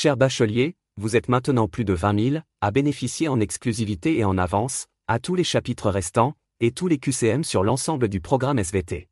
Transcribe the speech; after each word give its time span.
Cher 0.00 0.16
bachelier, 0.16 0.76
vous 0.96 1.16
êtes 1.16 1.28
maintenant 1.28 1.66
plus 1.66 1.84
de 1.84 1.92
20 1.92 2.30
000 2.30 2.42
à 2.60 2.70
bénéficier 2.70 3.26
en 3.26 3.40
exclusivité 3.40 4.16
et 4.16 4.22
en 4.22 4.38
avance, 4.38 4.86
à 5.08 5.18
tous 5.18 5.34
les 5.34 5.42
chapitres 5.42 5.90
restants, 5.90 6.34
et 6.60 6.70
tous 6.70 6.86
les 6.86 6.98
QCM 6.98 7.42
sur 7.42 7.64
l'ensemble 7.64 8.06
du 8.06 8.20
programme 8.20 8.60
SVT. 8.60 9.08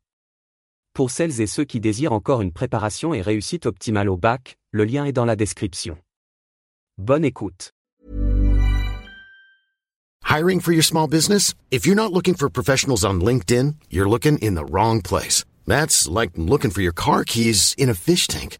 Pour 0.93 1.11
celles 1.11 1.41
et 1.41 1.45
ceux 1.45 1.65
qui 1.65 1.81
désirent 1.81 2.13
encore 2.13 2.41
une 2.41 2.53
préparation 2.53 3.13
et 3.13 3.19
réussite 3.19 3.65
optimale 3.65 4.07
au 4.07 4.15
bac, 4.15 4.55
le 4.71 4.85
lien 4.85 5.03
est 5.03 5.11
dans 5.11 5.25
la 5.25 5.35
description. 5.35 5.97
Bonne 6.97 7.25
écoute. 7.25 7.73
Hiring 10.23 10.61
for 10.61 10.71
your 10.71 10.85
small 10.85 11.09
business? 11.09 11.53
If 11.69 11.85
you're 11.85 11.97
not 11.97 12.13
looking 12.13 12.35
for 12.37 12.49
professionals 12.49 13.03
on 13.03 13.15
LinkedIn, 13.15 13.73
you're 13.91 14.07
looking 14.07 14.37
in 14.41 14.55
the 14.55 14.63
wrong 14.71 15.01
place. 15.01 15.43
That's 15.65 16.07
like 16.07 16.37
looking 16.37 16.71
for 16.71 16.79
your 16.79 16.93
car 16.93 17.25
keys 17.25 17.75
in 17.77 17.89
a 17.89 17.93
fish 17.93 18.27
tank. 18.27 18.59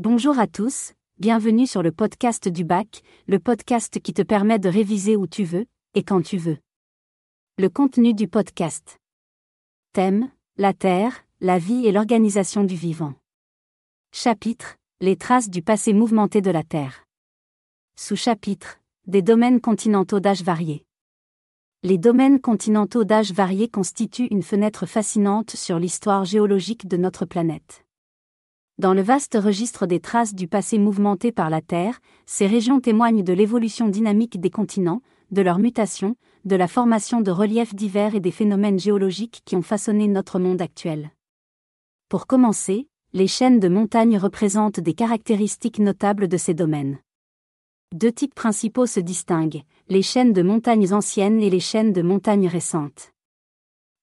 Bonjour 0.00 0.38
à 0.38 0.46
tous, 0.46 0.92
bienvenue 1.18 1.66
sur 1.66 1.82
le 1.82 1.90
podcast 1.90 2.48
du 2.48 2.62
bac, 2.62 3.02
le 3.26 3.40
podcast 3.40 3.98
qui 3.98 4.14
te 4.14 4.22
permet 4.22 4.60
de 4.60 4.68
réviser 4.68 5.16
où 5.16 5.26
tu 5.26 5.42
veux, 5.42 5.66
et 5.94 6.04
quand 6.04 6.22
tu 6.22 6.36
veux. 6.36 6.58
Le 7.58 7.68
contenu 7.68 8.14
du 8.14 8.28
podcast. 8.28 9.00
Thème, 9.92 10.30
la 10.56 10.72
Terre, 10.72 11.24
la 11.40 11.58
vie 11.58 11.84
et 11.84 11.90
l'organisation 11.90 12.62
du 12.62 12.76
vivant. 12.76 13.14
Chapitre, 14.12 14.76
les 15.00 15.16
traces 15.16 15.50
du 15.50 15.62
passé 15.62 15.92
mouvementé 15.92 16.42
de 16.42 16.52
la 16.52 16.62
Terre. 16.62 17.04
Sous-chapitre, 17.96 18.78
des 19.08 19.22
domaines 19.22 19.60
continentaux 19.60 20.20
d'âge 20.20 20.44
varié. 20.44 20.86
Les 21.82 21.98
domaines 21.98 22.40
continentaux 22.40 23.02
d'âge 23.02 23.32
varié 23.32 23.68
constituent 23.68 24.28
une 24.30 24.44
fenêtre 24.44 24.86
fascinante 24.86 25.56
sur 25.56 25.80
l'histoire 25.80 26.24
géologique 26.24 26.86
de 26.86 26.96
notre 26.96 27.24
planète. 27.24 27.84
Dans 28.78 28.94
le 28.94 29.02
vaste 29.02 29.36
registre 29.36 29.86
des 29.86 29.98
traces 29.98 30.36
du 30.36 30.46
passé 30.46 30.78
mouvementé 30.78 31.32
par 31.32 31.50
la 31.50 31.60
Terre, 31.60 31.98
ces 32.26 32.46
régions 32.46 32.78
témoignent 32.78 33.24
de 33.24 33.32
l'évolution 33.32 33.88
dynamique 33.88 34.40
des 34.40 34.50
continents, 34.50 35.02
de 35.32 35.42
leur 35.42 35.58
mutation, 35.58 36.14
de 36.44 36.54
la 36.54 36.68
formation 36.68 37.20
de 37.20 37.32
reliefs 37.32 37.74
divers 37.74 38.14
et 38.14 38.20
des 38.20 38.30
phénomènes 38.30 38.78
géologiques 38.78 39.42
qui 39.44 39.56
ont 39.56 39.62
façonné 39.62 40.06
notre 40.06 40.38
monde 40.38 40.62
actuel. 40.62 41.10
Pour 42.08 42.28
commencer, 42.28 42.86
les 43.12 43.26
chaînes 43.26 43.58
de 43.58 43.68
montagnes 43.68 44.16
représentent 44.16 44.78
des 44.78 44.94
caractéristiques 44.94 45.80
notables 45.80 46.28
de 46.28 46.36
ces 46.36 46.54
domaines. 46.54 47.00
Deux 47.92 48.12
types 48.12 48.34
principaux 48.34 48.86
se 48.86 49.00
distinguent, 49.00 49.62
les 49.88 50.02
chaînes 50.02 50.32
de 50.32 50.42
montagnes 50.42 50.92
anciennes 50.92 51.40
et 51.40 51.50
les 51.50 51.58
chaînes 51.58 51.92
de 51.92 52.02
montagnes 52.02 52.46
récentes. 52.46 53.10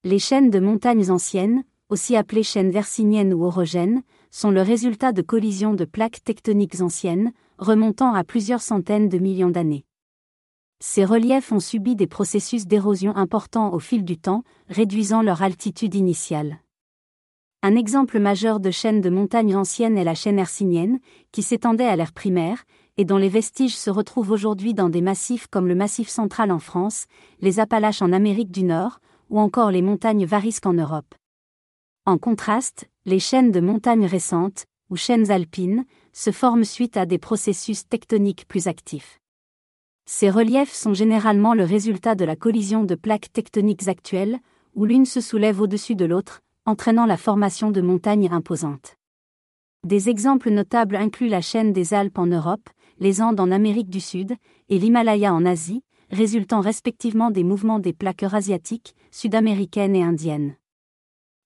Les 0.03 0.19
chaînes 0.19 0.49
de 0.49 0.59
montagnes 0.59 1.09
anciennes, 1.11 1.63
aussi 1.87 2.17
appelées 2.17 2.43
chaînes 2.43 2.71
versiniennes 2.71 3.33
ou 3.33 3.45
orogènes, 3.45 4.01
sont 4.35 4.51
le 4.51 4.61
résultat 4.61 5.13
de 5.13 5.21
collisions 5.21 5.73
de 5.73 5.85
plaques 5.85 6.21
tectoniques 6.21 6.81
anciennes, 6.81 7.31
remontant 7.57 8.13
à 8.13 8.25
plusieurs 8.25 8.59
centaines 8.59 9.07
de 9.07 9.17
millions 9.17 9.49
d'années. 9.49 9.85
Ces 10.81 11.05
reliefs 11.05 11.53
ont 11.53 11.61
subi 11.61 11.95
des 11.95 12.05
processus 12.05 12.67
d'érosion 12.67 13.15
importants 13.15 13.71
au 13.71 13.79
fil 13.79 14.03
du 14.03 14.17
temps, 14.17 14.43
réduisant 14.67 15.21
leur 15.21 15.41
altitude 15.41 15.95
initiale. 15.95 16.59
Un 17.63 17.77
exemple 17.77 18.19
majeur 18.19 18.59
de 18.59 18.71
chaîne 18.71 18.99
de 18.99 19.09
montagnes 19.09 19.55
anciennes 19.55 19.97
est 19.97 20.03
la 20.03 20.15
chaîne 20.15 20.37
hercynienne, 20.37 20.99
qui 21.31 21.41
s'étendait 21.41 21.87
à 21.87 21.95
l'ère 21.95 22.11
primaire, 22.11 22.65
et 22.97 23.05
dont 23.05 23.17
les 23.17 23.29
vestiges 23.29 23.77
se 23.77 23.89
retrouvent 23.89 24.31
aujourd'hui 24.31 24.73
dans 24.73 24.89
des 24.89 25.01
massifs 25.01 25.47
comme 25.47 25.69
le 25.69 25.75
Massif 25.75 26.09
central 26.09 26.51
en 26.51 26.59
France, 26.59 27.05
les 27.39 27.61
Appalaches 27.61 28.01
en 28.01 28.11
Amérique 28.11 28.51
du 28.51 28.65
Nord, 28.65 28.99
ou 29.29 29.39
encore 29.39 29.71
les 29.71 29.81
montagnes 29.81 30.25
Varisques 30.25 30.65
en 30.65 30.73
Europe. 30.73 31.15
En 32.05 32.17
contraste, 32.17 32.89
les 33.05 33.19
chaînes 33.19 33.51
de 33.51 33.59
montagnes 33.59 34.07
récentes, 34.07 34.65
ou 34.89 34.95
chaînes 34.95 35.29
alpines, 35.29 35.85
se 36.11 36.31
forment 36.31 36.63
suite 36.63 36.97
à 36.97 37.05
des 37.05 37.19
processus 37.19 37.87
tectoniques 37.87 38.47
plus 38.47 38.67
actifs. 38.67 39.19
Ces 40.07 40.29
reliefs 40.29 40.73
sont 40.73 40.93
généralement 40.93 41.53
le 41.53 41.63
résultat 41.63 42.15
de 42.15 42.25
la 42.25 42.35
collision 42.35 42.83
de 42.83 42.95
plaques 42.95 43.31
tectoniques 43.31 43.87
actuelles, 43.87 44.39
où 44.73 44.85
l'une 44.85 45.05
se 45.05 45.21
soulève 45.21 45.61
au-dessus 45.61 45.95
de 45.95 46.05
l'autre, 46.05 46.41
entraînant 46.65 47.05
la 47.05 47.17
formation 47.17 47.71
de 47.71 47.81
montagnes 47.81 48.29
imposantes. 48.31 48.95
Des 49.83 50.09
exemples 50.09 50.49
notables 50.49 50.95
incluent 50.95 51.29
la 51.29 51.41
chaîne 51.41 51.73
des 51.73 51.93
Alpes 51.93 52.17
en 52.17 52.25
Europe, 52.25 52.69
les 52.99 53.21
Andes 53.21 53.39
en 53.39 53.51
Amérique 53.51 53.89
du 53.89 53.99
Sud, 53.99 54.33
et 54.69 54.79
l'Himalaya 54.79 55.31
en 55.31 55.45
Asie, 55.45 55.83
résultant 56.09 56.61
respectivement 56.61 57.29
des 57.29 57.43
mouvements 57.43 57.79
des 57.79 57.93
plaques 57.93 58.23
eurasiatiques, 58.23 58.95
sud-américaines 59.11 59.95
et 59.95 60.03
indiennes. 60.03 60.55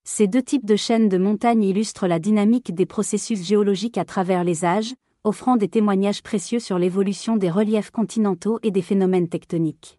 Ces 0.04 0.26
deux 0.26 0.42
types 0.42 0.66
de 0.66 0.76
chaînes 0.76 1.08
de 1.08 1.18
montagnes 1.18 1.64
illustrent 1.64 2.06
la 2.06 2.18
dynamique 2.18 2.74
des 2.74 2.86
processus 2.86 3.42
géologiques 3.44 3.98
à 3.98 4.04
travers 4.04 4.44
les 4.44 4.64
âges, 4.64 4.94
offrant 5.24 5.56
des 5.56 5.68
témoignages 5.68 6.22
précieux 6.22 6.60
sur 6.60 6.78
l'évolution 6.78 7.36
des 7.36 7.50
reliefs 7.50 7.90
continentaux 7.90 8.58
et 8.62 8.70
des 8.70 8.82
phénomènes 8.82 9.28
tectoniques. 9.28 9.98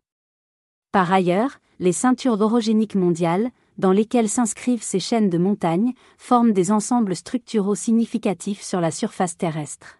Par 0.91 1.11
ailleurs, 1.13 1.59
les 1.79 1.93
ceintures 1.93 2.41
orogéniques 2.41 2.95
mondiales, 2.95 3.51
dans 3.77 3.91
lesquelles 3.91 4.29
s'inscrivent 4.29 4.83
ces 4.83 4.99
chaînes 4.99 5.29
de 5.29 5.37
montagnes, 5.37 5.93
forment 6.17 6.51
des 6.51 6.71
ensembles 6.71 7.15
structuraux 7.15 7.75
significatifs 7.75 8.61
sur 8.61 8.81
la 8.81 8.91
surface 8.91 9.37
terrestre. 9.37 9.99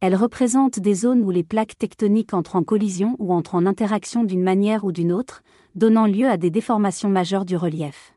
Elles 0.00 0.14
représentent 0.14 0.78
des 0.78 0.94
zones 0.94 1.24
où 1.24 1.30
les 1.30 1.42
plaques 1.42 1.76
tectoniques 1.76 2.34
entrent 2.34 2.56
en 2.56 2.62
collision 2.62 3.16
ou 3.18 3.32
entrent 3.32 3.56
en 3.56 3.66
interaction 3.66 4.22
d'une 4.22 4.44
manière 4.44 4.84
ou 4.84 4.92
d'une 4.92 5.12
autre, 5.12 5.42
donnant 5.74 6.06
lieu 6.06 6.28
à 6.28 6.36
des 6.36 6.50
déformations 6.50 7.08
majeures 7.08 7.44
du 7.44 7.56
relief. 7.56 8.14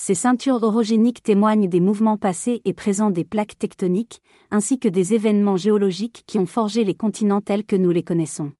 Ces 0.00 0.14
ceintures 0.14 0.62
orogéniques 0.62 1.24
témoignent 1.24 1.68
des 1.68 1.80
mouvements 1.80 2.16
passés 2.16 2.62
et 2.64 2.72
présents 2.72 3.10
des 3.10 3.24
plaques 3.24 3.58
tectoniques, 3.58 4.22
ainsi 4.52 4.78
que 4.78 4.86
des 4.86 5.12
événements 5.12 5.56
géologiques 5.56 6.22
qui 6.24 6.38
ont 6.38 6.46
forgé 6.46 6.84
les 6.84 6.94
continents 6.94 7.40
tels 7.40 7.64
que 7.64 7.74
nous 7.74 7.90
les 7.90 8.04
connaissons. 8.04 8.52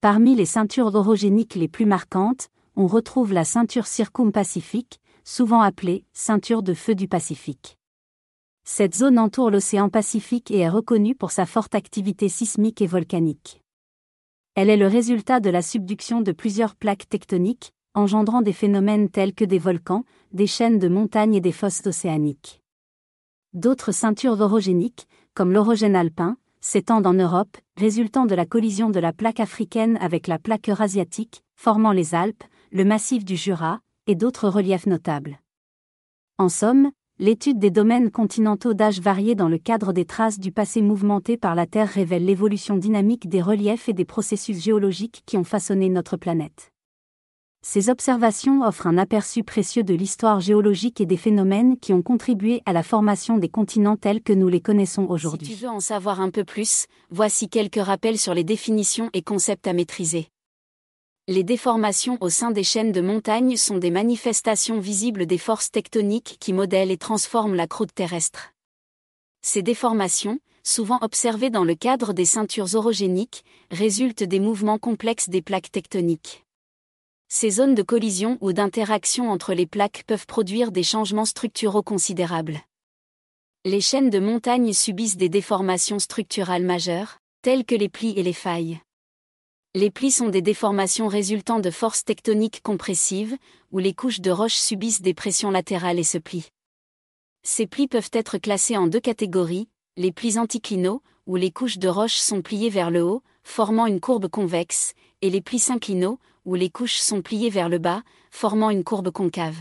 Parmi 0.00 0.34
les 0.34 0.46
ceintures 0.46 0.92
orogéniques 0.92 1.54
les 1.54 1.68
plus 1.68 1.86
marquantes, 1.86 2.48
on 2.74 2.88
retrouve 2.88 3.32
la 3.32 3.44
ceinture 3.44 3.86
circumpacifique, 3.86 5.00
souvent 5.22 5.60
appelée 5.60 6.04
ceinture 6.12 6.64
de 6.64 6.74
feu 6.74 6.96
du 6.96 7.06
Pacifique. 7.06 7.78
Cette 8.64 8.96
zone 8.96 9.20
entoure 9.20 9.52
l'océan 9.52 9.88
Pacifique 9.88 10.50
et 10.50 10.58
est 10.58 10.68
reconnue 10.68 11.14
pour 11.14 11.30
sa 11.30 11.46
forte 11.46 11.76
activité 11.76 12.28
sismique 12.28 12.82
et 12.82 12.88
volcanique. 12.88 13.62
Elle 14.56 14.68
est 14.68 14.76
le 14.76 14.88
résultat 14.88 15.38
de 15.38 15.48
la 15.48 15.62
subduction 15.62 16.22
de 16.22 16.32
plusieurs 16.32 16.74
plaques 16.74 17.08
tectoniques, 17.08 17.72
engendrant 17.94 18.42
des 18.42 18.52
phénomènes 18.52 19.08
tels 19.08 19.34
que 19.34 19.44
des 19.44 19.58
volcans, 19.58 20.04
des 20.32 20.46
chaînes 20.46 20.78
de 20.78 20.88
montagnes 20.88 21.34
et 21.34 21.40
des 21.40 21.52
fosses 21.52 21.86
océaniques. 21.86 22.60
D'autres 23.52 23.92
ceintures 23.92 24.40
orogéniques, 24.40 25.08
comme 25.34 25.52
l'orogène 25.52 25.96
alpin, 25.96 26.36
s'étendent 26.60 27.06
en 27.06 27.14
Europe, 27.14 27.56
résultant 27.76 28.26
de 28.26 28.34
la 28.34 28.46
collision 28.46 28.90
de 28.90 29.00
la 29.00 29.12
plaque 29.12 29.40
africaine 29.40 29.96
avec 30.00 30.26
la 30.26 30.38
plaque 30.38 30.68
eurasiatique, 30.68 31.42
formant 31.56 31.92
les 31.92 32.14
Alpes, 32.14 32.44
le 32.70 32.84
massif 32.84 33.24
du 33.24 33.36
Jura, 33.36 33.80
et 34.06 34.14
d'autres 34.14 34.48
reliefs 34.48 34.86
notables. 34.86 35.40
En 36.38 36.48
somme, 36.48 36.90
l'étude 37.18 37.58
des 37.58 37.70
domaines 37.70 38.10
continentaux 38.10 38.74
d'âge 38.74 39.00
varié 39.00 39.34
dans 39.34 39.48
le 39.48 39.58
cadre 39.58 39.92
des 39.92 40.04
traces 40.04 40.38
du 40.38 40.52
passé 40.52 40.80
mouvementé 40.80 41.36
par 41.36 41.54
la 41.54 41.66
Terre 41.66 41.88
révèle 41.88 42.24
l'évolution 42.24 42.76
dynamique 42.76 43.28
des 43.28 43.42
reliefs 43.42 43.88
et 43.88 43.92
des 43.92 44.04
processus 44.04 44.62
géologiques 44.62 45.22
qui 45.26 45.36
ont 45.36 45.44
façonné 45.44 45.88
notre 45.88 46.16
planète. 46.16 46.69
Ces 47.62 47.90
observations 47.90 48.62
offrent 48.62 48.86
un 48.86 48.96
aperçu 48.96 49.44
précieux 49.44 49.82
de 49.82 49.92
l'histoire 49.92 50.40
géologique 50.40 51.00
et 51.00 51.06
des 51.06 51.18
phénomènes 51.18 51.78
qui 51.78 51.92
ont 51.92 52.00
contribué 52.00 52.62
à 52.64 52.72
la 52.72 52.82
formation 52.82 53.36
des 53.36 53.50
continents 53.50 53.98
tels 53.98 54.22
que 54.22 54.32
nous 54.32 54.48
les 54.48 54.62
connaissons 54.62 55.06
aujourd'hui. 55.10 55.46
Si 55.46 55.54
tu 55.56 55.62
veux 55.64 55.68
en 55.68 55.80
savoir 55.80 56.22
un 56.22 56.30
peu 56.30 56.44
plus, 56.44 56.86
voici 57.10 57.50
quelques 57.50 57.82
rappels 57.82 58.18
sur 58.18 58.32
les 58.32 58.44
définitions 58.44 59.10
et 59.12 59.20
concepts 59.20 59.66
à 59.66 59.74
maîtriser. 59.74 60.28
Les 61.28 61.44
déformations 61.44 62.16
au 62.22 62.30
sein 62.30 62.50
des 62.50 62.64
chaînes 62.64 62.92
de 62.92 63.02
montagnes 63.02 63.58
sont 63.58 63.76
des 63.76 63.90
manifestations 63.90 64.80
visibles 64.80 65.26
des 65.26 65.38
forces 65.38 65.70
tectoniques 65.70 66.38
qui 66.40 66.54
modèlent 66.54 66.90
et 66.90 66.96
transforment 66.96 67.54
la 67.54 67.66
croûte 67.66 67.94
terrestre. 67.94 68.52
Ces 69.42 69.62
déformations, 69.62 70.38
souvent 70.64 70.98
observées 71.02 71.50
dans 71.50 71.64
le 71.64 71.74
cadre 71.74 72.14
des 72.14 72.24
ceintures 72.24 72.74
orogéniques, 72.74 73.44
résultent 73.70 74.24
des 74.24 74.40
mouvements 74.40 74.78
complexes 74.78 75.28
des 75.28 75.42
plaques 75.42 75.70
tectoniques. 75.70 76.46
Ces 77.32 77.50
zones 77.50 77.76
de 77.76 77.82
collision 77.82 78.38
ou 78.40 78.52
d'interaction 78.52 79.30
entre 79.30 79.54
les 79.54 79.64
plaques 79.64 80.02
peuvent 80.08 80.26
produire 80.26 80.72
des 80.72 80.82
changements 80.82 81.24
structuraux 81.24 81.84
considérables. 81.84 82.58
Les 83.64 83.80
chaînes 83.80 84.10
de 84.10 84.18
montagnes 84.18 84.72
subissent 84.72 85.16
des 85.16 85.28
déformations 85.28 86.00
structurales 86.00 86.64
majeures, 86.64 87.18
telles 87.42 87.64
que 87.64 87.76
les 87.76 87.88
plis 87.88 88.14
et 88.16 88.24
les 88.24 88.32
failles. 88.32 88.80
Les 89.76 89.92
plis 89.92 90.10
sont 90.10 90.28
des 90.28 90.42
déformations 90.42 91.06
résultant 91.06 91.60
de 91.60 91.70
forces 91.70 92.04
tectoniques 92.04 92.62
compressives, 92.64 93.36
où 93.70 93.78
les 93.78 93.94
couches 93.94 94.20
de 94.20 94.32
roches 94.32 94.56
subissent 94.56 95.02
des 95.02 95.14
pressions 95.14 95.52
latérales 95.52 96.00
et 96.00 96.04
se 96.04 96.18
plient. 96.18 96.48
Ces 97.44 97.68
plis 97.68 97.86
peuvent 97.86 98.10
être 98.12 98.38
classés 98.38 98.76
en 98.76 98.88
deux 98.88 98.98
catégories, 98.98 99.68
les 99.96 100.10
plis 100.10 100.36
anticlinaux, 100.36 101.00
où 101.26 101.36
les 101.36 101.52
couches 101.52 101.78
de 101.78 101.86
roches 101.86 102.18
sont 102.18 102.42
pliées 102.42 102.70
vers 102.70 102.90
le 102.90 103.04
haut, 103.04 103.22
formant 103.44 103.86
une 103.86 104.00
courbe 104.00 104.26
convexe, 104.26 104.94
et 105.22 105.30
les 105.30 105.40
plis 105.40 105.60
synclinaux, 105.60 106.18
où 106.44 106.54
les 106.54 106.70
couches 106.70 106.98
sont 106.98 107.22
pliées 107.22 107.50
vers 107.50 107.68
le 107.68 107.78
bas, 107.78 108.02
formant 108.30 108.70
une 108.70 108.84
courbe 108.84 109.10
concave. 109.10 109.58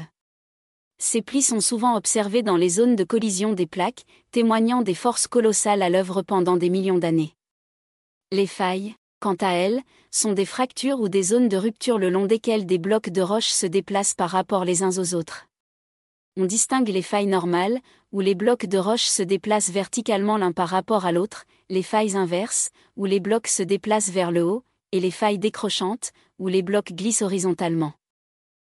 Ces 0.97 1.21
plis 1.21 1.41
sont 1.41 1.61
souvent 1.61 1.95
observés 1.95 2.43
dans 2.43 2.57
les 2.57 2.69
zones 2.69 2.95
de 2.95 3.03
collision 3.03 3.53
des 3.53 3.67
plaques, 3.67 4.03
témoignant 4.31 4.81
des 4.81 4.93
forces 4.93 5.27
colossales 5.27 5.81
à 5.81 5.89
l'œuvre 5.89 6.21
pendant 6.21 6.57
des 6.57 6.69
millions 6.69 6.97
d'années. 6.97 7.33
Les 8.31 8.47
failles, 8.47 8.95
quant 9.19 9.37
à 9.39 9.53
elles, 9.53 9.81
sont 10.11 10.33
des 10.33 10.45
fractures 10.45 10.99
ou 10.99 11.09
des 11.09 11.23
zones 11.23 11.47
de 11.47 11.57
rupture 11.57 11.97
le 11.97 12.09
long 12.09 12.25
desquelles 12.25 12.65
des 12.65 12.77
blocs 12.77 13.09
de 13.09 13.21
roches 13.21 13.49
se 13.49 13.65
déplacent 13.65 14.13
par 14.13 14.29
rapport 14.29 14.65
les 14.65 14.83
uns 14.83 14.97
aux 14.97 15.15
autres. 15.15 15.47
On 16.37 16.45
distingue 16.45 16.89
les 16.89 17.01
failles 17.01 17.27
normales, 17.27 17.79
où 18.11 18.21
les 18.21 18.35
blocs 18.35 18.65
de 18.65 18.77
roches 18.77 19.07
se 19.07 19.23
déplacent 19.23 19.71
verticalement 19.71 20.37
l'un 20.37 20.51
par 20.51 20.69
rapport 20.69 21.05
à 21.05 21.11
l'autre, 21.11 21.45
les 21.69 21.83
failles 21.83 22.15
inverses, 22.15 22.69
où 22.95 23.05
les 23.05 23.19
blocs 23.19 23.47
se 23.47 23.63
déplacent 23.63 24.09
vers 24.09 24.31
le 24.31 24.43
haut, 24.43 24.63
et 24.91 24.99
les 24.99 25.11
failles 25.11 25.39
décrochantes, 25.39 26.11
où 26.39 26.47
les 26.47 26.61
blocs 26.61 26.93
glissent 26.93 27.21
horizontalement. 27.21 27.93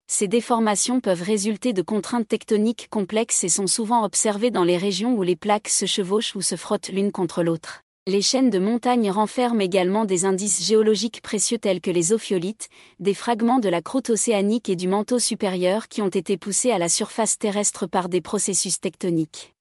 Ces 0.07 0.27
déformations 0.27 1.01
peuvent 1.01 1.21
résulter 1.21 1.71
de 1.71 1.83
contraintes 1.83 2.27
tectoniques 2.27 2.87
complexes 2.89 3.43
et 3.43 3.49
sont 3.49 3.67
souvent 3.67 4.03
observées 4.03 4.49
dans 4.49 4.63
les 4.63 4.77
régions 4.77 5.13
où 5.13 5.21
les 5.21 5.35
plaques 5.35 5.69
se 5.69 5.85
chevauchent 5.85 6.35
ou 6.35 6.41
se 6.41 6.55
frottent 6.55 6.89
l'une 6.89 7.11
contre 7.11 7.43
l'autre. 7.43 7.83
Les 8.07 8.23
chaînes 8.23 8.49
de 8.49 8.57
montagnes 8.57 9.11
renferment 9.11 9.61
également 9.61 10.05
des 10.05 10.25
indices 10.25 10.65
géologiques 10.65 11.21
précieux 11.21 11.59
tels 11.59 11.79
que 11.79 11.91
les 11.91 12.11
ophiolites, 12.11 12.69
des 12.99 13.13
fragments 13.13 13.59
de 13.59 13.69
la 13.69 13.83
croûte 13.83 14.09
océanique 14.09 14.67
et 14.67 14.75
du 14.75 14.87
manteau 14.87 15.19
supérieur 15.19 15.87
qui 15.87 16.01
ont 16.01 16.07
été 16.07 16.37
poussés 16.37 16.71
à 16.71 16.79
la 16.79 16.89
surface 16.89 17.37
terrestre 17.37 17.85
par 17.85 18.09
des 18.09 18.21
processus 18.21 18.79
tectoniques. 18.79 19.53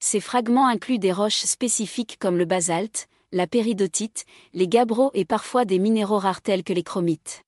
Ces 0.00 0.20
fragments 0.20 0.66
incluent 0.66 0.98
des 0.98 1.12
roches 1.12 1.44
spécifiques 1.44 2.16
comme 2.18 2.38
le 2.38 2.46
basalte, 2.46 3.07
la 3.32 3.46
péridotite, 3.46 4.24
les 4.54 4.68
gabbros 4.68 5.10
et 5.12 5.26
parfois 5.26 5.66
des 5.66 5.78
minéraux 5.78 6.18
rares 6.18 6.40
tels 6.40 6.64
que 6.64 6.72
les 6.72 6.82
chromites. 6.82 7.42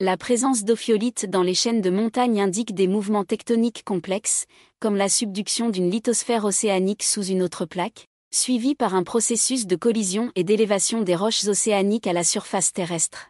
La 0.00 0.16
présence 0.16 0.64
d'ophiolites 0.64 1.26
dans 1.26 1.42
les 1.42 1.54
chaînes 1.54 1.82
de 1.82 1.90
montagnes 1.90 2.40
indique 2.40 2.74
des 2.74 2.88
mouvements 2.88 3.24
tectoniques 3.24 3.84
complexes, 3.84 4.46
comme 4.80 4.96
la 4.96 5.08
subduction 5.08 5.68
d'une 5.68 5.90
lithosphère 5.90 6.44
océanique 6.44 7.02
sous 7.02 7.22
une 7.22 7.42
autre 7.42 7.66
plaque, 7.66 8.06
suivi 8.32 8.74
par 8.74 8.94
un 8.94 9.02
processus 9.02 9.66
de 9.66 9.76
collision 9.76 10.32
et 10.34 10.42
d'élévation 10.42 11.02
des 11.02 11.14
roches 11.14 11.46
océaniques 11.46 12.06
à 12.06 12.12
la 12.12 12.24
surface 12.24 12.72
terrestre. 12.72 13.28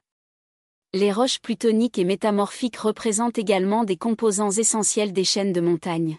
Les 0.95 1.13
roches 1.13 1.41
plutoniques 1.41 1.99
et 1.99 2.05
métamorphiques 2.05 2.79
représentent 2.79 3.39
également 3.39 3.85
des 3.85 3.97
composants 3.97 4.51
essentiels 4.51 5.13
des 5.13 5.25
chaînes 5.25 5.53
de 5.53 5.61
montagnes. 5.61 6.19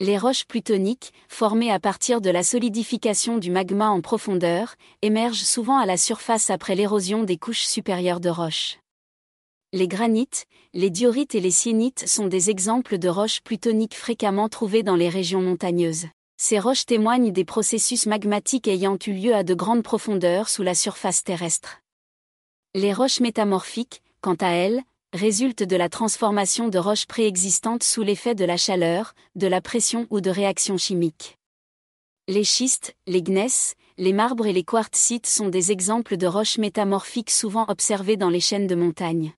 Les 0.00 0.16
roches 0.16 0.44
plutoniques, 0.44 1.12
formées 1.28 1.72
à 1.72 1.80
partir 1.80 2.20
de 2.20 2.30
la 2.30 2.44
solidification 2.44 3.36
du 3.36 3.50
magma 3.50 3.88
en 3.88 4.00
profondeur, 4.00 4.76
émergent 5.02 5.42
souvent 5.42 5.76
à 5.76 5.86
la 5.86 5.96
surface 5.96 6.50
après 6.50 6.76
l'érosion 6.76 7.24
des 7.24 7.36
couches 7.36 7.64
supérieures 7.64 8.20
de 8.20 8.28
roches. 8.28 8.78
Les 9.72 9.88
granites, 9.88 10.46
les 10.72 10.90
diorites 10.90 11.34
et 11.34 11.40
les 11.40 11.50
syénites 11.50 12.08
sont 12.08 12.28
des 12.28 12.48
exemples 12.48 12.98
de 12.98 13.08
roches 13.08 13.40
plutoniques 13.40 13.96
fréquemment 13.96 14.48
trouvées 14.48 14.84
dans 14.84 14.94
les 14.94 15.08
régions 15.08 15.42
montagneuses. 15.42 16.06
Ces 16.36 16.60
roches 16.60 16.86
témoignent 16.86 17.32
des 17.32 17.44
processus 17.44 18.06
magmatiques 18.06 18.68
ayant 18.68 18.98
eu 19.04 19.12
lieu 19.12 19.34
à 19.34 19.42
de 19.42 19.54
grandes 19.54 19.82
profondeurs 19.82 20.48
sous 20.48 20.62
la 20.62 20.76
surface 20.76 21.24
terrestre. 21.24 21.80
Les 22.76 22.92
roches 22.92 23.18
métamorphiques, 23.18 24.00
quant 24.20 24.36
à 24.36 24.50
elles, 24.50 24.80
résulte 25.14 25.62
de 25.62 25.76
la 25.76 25.88
transformation 25.88 26.68
de 26.68 26.78
roches 26.78 27.06
préexistantes 27.06 27.82
sous 27.82 28.02
l'effet 28.02 28.34
de 28.34 28.44
la 28.44 28.58
chaleur, 28.58 29.14
de 29.36 29.46
la 29.46 29.62
pression 29.62 30.06
ou 30.10 30.20
de 30.20 30.28
réactions 30.28 30.76
chimiques. 30.76 31.38
Les 32.28 32.44
schistes, 32.44 32.94
les 33.06 33.22
gneiss, 33.22 33.74
les 33.96 34.12
marbres 34.12 34.46
et 34.46 34.52
les 34.52 34.64
quartzites 34.64 35.26
sont 35.26 35.48
des 35.48 35.72
exemples 35.72 36.18
de 36.18 36.26
roches 36.26 36.58
métamorphiques 36.58 37.30
souvent 37.30 37.64
observées 37.68 38.18
dans 38.18 38.28
les 38.28 38.40
chaînes 38.40 38.66
de 38.66 38.74
montagne. 38.74 39.32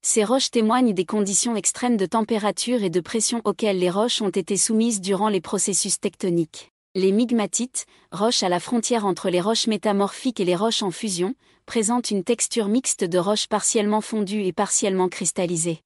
Ces 0.00 0.24
roches 0.24 0.50
témoignent 0.50 0.94
des 0.94 1.04
conditions 1.04 1.54
extrêmes 1.54 1.98
de 1.98 2.06
température 2.06 2.82
et 2.82 2.90
de 2.90 3.00
pression 3.00 3.42
auxquelles 3.44 3.78
les 3.78 3.90
roches 3.90 4.22
ont 4.22 4.30
été 4.30 4.56
soumises 4.56 5.02
durant 5.02 5.28
les 5.28 5.42
processus 5.42 6.00
tectoniques. 6.00 6.72
Les 6.98 7.12
migmatites, 7.12 7.86
roches 8.10 8.42
à 8.42 8.48
la 8.48 8.58
frontière 8.58 9.06
entre 9.06 9.30
les 9.30 9.40
roches 9.40 9.68
métamorphiques 9.68 10.40
et 10.40 10.44
les 10.44 10.56
roches 10.56 10.82
en 10.82 10.90
fusion, 10.90 11.36
présentent 11.64 12.10
une 12.10 12.24
texture 12.24 12.66
mixte 12.66 13.04
de 13.04 13.18
roches 13.18 13.46
partiellement 13.46 14.00
fondues 14.00 14.42
et 14.42 14.52
partiellement 14.52 15.08
cristallisées. 15.08 15.78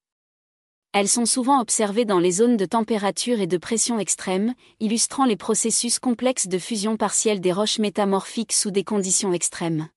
Elles 0.94 1.10
sont 1.10 1.26
souvent 1.26 1.60
observées 1.60 2.06
dans 2.06 2.18
les 2.18 2.30
zones 2.30 2.56
de 2.56 2.64
température 2.64 3.42
et 3.42 3.46
de 3.46 3.58
pression 3.58 3.98
extrêmes, 3.98 4.54
illustrant 4.80 5.26
les 5.26 5.36
processus 5.36 5.98
complexes 5.98 6.48
de 6.48 6.56
fusion 6.56 6.96
partielle 6.96 7.42
des 7.42 7.52
roches 7.52 7.78
métamorphiques 7.78 8.54
sous 8.54 8.70
des 8.70 8.82
conditions 8.82 9.34
extrêmes. 9.34 9.90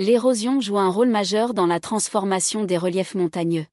L'érosion 0.00 0.60
joue 0.60 0.78
un 0.78 0.90
rôle 0.90 1.10
majeur 1.10 1.54
dans 1.54 1.66
la 1.68 1.78
transformation 1.78 2.64
des 2.64 2.78
reliefs 2.78 3.14
montagneux. 3.14 3.66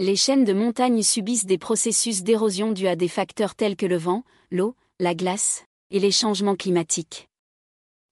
Les 0.00 0.16
chaînes 0.16 0.44
de 0.44 0.54
montagnes 0.54 1.04
subissent 1.04 1.46
des 1.46 1.56
processus 1.56 2.24
d'érosion 2.24 2.72
dus 2.72 2.88
à 2.88 2.96
des 2.96 3.06
facteurs 3.06 3.54
tels 3.54 3.76
que 3.76 3.86
le 3.86 3.96
vent, 3.96 4.24
l'eau, 4.50 4.74
la 5.02 5.16
glace, 5.16 5.64
et 5.90 5.98
les 5.98 6.12
changements 6.12 6.54
climatiques. 6.54 7.28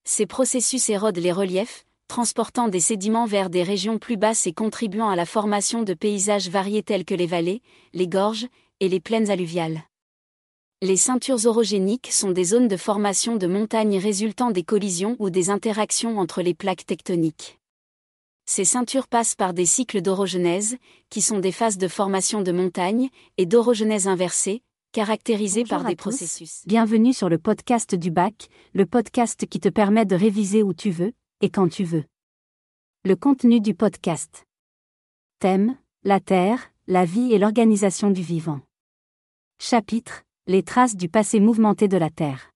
Ces 0.04 0.26
processus 0.26 0.90
érodent 0.90 1.18
les 1.18 1.30
reliefs, 1.30 1.87
transportant 2.09 2.66
des 2.66 2.80
sédiments 2.80 3.26
vers 3.26 3.49
des 3.49 3.62
régions 3.62 4.00
plus 4.00 4.16
basses 4.16 4.49
et 4.49 4.52
contribuant 4.52 5.09
à 5.09 5.14
la 5.14 5.25
formation 5.25 5.85
de 5.85 5.94
paysages 5.94 6.49
variés 6.49 6.82
tels 6.82 7.04
que 7.04 7.14
les 7.14 7.28
vallées, 7.28 7.62
les 7.92 8.09
gorges 8.09 8.49
et 8.80 8.88
les 8.88 8.99
plaines 8.99 9.30
alluviales. 9.30 9.85
Les 10.82 10.97
ceintures 10.97 11.47
orogéniques 11.47 12.11
sont 12.11 12.32
des 12.32 12.42
zones 12.42 12.66
de 12.66 12.76
formation 12.76 13.37
de 13.37 13.47
montagnes 13.47 13.99
résultant 13.99 14.50
des 14.50 14.64
collisions 14.64 15.14
ou 15.20 15.30
des 15.30 15.49
interactions 15.49 16.18
entre 16.18 16.42
les 16.42 16.54
plaques 16.54 16.87
tectoniques. 16.87 17.61
Ces 18.47 18.64
ceintures 18.64 19.06
passent 19.06 19.37
par 19.37 19.54
des 19.54 19.66
cycles 19.66 20.02
d'orogenèse, 20.02 20.76
qui 21.09 21.23
sont 21.23 21.38
des 21.38 21.52
phases 21.52 21.78
de 21.78 21.87
formation 21.87 22.42
de 22.42 22.50
montagnes, 22.50 23.11
et 23.38 23.47
d'orogenèse 23.47 24.09
inversée, 24.09 24.64
caractérisé 24.92 25.62
par 25.62 25.85
des 25.85 25.94
processus. 25.94 26.62
Bienvenue 26.66 27.12
sur 27.12 27.28
le 27.28 27.38
podcast 27.38 27.94
du 27.94 28.11
bac, 28.11 28.49
le 28.75 28.87
podcast 28.87 29.47
qui 29.47 29.61
te 29.61 29.68
permet 29.68 30.04
de 30.04 30.16
réviser 30.16 30.64
où 30.64 30.75
tu 30.75 30.90
veux 30.90 31.12
et 31.40 31.49
quand 31.49 31.68
tu 31.68 31.85
veux. 31.85 32.04
Le 33.04 33.14
contenu 33.14 33.61
du 33.61 33.75
podcast. 33.75 34.47
Thème 35.38 35.76
La 36.02 36.18
Terre, 36.18 36.73
la 36.88 37.04
vie 37.04 37.32
et 37.32 37.38
l'organisation 37.38 38.11
du 38.11 38.23
vivant. 38.23 38.61
Chapitre 39.61 40.23
Les 40.49 40.64
traces 40.64 40.97
du 40.97 41.09
passé 41.09 41.38
mouvementé 41.38 41.87
de 41.87 41.97
la 41.97 42.11
Terre. 42.11 42.50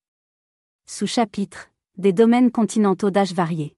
Sous-chapitre 0.87 1.71
Des 1.99 2.13
domaines 2.13 2.51
continentaux 2.51 3.11
d'âge 3.11 3.33
varié. 3.33 3.77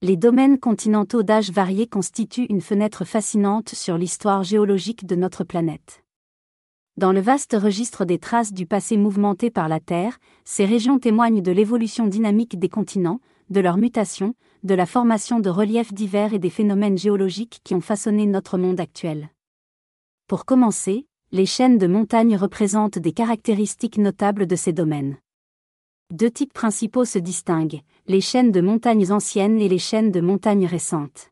Les 0.00 0.16
domaines 0.16 0.58
continentaux 0.58 1.22
d'âge 1.22 1.52
varié 1.52 1.86
constituent 1.86 2.46
une 2.46 2.60
fenêtre 2.60 3.04
fascinante 3.04 3.68
sur 3.68 3.96
l'histoire 3.96 4.42
géologique 4.42 5.06
de 5.06 5.14
notre 5.14 5.44
planète. 5.44 6.01
Dans 6.98 7.12
le 7.12 7.20
vaste 7.20 7.56
registre 7.58 8.04
des 8.04 8.18
traces 8.18 8.52
du 8.52 8.66
passé 8.66 8.98
mouvementé 8.98 9.50
par 9.50 9.66
la 9.66 9.80
Terre, 9.80 10.18
ces 10.44 10.66
régions 10.66 10.98
témoignent 10.98 11.40
de 11.40 11.50
l'évolution 11.50 12.06
dynamique 12.06 12.58
des 12.58 12.68
continents, 12.68 13.20
de 13.48 13.60
leur 13.60 13.78
mutation, 13.78 14.34
de 14.62 14.74
la 14.74 14.84
formation 14.84 15.40
de 15.40 15.48
reliefs 15.48 15.94
divers 15.94 16.34
et 16.34 16.38
des 16.38 16.50
phénomènes 16.50 16.98
géologiques 16.98 17.60
qui 17.64 17.74
ont 17.74 17.80
façonné 17.80 18.26
notre 18.26 18.58
monde 18.58 18.78
actuel. 18.78 19.30
Pour 20.26 20.44
commencer, 20.44 21.06
les 21.32 21.46
chaînes 21.46 21.78
de 21.78 21.86
montagnes 21.86 22.36
représentent 22.36 22.98
des 22.98 23.12
caractéristiques 23.12 23.96
notables 23.96 24.46
de 24.46 24.56
ces 24.56 24.74
domaines. 24.74 25.16
Deux 26.12 26.30
types 26.30 26.52
principaux 26.52 27.06
se 27.06 27.18
distinguent, 27.18 27.80
les 28.06 28.20
chaînes 28.20 28.52
de 28.52 28.60
montagnes 28.60 29.10
anciennes 29.12 29.58
et 29.58 29.68
les 29.68 29.78
chaînes 29.78 30.10
de 30.10 30.20
montagnes 30.20 30.66
récentes. 30.66 31.30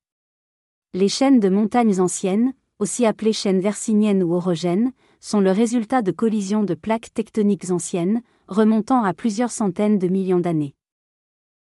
Les 0.95 1.09
chaînes 1.09 1.39
de 1.39 1.51
montagnes 1.51 2.01
anciennes, 2.01 2.55
aussi 2.79 3.05
appelées 3.05 3.35
chaînes 3.35 3.61
versiniennes 3.61 4.23
ou 4.23 4.35
orogènes, 4.35 4.93
sont 5.21 5.41
le 5.41 5.51
résultat 5.51 6.03
de 6.03 6.11
collisions 6.11 6.65
de 6.65 6.75
plaques 6.75 7.13
tectoniques 7.15 7.71
anciennes, 7.71 8.23
remontant 8.49 9.05
à 9.05 9.15
plusieurs 9.15 9.53
centaines 9.53 9.99
de 9.99 10.09
millions 10.09 10.41
d'années. 10.41 10.75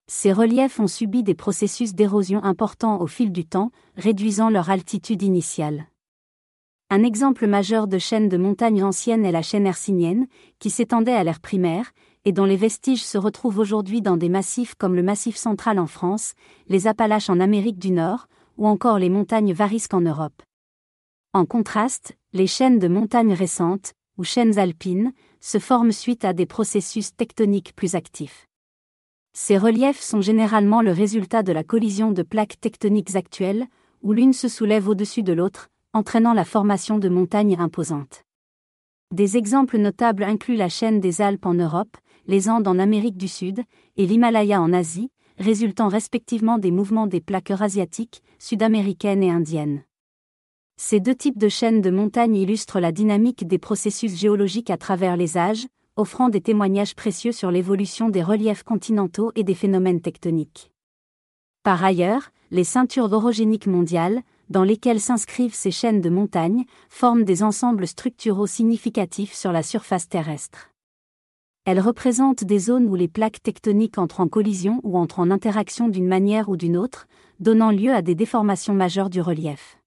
Ces 0.07 0.33
reliefs 0.33 0.81
ont 0.81 0.87
subi 0.87 1.23
des 1.23 1.35
processus 1.35 1.95
d'érosion 1.95 2.43
importants 2.43 3.01
au 3.01 3.07
fil 3.07 3.31
du 3.31 3.45
temps, 3.45 3.71
réduisant 3.97 4.49
leur 4.49 4.71
altitude 4.71 5.23
initiale. 5.23 5.87
Un 6.89 7.03
exemple 7.03 7.47
majeur 7.47 7.87
de 7.87 7.99
chaîne 7.99 8.31
de 8.31 8.39
montagnes 8.39 8.83
anciennes 8.83 9.27
est 9.27 9.33
la 9.33 9.43
chaîne 9.43 9.67
hercynienne, 9.67 10.27
qui 10.59 10.71
s'étendait 10.71 11.13
à 11.13 11.23
l'ère 11.23 11.41
primaire, 11.41 11.93
et 12.25 12.33
dont 12.33 12.47
les 12.47 12.57
vestiges 12.57 13.05
se 13.05 13.19
retrouvent 13.19 13.59
aujourd'hui 13.59 14.01
dans 14.01 14.17
des 14.17 14.31
massifs 14.31 14.75
comme 14.75 14.95
le 14.95 15.03
Massif 15.03 15.37
central 15.37 15.79
en 15.79 15.87
France, 15.87 16.33
les 16.69 16.87
Appalaches 16.87 17.29
en 17.29 17.41
Amérique 17.41 17.79
du 17.79 17.91
Nord, 17.91 18.29
ou 18.57 18.67
encore 18.67 18.99
les 18.99 19.11
montagnes 19.11 19.53
Varisques 19.53 19.95
en 19.95 20.01
Europe. 20.01 20.43
En 21.35 21.45
contraste, 21.45 22.18
les 22.33 22.47
chaînes 22.47 22.79
de 22.79 22.89
montagnes 22.89 23.33
récentes, 23.33 23.95
ou 24.19 24.25
chaînes 24.25 24.59
alpines, 24.59 25.13
se 25.41 25.59
forment 25.59 25.93
suite 25.93 26.25
à 26.25 26.33
des 26.33 26.47
processus 26.47 27.15
tectoniques 27.17 27.75
plus 27.75 27.95
actifs. 27.95 28.47
Ces 29.33 29.57
reliefs 29.57 30.01
sont 30.01 30.21
généralement 30.21 30.83
le 30.83 30.93
résultat 30.93 31.43
de 31.43 31.53
la 31.53 31.65
collision 31.65 32.11
de 32.11 32.23
plaques 32.23 32.61
tectoniques 32.61 33.17
actuelles, 33.17 33.67
où 34.03 34.13
l'une 34.13 34.33
se 34.33 34.49
soulève 34.49 34.89
au-dessus 34.89 35.23
de 35.23 35.33
l'autre, 35.33 35.69
entraînant 35.93 36.35
la 36.35 36.45
formation 36.45 36.99
de 36.99 37.09
montagnes 37.09 37.57
imposantes. 37.59 38.25
Des 39.15 39.37
exemples 39.37 39.79
notables 39.79 40.25
incluent 40.25 40.57
la 40.57 40.69
chaîne 40.69 41.01
des 41.01 41.23
Alpes 41.23 41.47
en 41.47 41.55
Europe, 41.55 41.97
les 42.27 42.51
Andes 42.51 42.69
en 42.69 42.79
Amérique 42.79 43.17
du 43.17 43.29
Sud, 43.29 43.63
et 43.97 44.07
l'Himalaya 44.07 44.61
en 44.61 44.73
Asie, 44.75 45.11
résultant 45.39 45.89
respectivement 45.89 46.59
des 46.59 46.71
mouvements 46.71 47.07
des 47.07 47.21
plaques 47.21 47.51
eurasiatiques, 47.51 48.23
sud-américaines 48.39 49.23
et 49.23 49.31
indiennes. 49.31 49.83
Ces 50.81 51.01
deux 51.01 51.17
types 51.17 51.39
de 51.39 51.49
chaînes 51.49 51.81
de 51.81 51.91
montagnes 51.91 52.37
illustrent 52.37 52.79
la 52.79 52.93
dynamique 52.93 53.49
des 53.49 53.59
processus 53.59 54.15
géologiques 54.15 54.71
à 54.71 54.77
travers 54.77 55.17
les 55.17 55.37
âges, 55.37 55.67
offrant 55.97 56.29
des 56.29 56.41
témoignages 56.41 56.95
précieux 56.95 57.33
sur 57.33 57.51
l'évolution 57.51 58.11
des 58.11 58.23
reliefs 58.23 58.63
continentaux 58.63 59.33
et 59.35 59.43
des 59.43 59.57
phénomènes 59.57 60.01
tectoniques. 60.01 60.71
Par 61.65 61.83
ailleurs, 61.83 62.31
les 62.53 62.63
ceintures 62.63 63.13
orogéniques 63.13 63.67
mondiales, 63.67 64.23
dans 64.51 64.63
lesquelles 64.63 65.01
s'inscrivent 65.01 65.53
ces 65.53 65.73
chaînes 65.73 66.01
de 66.01 66.11
montagnes, 66.11 66.65
forment 66.89 67.25
des 67.25 67.43
ensembles 67.43 67.89
structuraux 67.89 68.47
significatifs 68.47 69.35
sur 69.35 69.51
la 69.51 69.65
surface 69.65 70.09
terrestre. 70.09 70.71
Elles 71.65 71.81
représentent 71.81 72.45
des 72.45 72.61
zones 72.61 72.87
où 72.87 72.95
les 72.95 73.09
plaques 73.09 73.43
tectoniques 73.43 73.99
entrent 73.99 74.21
en 74.21 74.29
collision 74.29 74.79
ou 74.85 74.97
entrent 74.97 75.19
en 75.19 75.33
interaction 75.33 75.89
d'une 75.89 76.07
manière 76.07 76.49
ou 76.49 76.57
d'une 76.57 76.77
autre, 76.77 77.09
donnant 77.41 77.73
lieu 77.73 77.93
à 77.93 78.01
des 78.01 78.15
déformations 78.15 78.75
majeures 78.75 79.11
du 79.11 79.21
relief. 79.21 79.78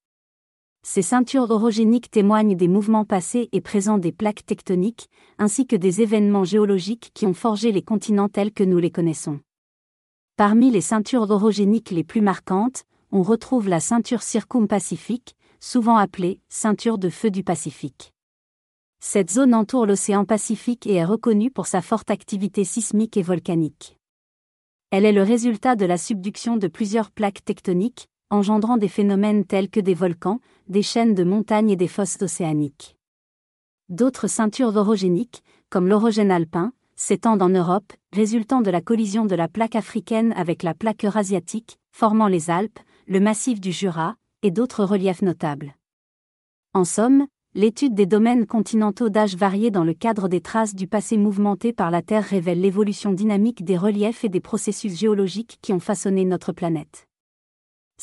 Ces 0.83 1.03
ceintures 1.03 1.51
orogéniques 1.51 2.09
témoignent 2.09 2.55
des 2.55 2.67
mouvements 2.67 3.05
passés 3.05 3.50
et 3.51 3.61
présents 3.61 4.00
des 4.00 4.11
plaques 4.11 4.45
tectoniques, 4.45 5.09
ainsi 5.38 5.67
que 5.67 5.75
des 5.75 6.01
événements 6.01 6.43
géologiques 6.43 7.11
qui 7.13 7.27
ont 7.27 7.35
forgé 7.35 7.71
les 7.71 7.83
continents 7.83 8.29
tels 8.29 8.51
que 8.51 8.63
nous 8.63 8.79
les 8.79 8.89
connaissons. 8.89 9.39
Parmi 10.38 10.71
les 10.71 10.81
ceintures 10.81 11.29
orogéniques 11.29 11.91
les 11.91 12.03
plus 12.03 12.21
marquantes, 12.21 12.83
on 13.11 13.21
retrouve 13.21 13.69
la 13.69 13.79
ceinture 13.79 14.23
circumpacifique, 14.23 15.35
souvent 15.59 15.97
appelée 15.97 16.41
ceinture 16.50 16.97
de 16.97 17.09
feu 17.09 17.29
du 17.29 17.43
Pacifique. 17.43 18.11
Cette 19.00 19.29
zone 19.29 19.53
entoure 19.53 19.85
l'océan 19.85 20.25
Pacifique 20.25 20.88
et 20.88 20.95
est 20.95 21.05
reconnue 21.05 21.51
pour 21.51 21.67
sa 21.67 21.81
forte 21.81 22.09
activité 22.09 22.63
sismique 22.63 23.17
et 23.17 23.21
volcanique. 23.21 23.97
Elle 24.89 25.05
est 25.05 25.11
le 25.11 25.23
résultat 25.23 25.75
de 25.75 25.85
la 25.85 25.97
subduction 25.97 26.57
de 26.57 26.67
plusieurs 26.67 27.11
plaques 27.11 27.45
tectoniques, 27.45 28.07
engendrant 28.31 28.77
des 28.77 28.88
phénomènes 28.88 29.45
tels 29.45 29.69
que 29.69 29.79
des 29.79 29.93
volcans, 29.93 30.39
des 30.67 30.81
chaînes 30.81 31.13
de 31.13 31.23
montagnes 31.23 31.69
et 31.69 31.75
des 31.75 31.88
fosses 31.88 32.21
océaniques. 32.21 32.95
D'autres 33.89 34.27
ceintures 34.27 34.75
orogéniques, 34.75 35.43
comme 35.69 35.88
l'orogène 35.88 36.31
alpin, 36.31 36.73
s'étendent 36.95 37.41
en 37.41 37.50
Europe, 37.50 37.93
résultant 38.13 38.61
de 38.61 38.71
la 38.71 38.81
collision 38.81 39.25
de 39.25 39.35
la 39.35 39.47
plaque 39.47 39.75
africaine 39.75 40.33
avec 40.38 40.63
la 40.63 40.73
plaque 40.73 41.03
eurasiatique, 41.03 41.77
formant 41.91 42.27
les 42.27 42.50
Alpes, 42.50 42.79
le 43.07 43.19
massif 43.19 43.59
du 43.59 43.71
Jura, 43.71 44.15
et 44.43 44.51
d'autres 44.51 44.85
reliefs 44.85 45.21
notables. 45.21 45.75
En 46.73 46.85
somme, 46.85 47.27
l'étude 47.53 47.95
des 47.95 48.05
domaines 48.05 48.45
continentaux 48.45 49.09
d'âge 49.09 49.35
varié 49.35 49.71
dans 49.71 49.83
le 49.83 49.93
cadre 49.93 50.29
des 50.29 50.41
traces 50.41 50.73
du 50.73 50.88
passé 50.88 51.17
mouvementé 51.17 51.73
par 51.73 51.91
la 51.91 52.01
Terre 52.01 52.23
révèle 52.23 52.61
l'évolution 52.61 53.11
dynamique 53.11 53.65
des 53.65 53.77
reliefs 53.77 54.23
et 54.23 54.29
des 54.29 54.39
processus 54.39 54.97
géologiques 54.97 55.57
qui 55.61 55.73
ont 55.73 55.81
façonné 55.81 56.23
notre 56.23 56.53
planète. 56.53 57.07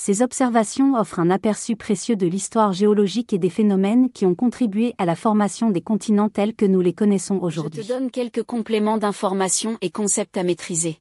Ces 0.01 0.23
observations 0.23 0.95
offrent 0.95 1.19
un 1.19 1.29
aperçu 1.29 1.75
précieux 1.75 2.15
de 2.15 2.29
l'histoire 2.29 2.73
géologique 2.73 3.33
et 3.33 3.39
des 3.39 3.51
phénomènes 3.51 4.13
qui 4.13 4.27
ont 4.27 4.37
contribué 4.37 4.95
à 4.97 5.05
la 5.05 5.17
formation 5.17 5.71
des 5.71 5.81
continents 5.81 6.29
tels 6.29 6.55
que 6.55 6.65
nous 6.65 6.81
les 6.81 6.93
connaissons 6.93 7.41
aujourd'hui. 7.43 7.83
Je 7.83 7.89
te 7.89 7.93
donne 7.93 8.13
quelques 8.13 8.45
compléments 8.45 8.99
d'informations 8.99 9.77
et 9.81 9.91
concepts 9.91 10.37
à 10.37 10.45
maîtriser. 10.45 11.01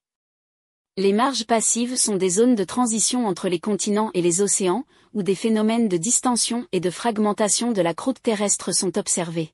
Les 0.97 1.13
marges 1.13 1.45
passives 1.45 1.95
sont 1.95 2.15
des 2.15 2.31
zones 2.31 2.55
de 2.55 2.63
transition 2.63 3.27
entre 3.27 3.49
les 3.49 3.59
continents 3.59 4.09
et 4.15 4.23
les 4.23 4.41
océans, 4.41 4.83
où 5.13 5.21
des 5.21 5.35
phénomènes 5.35 5.89
de 5.89 5.97
distension 5.97 6.65
et 6.71 6.79
de 6.79 6.89
fragmentation 6.89 7.73
de 7.73 7.83
la 7.83 7.93
croûte 7.93 8.23
terrestre 8.23 8.73
sont 8.73 8.97
observés. 8.97 9.51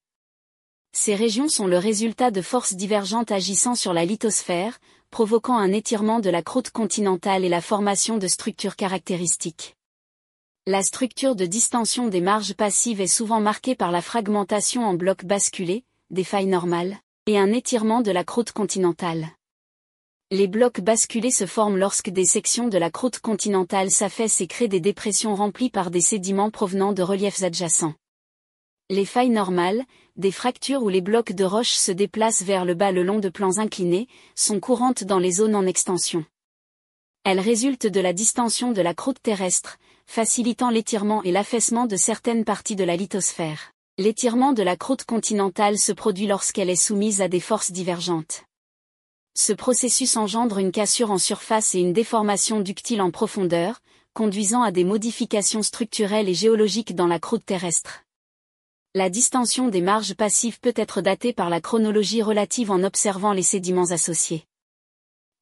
Ces 0.93 1.15
régions 1.15 1.49
sont 1.49 1.67
le 1.67 1.79
résultat 1.79 2.31
de 2.31 2.41
forces 2.41 2.75
divergentes 2.75 3.31
agissant 3.31 3.75
sur 3.75 3.91
la 3.91 4.05
lithosphère, 4.05 4.79
provoquant 5.13 5.59
un 5.59 5.71
étirement 5.71 6.19
de 6.19 6.31
la 6.31 6.41
croûte 6.41 6.71
continentale 6.71 7.45
et 7.45 7.49
la 7.49 7.61
formation 7.61 8.17
de 8.17 8.27
structures 8.27 8.75
caractéristiques. 8.75 9.77
La 10.65 10.81
structure 10.81 11.35
de 11.35 11.45
distension 11.45 12.07
des 12.07 12.19
marges 12.19 12.55
passives 12.55 12.99
est 12.99 13.05
souvent 13.05 13.39
marquée 13.39 13.75
par 13.75 13.91
la 13.91 14.01
fragmentation 14.01 14.83
en 14.83 14.95
blocs 14.95 15.23
basculés, 15.23 15.83
des 16.09 16.23
failles 16.23 16.47
normales, 16.47 16.97
et 17.27 17.37
un 17.37 17.53
étirement 17.53 18.01
de 18.01 18.09
la 18.09 18.23
croûte 18.23 18.53
continentale. 18.53 19.27
Les 20.31 20.47
blocs 20.47 20.81
basculés 20.81 21.29
se 21.29 21.45
forment 21.45 21.77
lorsque 21.77 22.09
des 22.09 22.25
sections 22.25 22.67
de 22.67 22.79
la 22.79 22.89
croûte 22.89 23.19
continentale 23.19 23.91
s'affaissent 23.91 24.41
et 24.41 24.47
créent 24.47 24.67
des 24.67 24.79
dépressions 24.79 25.35
remplies 25.35 25.69
par 25.69 25.91
des 25.91 26.01
sédiments 26.01 26.49
provenant 26.49 26.91
de 26.91 27.03
reliefs 27.03 27.43
adjacents. 27.43 27.93
Les 28.89 29.05
failles 29.05 29.29
normales, 29.29 29.85
des 30.17 30.31
fractures 30.31 30.83
où 30.83 30.89
les 30.89 30.99
blocs 30.99 31.31
de 31.31 31.45
roche 31.45 31.71
se 31.71 31.91
déplacent 31.91 32.43
vers 32.43 32.65
le 32.65 32.73
bas 32.73 32.91
le 32.91 33.01
long 33.01 33.19
de 33.19 33.29
plans 33.29 33.57
inclinés, 33.57 34.07
sont 34.35 34.59
courantes 34.59 35.05
dans 35.05 35.19
les 35.19 35.31
zones 35.31 35.55
en 35.55 35.65
extension. 35.65 36.25
Elles 37.23 37.39
résultent 37.39 37.87
de 37.87 38.01
la 38.01 38.11
distension 38.11 38.73
de 38.73 38.81
la 38.81 38.93
croûte 38.93 39.21
terrestre, 39.23 39.77
facilitant 40.05 40.69
l'étirement 40.69 41.23
et 41.23 41.31
l'affaissement 41.31 41.85
de 41.85 41.95
certaines 41.95 42.43
parties 42.43 42.75
de 42.75 42.83
la 42.83 42.97
lithosphère. 42.97 43.71
L'étirement 43.97 44.51
de 44.51 44.63
la 44.63 44.75
croûte 44.75 45.05
continentale 45.05 45.77
se 45.77 45.93
produit 45.93 46.27
lorsqu'elle 46.27 46.69
est 46.69 46.75
soumise 46.75 47.21
à 47.21 47.29
des 47.29 47.39
forces 47.39 47.71
divergentes. 47.71 48.43
Ce 49.35 49.53
processus 49.53 50.17
engendre 50.17 50.57
une 50.57 50.71
cassure 50.71 51.11
en 51.11 51.17
surface 51.17 51.73
et 51.73 51.79
une 51.79 51.93
déformation 51.93 52.59
ductile 52.59 53.01
en 53.01 53.11
profondeur, 53.11 53.79
conduisant 54.13 54.61
à 54.61 54.71
des 54.71 54.83
modifications 54.83 55.63
structurelles 55.63 56.27
et 56.27 56.33
géologiques 56.33 56.95
dans 56.95 57.07
la 57.07 57.19
croûte 57.19 57.45
terrestre. 57.45 58.02
La 58.95 59.09
distension 59.09 59.69
des 59.69 59.81
marges 59.81 60.13
passives 60.13 60.59
peut 60.59 60.73
être 60.75 61.01
datée 61.01 61.33
par 61.33 61.49
la 61.49 61.61
chronologie 61.61 62.21
relative 62.21 62.71
en 62.71 62.83
observant 62.83 63.33
les 63.33 63.43
sédiments 63.43 63.91
associés. 63.91 64.45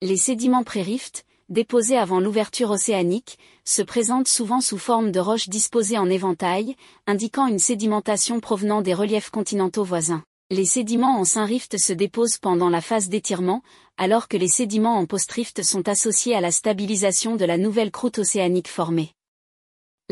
Les 0.02 0.18
sédiments 0.18 0.64
pré-rift, 0.64 1.26
déposés 1.50 1.98
avant 1.98 2.20
l'ouverture 2.20 2.72
océanique, 2.72 3.38
se 3.66 3.82
présentent 3.82 4.30
souvent 4.30 4.62
sous 4.62 4.78
forme 4.78 5.12
de 5.12 5.20
roches 5.20 5.50
disposées 5.50 5.98
en 5.98 6.10
éventail, 6.10 6.76
indiquant 7.08 7.48
une 7.48 7.60
sédimentation 7.60 8.40
provenant 8.40 8.82
des 8.82 8.94
reliefs 8.94 9.30
continentaux 9.30 9.84
voisins 9.84 10.24
les 10.52 10.66
sédiments 10.66 11.18
en 11.18 11.24
Saint-Rift 11.24 11.78
se 11.78 11.94
déposent 11.94 12.38
pendant 12.38 12.70
la 12.70 12.82
phase 12.82 13.08
d'étirement, 13.08 13.64
alors 13.98 14.28
que 14.28 14.36
les 14.36 14.50
sédiments 14.50 14.98
en 14.98 15.06
post-rift 15.06 15.64
sont 15.64 15.88
associés 15.88 16.36
à 16.36 16.42
la 16.42 16.52
stabilisation 16.52 17.38
de 17.38 17.46
la 17.46 17.58
nouvelle 17.58 17.90
croûte 17.90 18.20
océanique 18.20 18.68
formée. 18.68 19.14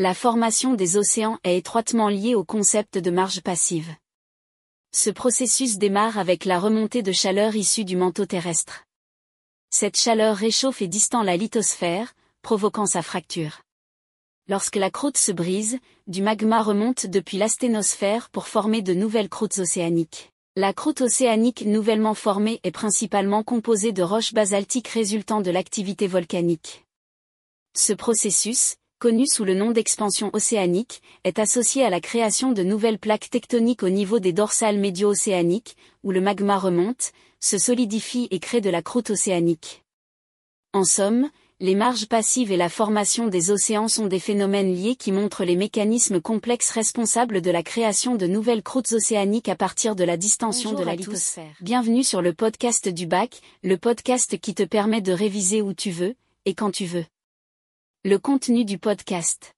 La 0.02 0.14
formation 0.14 0.72
des 0.72 0.96
océans 0.96 1.38
est 1.44 1.58
étroitement 1.58 2.08
liée 2.08 2.34
au 2.34 2.42
concept 2.42 2.96
de 2.96 3.10
marge 3.10 3.42
passive. 3.42 3.94
Ce 4.92 5.10
processus 5.10 5.76
démarre 5.76 6.16
avec 6.16 6.46
la 6.46 6.58
remontée 6.58 7.02
de 7.02 7.12
chaleur 7.12 7.54
issue 7.54 7.84
du 7.84 7.96
manteau 7.96 8.24
terrestre. 8.24 8.86
Cette 9.68 9.98
chaleur 9.98 10.38
réchauffe 10.38 10.80
et 10.80 10.88
distend 10.88 11.22
la 11.22 11.36
lithosphère, 11.36 12.14
provoquant 12.40 12.86
sa 12.86 13.02
fracture. 13.02 13.60
Lorsque 14.48 14.76
la 14.76 14.90
croûte 14.90 15.18
se 15.18 15.32
brise, 15.32 15.78
du 16.06 16.22
magma 16.22 16.62
remonte 16.62 17.04
depuis 17.04 17.36
l'asténosphère 17.36 18.30
pour 18.30 18.48
former 18.48 18.80
de 18.80 18.94
nouvelles 18.94 19.28
croûtes 19.28 19.58
océaniques. 19.58 20.32
La 20.56 20.72
croûte 20.72 21.02
océanique 21.02 21.66
nouvellement 21.66 22.14
formée 22.14 22.58
est 22.64 22.70
principalement 22.70 23.42
composée 23.42 23.92
de 23.92 24.02
roches 24.02 24.32
basaltiques 24.32 24.88
résultant 24.88 25.42
de 25.42 25.50
l'activité 25.50 26.06
volcanique. 26.06 26.86
Ce 27.76 27.92
processus, 27.92 28.76
connu 29.00 29.26
sous 29.26 29.44
le 29.44 29.54
nom 29.54 29.70
d'expansion 29.70 30.30
océanique, 30.34 31.02
est 31.24 31.38
associé 31.38 31.84
à 31.84 31.90
la 31.90 32.00
création 32.00 32.52
de 32.52 32.62
nouvelles 32.62 32.98
plaques 32.98 33.30
tectoniques 33.30 33.82
au 33.82 33.88
niveau 33.88 34.20
des 34.20 34.34
dorsales 34.34 34.78
médio-océaniques, 34.78 35.76
où 36.04 36.12
le 36.12 36.20
magma 36.20 36.58
remonte, 36.58 37.12
se 37.40 37.56
solidifie 37.56 38.28
et 38.30 38.38
crée 38.38 38.60
de 38.60 38.68
la 38.68 38.82
croûte 38.82 39.10
océanique. 39.10 39.82
En 40.74 40.84
somme, 40.84 41.30
les 41.60 41.74
marges 41.74 42.06
passives 42.06 42.52
et 42.52 42.58
la 42.58 42.68
formation 42.68 43.26
des 43.26 43.50
océans 43.50 43.88
sont 43.88 44.06
des 44.06 44.18
phénomènes 44.18 44.74
liés 44.74 44.96
qui 44.96 45.12
montrent 45.12 45.44
les 45.44 45.56
mécanismes 45.56 46.20
complexes 46.20 46.70
responsables 46.70 47.40
de 47.40 47.50
la 47.50 47.62
création 47.62 48.16
de 48.16 48.26
nouvelles 48.26 48.62
croûtes 48.62 48.92
océaniques 48.92 49.48
à 49.48 49.56
partir 49.56 49.96
de 49.96 50.04
la 50.04 50.18
distension 50.18 50.74
de 50.74 50.84
la 50.84 50.94
lithosphère. 50.94 51.56
Bienvenue 51.62 52.04
sur 52.04 52.20
le 52.20 52.34
podcast 52.34 52.88
du 52.88 53.06
bac, 53.06 53.40
le 53.62 53.78
podcast 53.78 54.38
qui 54.38 54.54
te 54.54 54.62
permet 54.62 55.00
de 55.00 55.12
réviser 55.12 55.62
où 55.62 55.72
tu 55.72 55.90
veux, 55.90 56.14
et 56.44 56.54
quand 56.54 56.70
tu 56.70 56.84
veux. 56.84 57.04
Le 58.02 58.18
contenu 58.18 58.64
du 58.64 58.78
podcast. 58.78 59.54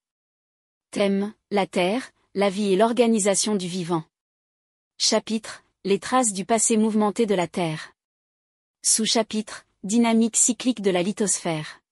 Thème, 0.90 1.32
la 1.52 1.68
Terre, 1.68 2.10
la 2.34 2.50
vie 2.50 2.72
et 2.72 2.76
l'organisation 2.76 3.54
du 3.54 3.68
vivant. 3.68 4.02
Chapitre, 4.98 5.62
les 5.84 6.00
traces 6.00 6.32
du 6.32 6.44
passé 6.44 6.76
mouvementé 6.76 7.24
de 7.24 7.36
la 7.36 7.46
Terre. 7.46 7.92
Sous-chapitre, 8.84 9.64
dynamique 9.84 10.36
cyclique 10.36 10.82
de 10.82 10.90
la 10.90 11.04
lithosphère. 11.04 11.82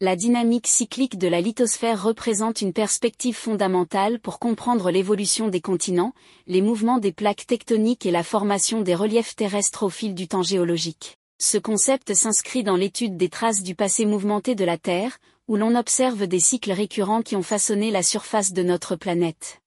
La 0.00 0.16
dynamique 0.16 0.66
cyclique 0.66 1.18
de 1.18 1.28
la 1.28 1.40
lithosphère 1.40 2.02
représente 2.02 2.62
une 2.62 2.72
perspective 2.72 3.36
fondamentale 3.36 4.18
pour 4.18 4.40
comprendre 4.40 4.90
l'évolution 4.90 5.46
des 5.46 5.60
continents, 5.60 6.14
les 6.48 6.62
mouvements 6.62 6.98
des 6.98 7.12
plaques 7.12 7.46
tectoniques 7.46 8.06
et 8.06 8.10
la 8.10 8.24
formation 8.24 8.80
des 8.80 8.96
reliefs 8.96 9.36
terrestres 9.36 9.84
au 9.84 9.88
fil 9.88 10.16
du 10.16 10.26
temps 10.26 10.42
géologique. 10.42 11.16
Ce 11.38 11.58
concept 11.58 12.12
s'inscrit 12.12 12.64
dans 12.64 12.76
l'étude 12.76 13.16
des 13.16 13.28
traces 13.28 13.62
du 13.62 13.76
passé 13.76 14.04
mouvementé 14.04 14.54
de 14.54 14.64
la 14.64 14.76
Terre, 14.76 15.18
où 15.50 15.56
l'on 15.56 15.74
observe 15.74 16.28
des 16.28 16.38
cycles 16.38 16.70
récurrents 16.70 17.22
qui 17.22 17.34
ont 17.34 17.42
façonné 17.42 17.90
la 17.90 18.04
surface 18.04 18.52
de 18.52 18.62
notre 18.62 18.94
planète. 18.94 19.60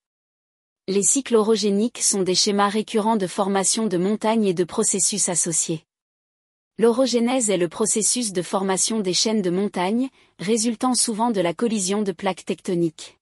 Les 0.88 1.04
cycles 1.04 1.36
orogéniques 1.36 2.02
sont 2.02 2.22
des 2.22 2.36
schémas 2.36 2.70
récurrents 2.70 3.18
de 3.18 3.28
formation 3.28 3.88
de 3.88 3.98
montagnes 3.98 4.46
et 4.46 4.54
de 4.54 4.64
processus 4.64 5.28
associés. 5.28 5.84
L'orogénèse 6.78 7.50
est 7.50 7.58
le 7.58 7.68
processus 7.68 8.32
de 8.32 8.42
formation 8.42 9.02
des 9.02 9.14
chaînes 9.14 9.42
de 9.42 9.50
montagnes, 9.50 10.08
résultant 10.40 10.96
souvent 10.96 11.32
de 11.32 11.42
la 11.42 11.54
collision 11.54 12.02
de 12.02 12.14
plaques 12.14 12.46
tectoniques. 12.46 13.20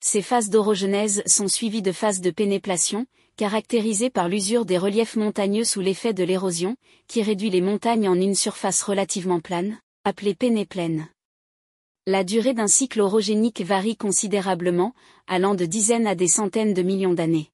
Ces 0.00 0.20
phases 0.20 0.50
d'orogenèse 0.50 1.22
sont 1.26 1.46
suivies 1.46 1.82
de 1.82 1.92
phases 1.92 2.20
de 2.20 2.32
pénéplation, 2.32 3.06
caractérisées 3.36 4.10
par 4.10 4.28
l'usure 4.28 4.64
des 4.64 4.78
reliefs 4.78 5.14
montagneux 5.14 5.62
sous 5.62 5.80
l'effet 5.80 6.12
de 6.12 6.24
l'érosion, 6.24 6.74
qui 7.06 7.22
réduit 7.22 7.50
les 7.50 7.60
montagnes 7.60 8.08
en 8.08 8.16
une 8.16 8.34
surface 8.34 8.82
relativement 8.82 9.38
plane, 9.38 9.78
appelée 10.02 10.34
pénéplaine. 10.34 11.08
La 12.10 12.24
durée 12.24 12.54
d'un 12.54 12.68
cycle 12.68 13.02
orogénique 13.02 13.60
varie 13.60 13.98
considérablement, 13.98 14.94
allant 15.26 15.54
de 15.54 15.66
dizaines 15.66 16.06
à 16.06 16.14
des 16.14 16.26
centaines 16.26 16.72
de 16.72 16.80
millions 16.80 17.12
d'années. 17.12 17.50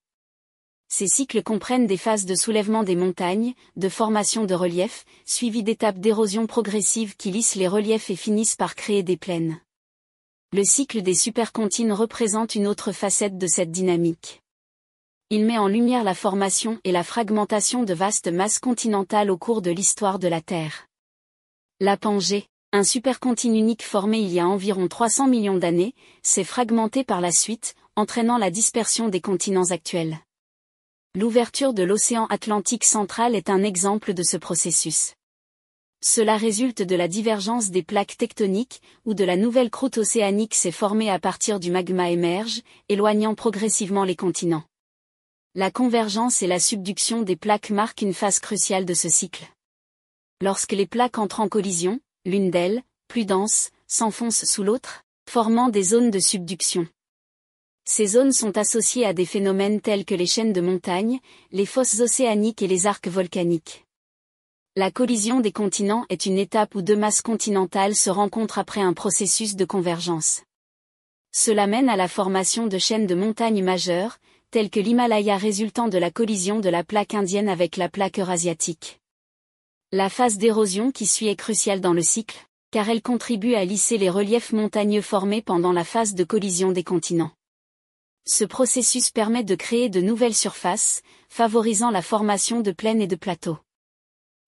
Ces 0.86 1.08
cycles 1.08 1.42
comprennent 1.42 1.88
des 1.88 1.96
phases 1.96 2.24
de 2.24 2.36
soulèvement 2.36 2.84
des 2.84 2.94
montagnes, 2.94 3.54
de 3.74 3.88
formation 3.88 4.44
de 4.44 4.54
reliefs, 4.54 5.06
suivies 5.24 5.64
d'étapes 5.64 5.98
d'érosion 5.98 6.46
progressive 6.46 7.16
qui 7.16 7.32
lissent 7.32 7.56
les 7.56 7.66
reliefs 7.66 8.10
et 8.10 8.14
finissent 8.14 8.54
par 8.54 8.76
créer 8.76 9.02
des 9.02 9.16
plaines. 9.16 9.58
Le 10.52 10.62
cycle 10.62 11.02
des 11.02 11.14
supercontines 11.14 11.92
représente 11.92 12.54
une 12.54 12.68
autre 12.68 12.92
facette 12.92 13.36
de 13.36 13.48
cette 13.48 13.72
dynamique. 13.72 14.40
Il 15.30 15.46
met 15.46 15.58
en 15.58 15.66
lumière 15.66 16.04
la 16.04 16.14
formation 16.14 16.78
et 16.84 16.92
la 16.92 17.02
fragmentation 17.02 17.82
de 17.82 17.92
vastes 17.92 18.30
masses 18.30 18.60
continentales 18.60 19.32
au 19.32 19.36
cours 19.36 19.62
de 19.62 19.72
l'histoire 19.72 20.20
de 20.20 20.28
la 20.28 20.40
Terre. 20.40 20.86
La 21.80 21.96
Pangée, 21.96 22.46
un 22.74 22.82
supercontinent 22.82 23.54
unique 23.54 23.84
formé 23.84 24.18
il 24.18 24.32
y 24.32 24.40
a 24.40 24.48
environ 24.48 24.88
300 24.88 25.28
millions 25.28 25.56
d'années, 25.56 25.94
s'est 26.24 26.42
fragmenté 26.42 27.04
par 27.04 27.20
la 27.20 27.30
suite, 27.30 27.76
entraînant 27.94 28.36
la 28.36 28.50
dispersion 28.50 29.08
des 29.08 29.20
continents 29.20 29.70
actuels. 29.70 30.18
L'ouverture 31.14 31.72
de 31.72 31.84
l'océan 31.84 32.26
Atlantique 32.30 32.82
central 32.82 33.36
est 33.36 33.48
un 33.48 33.62
exemple 33.62 34.12
de 34.12 34.24
ce 34.24 34.36
processus. 34.36 35.14
Cela 36.02 36.36
résulte 36.36 36.82
de 36.82 36.96
la 36.96 37.06
divergence 37.06 37.70
des 37.70 37.84
plaques 37.84 38.16
tectoniques, 38.16 38.82
où 39.04 39.14
de 39.14 39.22
la 39.22 39.36
nouvelle 39.36 39.70
croûte 39.70 39.98
océanique 39.98 40.56
s'est 40.56 40.72
formée 40.72 41.10
à 41.10 41.20
partir 41.20 41.60
du 41.60 41.70
magma 41.70 42.10
émerge, 42.10 42.62
éloignant 42.88 43.36
progressivement 43.36 44.02
les 44.02 44.16
continents. 44.16 44.64
La 45.54 45.70
convergence 45.70 46.42
et 46.42 46.48
la 46.48 46.58
subduction 46.58 47.22
des 47.22 47.36
plaques 47.36 47.70
marquent 47.70 48.02
une 48.02 48.14
phase 48.14 48.40
cruciale 48.40 48.84
de 48.84 48.94
ce 48.94 49.08
cycle. 49.08 49.46
Lorsque 50.40 50.72
les 50.72 50.86
plaques 50.88 51.18
entrent 51.18 51.38
en 51.38 51.48
collision, 51.48 52.00
l'une 52.24 52.50
d'elles, 52.50 52.82
plus 53.08 53.24
dense, 53.24 53.70
s'enfonce 53.86 54.44
sous 54.44 54.62
l'autre, 54.62 55.04
formant 55.28 55.68
des 55.68 55.82
zones 55.82 56.10
de 56.10 56.18
subduction. 56.18 56.86
Ces 57.84 58.06
zones 58.06 58.32
sont 58.32 58.56
associées 58.56 59.04
à 59.04 59.12
des 59.12 59.26
phénomènes 59.26 59.80
tels 59.80 60.06
que 60.06 60.14
les 60.14 60.26
chaînes 60.26 60.54
de 60.54 60.62
montagnes, 60.62 61.20
les 61.52 61.66
fosses 61.66 62.00
océaniques 62.00 62.62
et 62.62 62.66
les 62.66 62.86
arcs 62.86 63.08
volcaniques. 63.08 63.84
La 64.74 64.90
collision 64.90 65.40
des 65.40 65.52
continents 65.52 66.06
est 66.08 66.26
une 66.26 66.38
étape 66.38 66.74
où 66.74 66.82
deux 66.82 66.96
masses 66.96 67.22
continentales 67.22 67.94
se 67.94 68.10
rencontrent 68.10 68.58
après 68.58 68.80
un 68.80 68.94
processus 68.94 69.54
de 69.54 69.64
convergence. 69.64 70.42
Cela 71.30 71.66
mène 71.66 71.88
à 71.88 71.96
la 71.96 72.08
formation 72.08 72.66
de 72.66 72.78
chaînes 72.78 73.06
de 73.06 73.14
montagnes 73.14 73.62
majeures, 73.62 74.18
telles 74.50 74.70
que 74.70 74.80
l'Himalaya 74.80 75.36
résultant 75.36 75.88
de 75.88 75.98
la 75.98 76.10
collision 76.10 76.60
de 76.60 76.68
la 76.70 76.84
plaque 76.84 77.14
indienne 77.14 77.48
avec 77.48 77.76
la 77.76 77.88
plaque 77.88 78.18
eurasiatique. 78.18 79.00
La 79.96 80.08
phase 80.08 80.38
d'érosion 80.38 80.90
qui 80.90 81.06
suit 81.06 81.28
est 81.28 81.36
cruciale 81.36 81.80
dans 81.80 81.92
le 81.92 82.02
cycle, 82.02 82.48
car 82.72 82.88
elle 82.88 83.00
contribue 83.00 83.54
à 83.54 83.64
lisser 83.64 83.96
les 83.96 84.10
reliefs 84.10 84.52
montagneux 84.52 85.02
formés 85.02 85.40
pendant 85.40 85.70
la 85.70 85.84
phase 85.84 86.14
de 86.14 86.24
collision 86.24 86.72
des 86.72 86.82
continents. 86.82 87.30
Ce 88.26 88.44
processus 88.44 89.10
permet 89.10 89.44
de 89.44 89.54
créer 89.54 89.88
de 89.90 90.00
nouvelles 90.00 90.34
surfaces, 90.34 91.00
favorisant 91.28 91.92
la 91.92 92.02
formation 92.02 92.60
de 92.60 92.72
plaines 92.72 93.02
et 93.02 93.06
de 93.06 93.14
plateaux. 93.14 93.58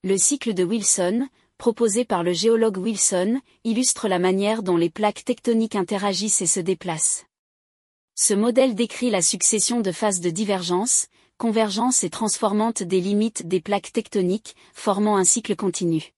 Le 0.02 0.18
cycle 0.18 0.52
de 0.52 0.64
Wilson, 0.64 1.28
proposé 1.58 2.04
par 2.04 2.24
le 2.24 2.32
géologue 2.32 2.78
Wilson, 2.78 3.40
illustre 3.62 4.08
la 4.08 4.18
manière 4.18 4.64
dont 4.64 4.76
les 4.76 4.90
plaques 4.90 5.24
tectoniques 5.24 5.76
interagissent 5.76 6.42
et 6.42 6.46
se 6.46 6.58
déplacent. 6.58 7.24
Ce 8.16 8.34
modèle 8.34 8.74
décrit 8.74 9.10
la 9.10 9.22
succession 9.22 9.80
de 9.80 9.92
phases 9.92 10.18
de 10.18 10.30
divergence, 10.30 11.06
convergence 11.38 12.04
et 12.04 12.10
transformante 12.10 12.82
des 12.82 13.00
limites 13.00 13.46
des 13.46 13.60
plaques 13.60 13.92
tectoniques, 13.92 14.56
formant 14.74 15.16
un 15.16 15.24
cycle 15.24 15.56
continu. 15.56 16.12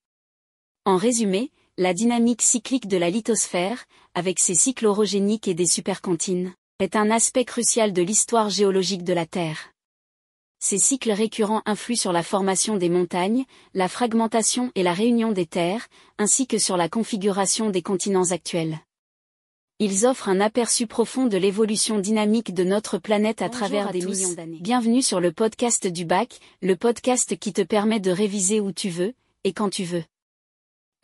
En 0.85 0.97
résumé, 0.97 1.51
la 1.77 1.95
dynamique 1.95 2.43
cyclique 2.43 2.89
de 2.89 2.97
la 2.97 3.11
lithosphère, 3.11 3.85
avec 4.15 4.39
ses 4.39 4.55
cycles 4.55 4.87
orogéniques 4.87 5.49
et 5.49 5.55
des 5.55 5.67
supercontines, 5.67 6.55
est 6.81 6.97
un 6.97 7.11
aspect 7.11 7.45
crucial 7.45 7.93
de 7.93 8.03
l'histoire 8.03 8.51
géologique 8.51 9.05
de 9.05 9.13
la 9.13 9.27
Terre. 9.27 9.73
Ces 10.61 10.79
cycles 10.79 11.13
récurrents 11.13 11.63
influent 11.67 12.01
sur 12.01 12.13
la 12.13 12.25
formation 12.25 12.77
des 12.77 12.89
montagnes, 12.89 13.45
la 13.75 13.89
fragmentation 13.89 14.73
et 14.75 14.83
la 14.83 14.93
réunion 14.93 15.31
des 15.31 15.47
terres, 15.47 15.87
ainsi 16.19 16.49
que 16.49 16.59
sur 16.59 16.77
la 16.77 16.89
configuration 16.89 17.71
des 17.71 17.83
continents 17.83 18.33
actuels. 18.33 18.81
Ils 19.81 20.07
offrent 20.07 20.29
un 20.29 20.41
aperçu 20.41 20.89
profond 20.89 21.27
de 21.27 21.37
l'évolution 21.37 22.01
dynamique 22.01 22.53
de 22.53 22.65
notre 22.65 22.99
planète 22.99 23.43
à 23.43 23.49
travers 23.49 23.93
des 23.93 24.05
millions 24.05 24.33
d'années. 24.33 24.59
Bienvenue 24.61 25.03
sur 25.03 25.21
le 25.21 25.31
podcast 25.31 25.87
du 25.87 26.05
bac, 26.05 26.41
le 26.63 26.75
podcast 26.75 27.39
qui 27.39 27.53
te 27.53 27.63
permet 27.63 28.01
de 28.01 28.11
réviser 28.11 28.59
où 28.59 28.73
tu 28.73 28.89
veux, 28.89 29.15
et 29.45 29.53
quand 29.53 29.71
tu 29.71 29.85
veux. 29.85 30.03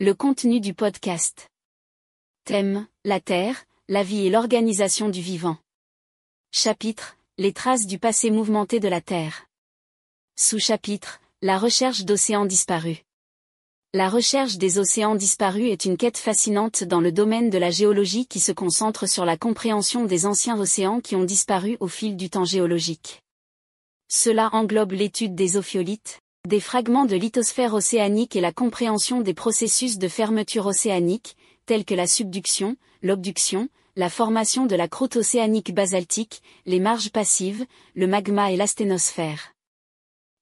Le 0.01 0.13
contenu 0.13 0.59
du 0.59 0.73
podcast. 0.73 1.49
Thème, 2.43 2.85
la 3.05 3.21
Terre, 3.21 3.63
la 3.87 4.03
vie 4.03 4.25
et 4.25 4.29
l'organisation 4.29 5.07
du 5.07 5.21
vivant. 5.21 5.57
Chapitre, 6.51 7.17
les 7.37 7.53
traces 7.53 7.87
du 7.87 7.97
passé 7.97 8.29
mouvementé 8.29 8.81
de 8.81 8.89
la 8.89 8.99
Terre. 8.99 9.47
Sous-chapitre, 10.35 11.21
la 11.41 11.57
recherche 11.57 12.03
d'océans 12.03 12.45
disparus. 12.45 13.04
La 13.97 14.09
recherche 14.09 14.57
des 14.57 14.77
océans 14.77 15.15
disparus 15.15 15.71
est 15.71 15.85
une 15.85 15.95
quête 15.95 16.17
fascinante 16.17 16.83
dans 16.83 16.99
le 16.99 17.13
domaine 17.13 17.49
de 17.49 17.57
la 17.57 17.71
géologie 17.71 18.25
qui 18.25 18.41
se 18.41 18.51
concentre 18.51 19.07
sur 19.07 19.23
la 19.23 19.37
compréhension 19.37 20.03
des 20.03 20.25
anciens 20.25 20.59
océans 20.59 20.99
qui 20.99 21.15
ont 21.15 21.23
disparu 21.23 21.77
au 21.79 21.87
fil 21.87 22.17
du 22.17 22.29
temps 22.29 22.43
géologique. 22.43 23.21
Cela 24.09 24.49
englobe 24.51 24.91
l'étude 24.91 25.33
des 25.33 25.55
ophiolites, 25.55 26.19
des 26.45 26.59
fragments 26.59 27.05
de 27.05 27.15
lithosphère 27.15 27.73
océanique 27.73 28.35
et 28.35 28.41
la 28.41 28.51
compréhension 28.51 29.21
des 29.21 29.33
processus 29.33 29.97
de 29.97 30.09
fermeture 30.09 30.65
océanique, 30.65 31.37
tels 31.65 31.85
que 31.85 31.95
la 31.95 32.05
subduction, 32.05 32.75
l'obduction, 33.01 33.69
la 33.95 34.09
formation 34.09 34.65
de 34.65 34.75
la 34.75 34.89
croûte 34.89 35.15
océanique 35.15 35.73
basaltique, 35.73 36.41
les 36.65 36.81
marges 36.81 37.11
passives, 37.11 37.65
le 37.93 38.07
magma 38.07 38.51
et 38.51 38.57
l'asténosphère. 38.57 39.54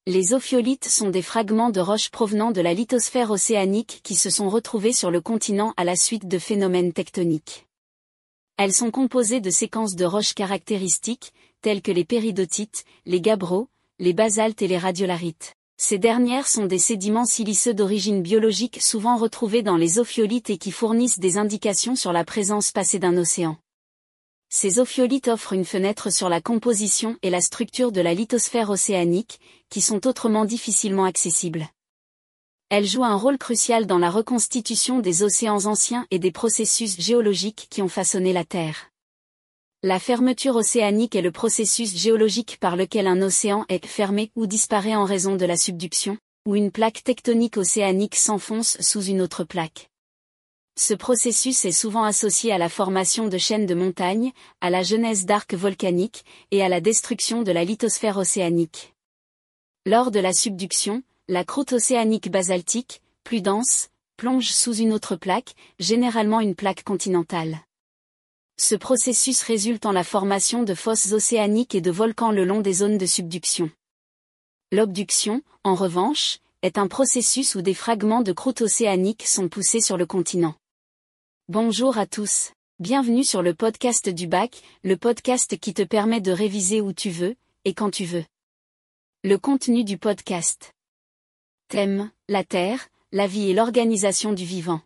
Les 0.06 0.34
ophiolites 0.34 0.89
sont 0.89 1.10
des 1.10 1.22
fragments 1.22 1.70
de 1.70 1.80
roches 1.80 2.10
provenant 2.10 2.52
de 2.52 2.60
la 2.60 2.74
lithosphère 2.74 3.32
océanique 3.32 4.02
qui 4.04 4.16
se 4.16 4.30
sont 4.30 4.50
retrouvés 4.50 4.92
sur 4.92 5.12
le 5.12 5.22
continent 5.22 5.74
à 5.78 5.86
la 5.86 5.96
suite 5.96 6.28
de 6.28 6.39
phénomènes 6.39 6.92
tectoniques. 6.92 7.68
Elles 8.58 8.74
sont 8.74 8.92
composées 8.92 9.39
de 9.39 9.50
séquences 9.50 9.96
de 9.96 10.04
roches 10.04 10.34
caractéristiques, 10.34 11.32
telles 11.62 11.82
que 11.82 11.94
les 11.94 12.04
péridotites, 12.04 12.84
les 13.06 13.22
gabbros, 13.22 13.70
les 13.98 14.12
basaltes 14.12 14.62
et 14.62 14.68
les 14.68 14.78
radiolarites. 14.78 15.56
Ces 15.78 16.00
dernières 16.00 16.50
sont 16.50 16.66
des 16.66 16.80
sédiments 16.80 17.24
siliceux 17.24 17.74
d'origine 17.74 18.22
biologique 18.22 18.82
souvent 18.82 19.16
retrouvés 19.16 19.63
dans 19.63 19.78
les 19.78 20.00
ophiolites 20.00 20.50
et 20.50 20.58
qui 20.58 20.72
fournissent 20.72 21.20
des 21.20 21.38
indications 21.38 21.96
sur 21.96 22.12
la 22.12 22.26
présence 22.26 22.74
passée 22.74 23.00
d'un 23.00 23.16
océan. 23.16 23.58
Ces 24.56 24.78
ophiolites 24.78 25.30
offrent 25.30 25.54
une 25.54 25.66
fenêtre 25.66 26.12
sur 26.12 26.30
la 26.30 26.39
composition 26.39 27.18
et 27.24 27.32
la 27.32 27.42
structure 27.42 27.92
de 27.92 28.02
la 28.02 28.13
lithosphère 28.13 28.70
océanique, 28.70 29.39
qui 29.73 29.81
sont 29.81 30.05
autrement 30.05 30.45
difficilement 30.45 31.05
accessibles. 31.05 31.67
Elles 32.69 32.86
jouent 32.86 33.05
un 33.05 33.15
rôle 33.15 33.39
crucial 33.39 33.88
dans 33.88 33.97
la 33.97 34.12
reconstitution 34.12 34.99
des 34.99 35.23
océans 35.23 35.65
anciens 35.65 36.05
et 36.12 36.19
des 36.19 36.31
processus 36.31 37.01
géologiques 37.01 37.65
qui 37.71 37.81
ont 37.81 37.88
façonné 37.88 38.33
la 38.33 38.45
Terre. 38.45 38.91
La 39.81 39.97
fermeture 39.97 40.57
océanique 40.57 41.15
est 41.15 41.23
le 41.23 41.31
processus 41.31 41.97
géologique 41.97 42.57
par 42.59 42.75
lequel 42.75 43.07
un 43.07 43.23
océan 43.23 43.65
est 43.67 43.83
fermé 43.83 44.29
ou 44.36 44.45
disparaît 44.45 44.95
en 44.95 45.05
raison 45.05 45.38
de 45.38 45.45
la 45.45 45.57
subduction, 45.57 46.19
ou 46.45 46.55
une 46.55 46.69
plaque 46.69 47.03
tectonique 47.03 47.57
océanique 47.57 48.15
s'enfonce 48.15 48.79
sous 48.79 49.03
une 49.03 49.21
autre 49.21 49.43
plaque. 49.43 49.89
Ce 50.77 50.93
processus 50.93 51.65
est 51.65 51.71
souvent 51.71 52.03
associé 52.03 52.51
à 52.51 52.59
la 52.59 52.69
formation 52.69 53.27
de 53.27 53.39
chaînes 53.39 53.65
de 53.65 53.73
montagnes, 53.73 54.33
à 54.62 54.69
la 54.69 54.83
genèse 54.83 55.25
d'arcs 55.25 55.55
volcaniques, 55.55 56.25
et 56.51 56.62
à 56.62 56.69
la 56.69 56.79
destruction 56.79 57.41
de 57.41 57.51
la 57.51 57.63
lithosphère 57.63 58.17
océanique. 58.17 58.92
Lors 59.86 60.12
de 60.12 60.19
la 60.22 60.32
subduction, 60.32 61.04
la 61.28 61.43
croûte 61.43 61.74
océanique 61.74 62.32
basaltique, 62.32 63.02
plus 63.26 63.41
dense, 63.41 63.89
plonge 64.15 64.48
sous 64.48 64.74
une 64.74 64.93
autre 64.93 65.17
plaque, 65.17 65.56
généralement 65.78 66.39
une 66.39 66.56
plaque 66.56 66.84
continentale. 66.84 67.60
Ce 68.56 68.76
processus 68.76 69.41
résulte 69.41 69.86
en 69.86 69.91
la 69.91 70.06
formation 70.06 70.63
de 70.63 70.74
fosses 70.74 71.12
océaniques 71.12 71.76
et 71.76 71.82
de 71.82 71.91
volcans 71.91 72.32
le 72.32 72.46
long 72.46 72.62
des 72.62 72.72
zones 72.72 72.98
de 72.98 73.06
subduction. 73.06 73.69
L'obduction, 74.72 75.41
en 75.65 75.76
revanche, 75.76 76.38
est 76.62 76.78
un 76.78 76.88
processus 76.88 77.56
où 77.56 77.62
des 77.62 77.74
fragments 77.74 78.22
de 78.22 78.32
croûte 78.32 78.62
océanique 78.62 79.28
sont 79.28 79.50
poussés 79.50 79.82
sur 79.82 79.98
le 79.98 80.06
continent. 80.06 80.56
Bonjour 81.50 81.98
à 81.98 82.06
tous. 82.06 82.54
Bienvenue 82.80 83.26
sur 83.26 83.41
le 83.41 83.54
podcast 83.54 84.08
du 84.08 84.28
bac, 84.28 84.62
le 84.86 84.96
podcast 84.96 85.58
qui 85.60 85.74
te 85.74 85.84
permet 85.84 86.22
de 86.22 86.32
réviser 86.32 86.80
où 86.80 86.93
tu 86.93 87.10
veux, 87.10 87.36
et 87.65 87.74
quand 87.74 87.91
tu 87.91 88.06
veux. 88.06 88.24
Le 89.25 89.38
contenu 89.38 89.86
du 89.86 89.97
podcast. 89.97 90.73
Thème, 91.69 92.12
la 92.27 92.43
Terre, 92.43 92.89
la 93.13 93.25
vie 93.25 93.49
et 93.49 93.53
l'organisation 93.53 94.33
du 94.33 94.43
vivant. 94.43 94.81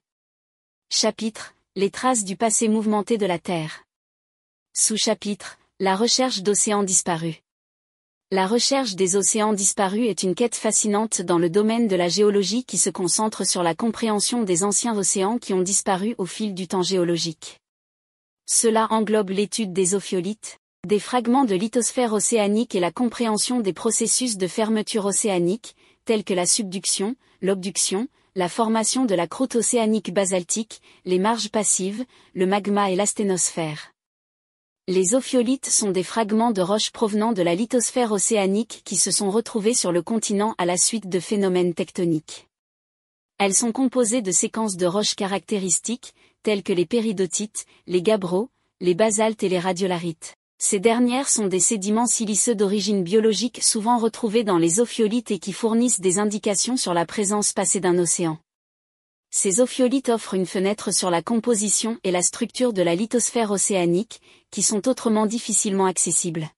Chapitre, 0.91 1.55
les 1.75 1.89
traces 1.89 2.23
du 2.23 2.37
passé 2.37 2.67
mouvementé 2.67 3.17
de 3.17 3.25
la 3.25 3.39
Terre. 3.39 3.85
Sous-chapitre, 4.73 5.57
la 5.79 5.95
recherche 5.95 6.43
d'océans 6.43 6.83
disparus. 6.83 7.37
La 8.29 8.45
recherche 8.45 8.93
des 8.93 9.15
océans 9.15 9.53
disparus 9.53 10.07
est 10.07 10.21
une 10.21 10.35
quête 10.35 10.55
fascinante 10.55 11.23
dans 11.23 11.39
le 11.39 11.49
domaine 11.49 11.87
de 11.87 11.95
la 11.95 12.07
géologie 12.07 12.63
qui 12.63 12.77
se 12.77 12.91
concentre 12.91 13.43
sur 13.43 13.63
la 13.63 13.73
compréhension 13.73 14.43
des 14.43 14.63
anciens 14.63 14.95
océans 14.95 15.39
qui 15.39 15.55
ont 15.55 15.63
disparu 15.63 16.13
au 16.19 16.27
fil 16.27 16.53
du 16.53 16.67
temps 16.67 16.83
géologique. 16.83 17.59
Cela 18.45 18.85
englobe 18.91 19.31
l'étude 19.31 19.73
des 19.73 19.95
ophiolites, 19.95 20.59
des 20.85 20.99
fragments 20.99 21.45
de 21.45 21.55
lithosphère 21.55 22.13
océanique 22.13 22.75
et 22.75 22.79
la 22.79 22.91
compréhension 22.91 23.59
des 23.59 23.73
processus 23.73 24.37
de 24.37 24.47
fermeture 24.47 25.05
océanique, 25.05 25.75
tels 26.05 26.23
que 26.23 26.33
la 26.33 26.45
subduction, 26.45 27.15
l'obduction, 27.41 28.07
la 28.35 28.49
formation 28.49 29.05
de 29.05 29.15
la 29.15 29.27
croûte 29.27 29.55
océanique 29.55 30.13
basaltique, 30.13 30.81
les 31.05 31.19
marges 31.19 31.49
passives, 31.49 32.05
le 32.33 32.45
magma 32.45 32.91
et 32.91 32.95
l'asténosphère. 32.95 33.91
Les 34.87 35.15
ophiolites 35.15 35.69
sont 35.69 35.91
des 35.91 36.03
fragments 36.03 36.51
de 36.51 36.61
roches 36.61 36.91
provenant 36.91 37.33
de 37.33 37.41
la 37.41 37.55
lithosphère 37.55 38.13
océanique 38.13 38.83
qui 38.85 38.95
se 38.95 39.11
sont 39.11 39.29
retrouvés 39.29 39.73
sur 39.73 39.91
le 39.91 40.01
continent 40.01 40.55
à 40.57 40.65
la 40.65 40.77
suite 40.77 41.09
de 41.09 41.19
phénomènes 41.19 41.73
tectoniques. 41.73 42.47
Elles 43.37 43.53
sont 43.53 43.73
composées 43.73 44.21
de 44.21 44.31
séquences 44.31 44.77
de 44.77 44.85
roches 44.85 45.15
caractéristiques, 45.15 46.13
telles 46.41 46.63
que 46.63 46.71
les 46.71 46.85
péridotites, 46.85 47.65
les 47.85 48.01
gabbros, 48.01 48.49
les 48.79 48.93
basaltes 48.93 49.43
et 49.43 49.49
les 49.49 49.59
radiolarites. 49.59 50.36
Ces 50.59 50.79
dernières 50.79 51.29
sont 51.29 51.45
des 51.45 51.59
sédiments 51.59 52.07
siliceux 52.07 52.55
d'origine 52.55 53.03
biologique 53.03 53.63
souvent 53.63 53.99
retrouvés 53.99 54.43
dans 54.43 54.57
les 54.57 54.79
ophiolites 54.79 55.29
et 55.29 55.37
qui 55.37 55.53
fournissent 55.53 55.99
des 55.99 56.17
indications 56.17 56.77
sur 56.77 56.95
la 56.95 57.05
présence 57.05 57.53
passée 57.53 57.79
d'un 57.79 57.99
océan. 57.99 58.39
Ces 59.29 59.59
ophiolites 59.59 60.09
offrent 60.09 60.33
une 60.33 60.47
fenêtre 60.47 60.91
sur 60.91 61.11
la 61.11 61.21
composition 61.21 61.99
et 62.03 62.09
la 62.09 62.23
structure 62.23 62.73
de 62.73 62.81
la 62.81 62.95
lithosphère 62.95 63.51
océanique, 63.51 64.19
qui 64.49 64.63
sont 64.63 64.87
autrement 64.87 65.27
difficilement 65.27 65.85
accessibles. 65.85 66.49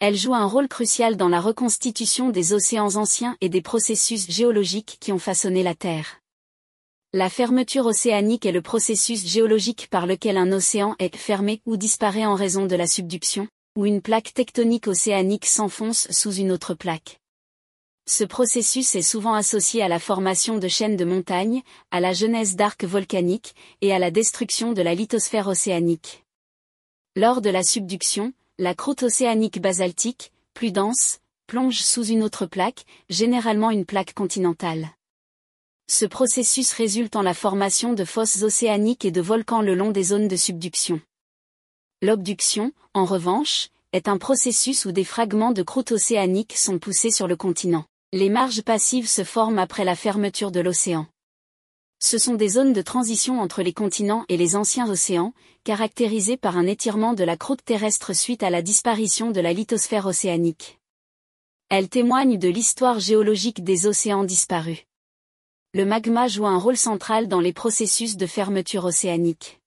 Elles 0.00 0.16
jouent 0.16 0.34
un 0.34 0.46
rôle 0.46 0.68
crucial 0.68 1.16
dans 1.16 1.28
la 1.28 1.40
reconstitution 1.40 2.30
des 2.30 2.54
océans 2.54 2.96
anciens 2.96 3.36
et 3.40 3.48
des 3.48 3.62
processus 3.62 4.28
géologiques 4.28 4.98
qui 5.00 5.12
ont 5.12 5.20
façonné 5.20 5.62
la 5.62 5.76
Terre. 5.76 6.20
La 7.12 7.30
fermeture 7.30 7.86
océanique 7.86 8.46
est 8.46 8.52
le 8.52 8.62
processus 8.62 9.24
géologique 9.24 9.86
par 9.90 10.06
lequel 10.06 10.36
un 10.36 10.50
océan 10.50 10.96
est 10.98 11.16
fermé 11.16 11.62
ou 11.64 11.76
disparaît 11.76 12.26
en 12.26 12.34
raison 12.34 12.66
de 12.66 12.74
la 12.74 12.88
subduction, 12.88 13.46
ou 13.76 13.86
une 13.86 14.02
plaque 14.02 14.34
tectonique 14.34 14.88
océanique 14.88 15.46
s'enfonce 15.46 16.10
sous 16.10 16.32
une 16.32 16.50
autre 16.50 16.74
plaque. 16.74 17.20
Ce 18.08 18.24
processus 18.24 18.94
est 18.96 19.02
souvent 19.02 19.34
associé 19.34 19.82
à 19.82 19.88
la 19.88 20.00
formation 20.00 20.58
de 20.58 20.66
chaînes 20.66 20.96
de 20.96 21.04
montagnes, 21.04 21.62
à 21.92 22.00
la 22.00 22.12
genèse 22.12 22.56
d'arcs 22.56 22.84
volcaniques, 22.84 23.54
et 23.82 23.92
à 23.92 24.00
la 24.00 24.10
destruction 24.10 24.72
de 24.72 24.82
la 24.82 24.94
lithosphère 24.94 25.46
océanique. 25.46 26.24
Lors 27.14 27.40
de 27.40 27.50
la 27.50 27.62
subduction, 27.62 28.32
la 28.58 28.74
croûte 28.74 29.04
océanique 29.04 29.60
basaltique, 29.60 30.32
plus 30.54 30.72
dense, 30.72 31.20
plonge 31.46 31.78
sous 31.78 32.04
une 32.04 32.24
autre 32.24 32.46
plaque, 32.46 32.84
généralement 33.08 33.70
une 33.70 33.86
plaque 33.86 34.12
continentale. 34.12 34.95
Ce 35.88 36.04
processus 36.04 36.72
résulte 36.72 37.14
en 37.14 37.22
la 37.22 37.32
formation 37.32 37.92
de 37.92 38.04
fosses 38.04 38.42
océaniques 38.42 39.04
et 39.04 39.12
de 39.12 39.20
volcans 39.20 39.62
le 39.62 39.76
long 39.76 39.92
des 39.92 40.02
zones 40.02 40.26
de 40.26 40.34
subduction. 40.34 41.00
L'obduction, 42.02 42.72
en 42.92 43.04
revanche, 43.04 43.68
est 43.92 44.08
un 44.08 44.18
processus 44.18 44.84
où 44.84 44.90
des 44.90 45.04
fragments 45.04 45.52
de 45.52 45.62
croûte 45.62 45.92
océanique 45.92 46.56
sont 46.56 46.80
poussés 46.80 47.12
sur 47.12 47.28
le 47.28 47.36
continent. 47.36 47.84
Les 48.12 48.30
marges 48.30 48.62
passives 48.62 49.08
se 49.08 49.22
forment 49.22 49.60
après 49.60 49.84
la 49.84 49.94
fermeture 49.94 50.50
de 50.50 50.58
l'océan. 50.58 51.06
Ce 52.00 52.18
sont 52.18 52.34
des 52.34 52.48
zones 52.48 52.72
de 52.72 52.82
transition 52.82 53.40
entre 53.40 53.62
les 53.62 53.72
continents 53.72 54.24
et 54.28 54.36
les 54.36 54.56
anciens 54.56 54.90
océans, 54.90 55.34
caractérisées 55.62 56.36
par 56.36 56.58
un 56.58 56.66
étirement 56.66 57.14
de 57.14 57.22
la 57.22 57.36
croûte 57.36 57.64
terrestre 57.64 58.12
suite 58.12 58.42
à 58.42 58.50
la 58.50 58.60
disparition 58.60 59.30
de 59.30 59.40
la 59.40 59.52
lithosphère 59.52 60.06
océanique. 60.06 60.80
Elles 61.68 61.88
témoignent 61.88 62.38
de 62.38 62.48
l'histoire 62.48 62.98
géologique 62.98 63.62
des 63.62 63.86
océans 63.86 64.24
disparus 64.24 64.84
le 65.76 65.84
magma 65.84 66.26
joue 66.26 66.46
un 66.46 66.56
rôle 66.56 66.78
central 66.78 67.28
dans 67.28 67.40
les 67.40 67.52
processus 67.52 68.16
de 68.16 68.24
fermeture 68.24 68.86
océanique. 68.86 69.60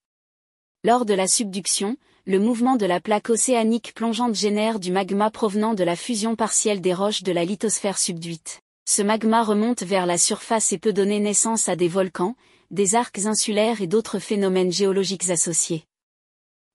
Lors 0.84 1.06
de 1.06 1.13
la 1.13 1.28
subduction, 1.28 1.98
le 2.26 2.39
mouvement 2.39 2.78
de 2.78 2.88
la 2.88 3.00
plaque 3.00 3.30
océanique 3.30 3.93
plongeante 3.93 4.34
génère 4.34 4.80
du 4.80 4.91
magma 4.91 5.30
provenant 5.30 5.76
de 5.76 5.84
la 5.84 5.95
fusion 5.95 6.36
partielle 6.36 6.82
des 6.82 6.95
roches 6.95 7.22
de 7.22 7.32
la 7.32 7.45
lithosphère 7.45 8.00
subduite. 8.00 8.62
Ce 8.86 9.04
magma 9.04 9.43
remonte 9.43 9.84
vers 9.84 10.08
la 10.08 10.17
surface 10.17 10.72
et 10.72 10.80
peut 10.80 10.93
donner 10.93 11.19
naissance 11.19 11.69
à 11.69 11.76
des 11.76 11.88
volcans, 11.88 12.36
des 12.72 12.95
arcs 12.95 13.28
insulaires 13.28 13.80
et 13.80 13.86
d'autres 13.86 14.17
phénomènes 14.17 14.72
géologiques 14.72 15.30
associés. 15.30 15.84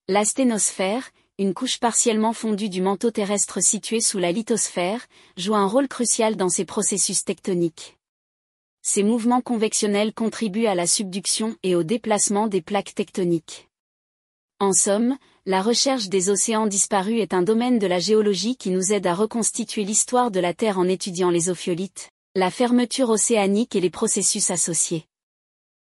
L'asténosphère, 0.07 1.11
une 1.41 1.55
couche 1.55 1.81
partiellement 1.81 2.35
fondue 2.35 2.69
du 2.69 2.83
manteau 2.83 3.11
terrestre 3.11 3.61
situé 3.61 4.01
sous 4.01 4.21
la 4.21 4.31
lithosphère, 4.31 5.09
joue 5.37 5.57
un 5.57 5.67
rôle 5.67 5.89
crucial 5.89 6.37
dans 6.37 6.51
ces 6.51 6.65
processus 6.65 7.25
tectoniques. 7.25 7.97
Ces 8.87 9.03
mouvements 9.03 9.41
convectionnels 9.41 10.13
contribuent 10.13 10.67
à 10.67 10.75
la 10.75 10.87
subduction 10.87 11.57
et 11.63 11.75
au 11.75 11.83
déplacement 11.83 12.49
des 12.49 12.61
plaques 12.61 12.95
tectoniques. 12.95 13.71
En 14.61 14.75
somme, 14.75 15.17
la 15.47 15.63
recherche 15.63 16.11
des 16.11 16.29
océans 16.29 16.67
disparus 16.67 17.23
est 17.23 17.33
un 17.33 17.41
domaine 17.41 17.79
de 17.79 17.87
la 17.87 17.99
géologie 17.99 18.57
qui 18.57 18.69
nous 18.69 18.93
aide 18.93 19.07
à 19.07 19.15
reconstituer 19.15 19.85
l'histoire 19.85 20.31
de 20.31 20.39
la 20.39 20.53
Terre 20.53 20.79
en 20.79 20.87
étudiant 20.87 21.31
les 21.31 21.49
ophiolites, 21.49 22.11
la 22.35 22.51
fermeture 22.51 23.09
océanique 23.09 23.75
et 23.75 23.81
les 23.81 23.89
processus 23.89 24.51
associés. 24.51 25.07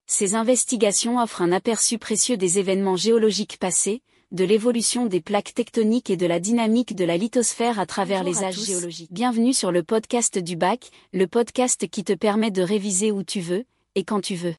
Ces 0.05 0.35
investigations 0.35 1.17
offrent 1.17 1.41
un 1.41 1.53
aperçu 1.53 1.97
précieux 1.97 2.35
des 2.35 2.59
événements 2.59 2.97
géologiques 2.97 3.57
passés, 3.57 4.01
de 4.31 4.45
l'évolution 4.45 5.05
des 5.05 5.19
plaques 5.19 5.53
tectoniques 5.53 6.09
et 6.09 6.15
de 6.15 6.25
la 6.25 6.39
dynamique 6.39 6.95
de 6.95 7.03
la 7.03 7.17
lithosphère 7.17 7.79
à 7.79 7.85
travers 7.85 8.23
les 8.23 8.43
âges 8.43 8.59
géologiques. 8.59 9.11
Bienvenue 9.11 9.53
sur 9.53 9.73
le 9.73 9.83
podcast 9.83 10.37
du 10.37 10.55
bac, 10.55 10.89
le 11.11 11.27
podcast 11.27 11.89
qui 11.89 12.05
te 12.05 12.13
permet 12.13 12.49
de 12.49 12.61
réviser 12.61 13.11
où 13.11 13.23
tu 13.23 13.41
veux, 13.41 13.65
et 13.95 14.05
quand 14.05 14.21
tu 14.21 14.35
veux. 14.35 14.55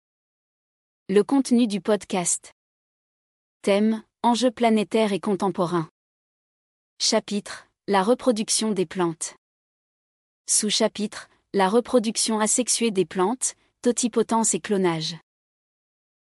Le 1.09 1.25
contenu 1.25 1.67
du 1.67 1.81
podcast. 1.81 2.53
Thème, 3.63 4.03
enjeux 4.23 4.51
planétaires 4.51 5.15
et 5.15 5.21
contemporains. 5.21 5.89
Chapitre, 6.99 7.67
la 7.89 8.03
reproduction 8.03 8.73
des 8.73 8.87
plantes. 8.87 9.37
Sous-chapitre, 10.47 11.31
la 11.55 11.71
reproduction 11.71 12.41
asexuée 12.41 12.91
des 12.91 13.07
plantes, 13.07 13.55
totipotence 13.81 14.53
et 14.53 14.61
clonage. 14.61 15.17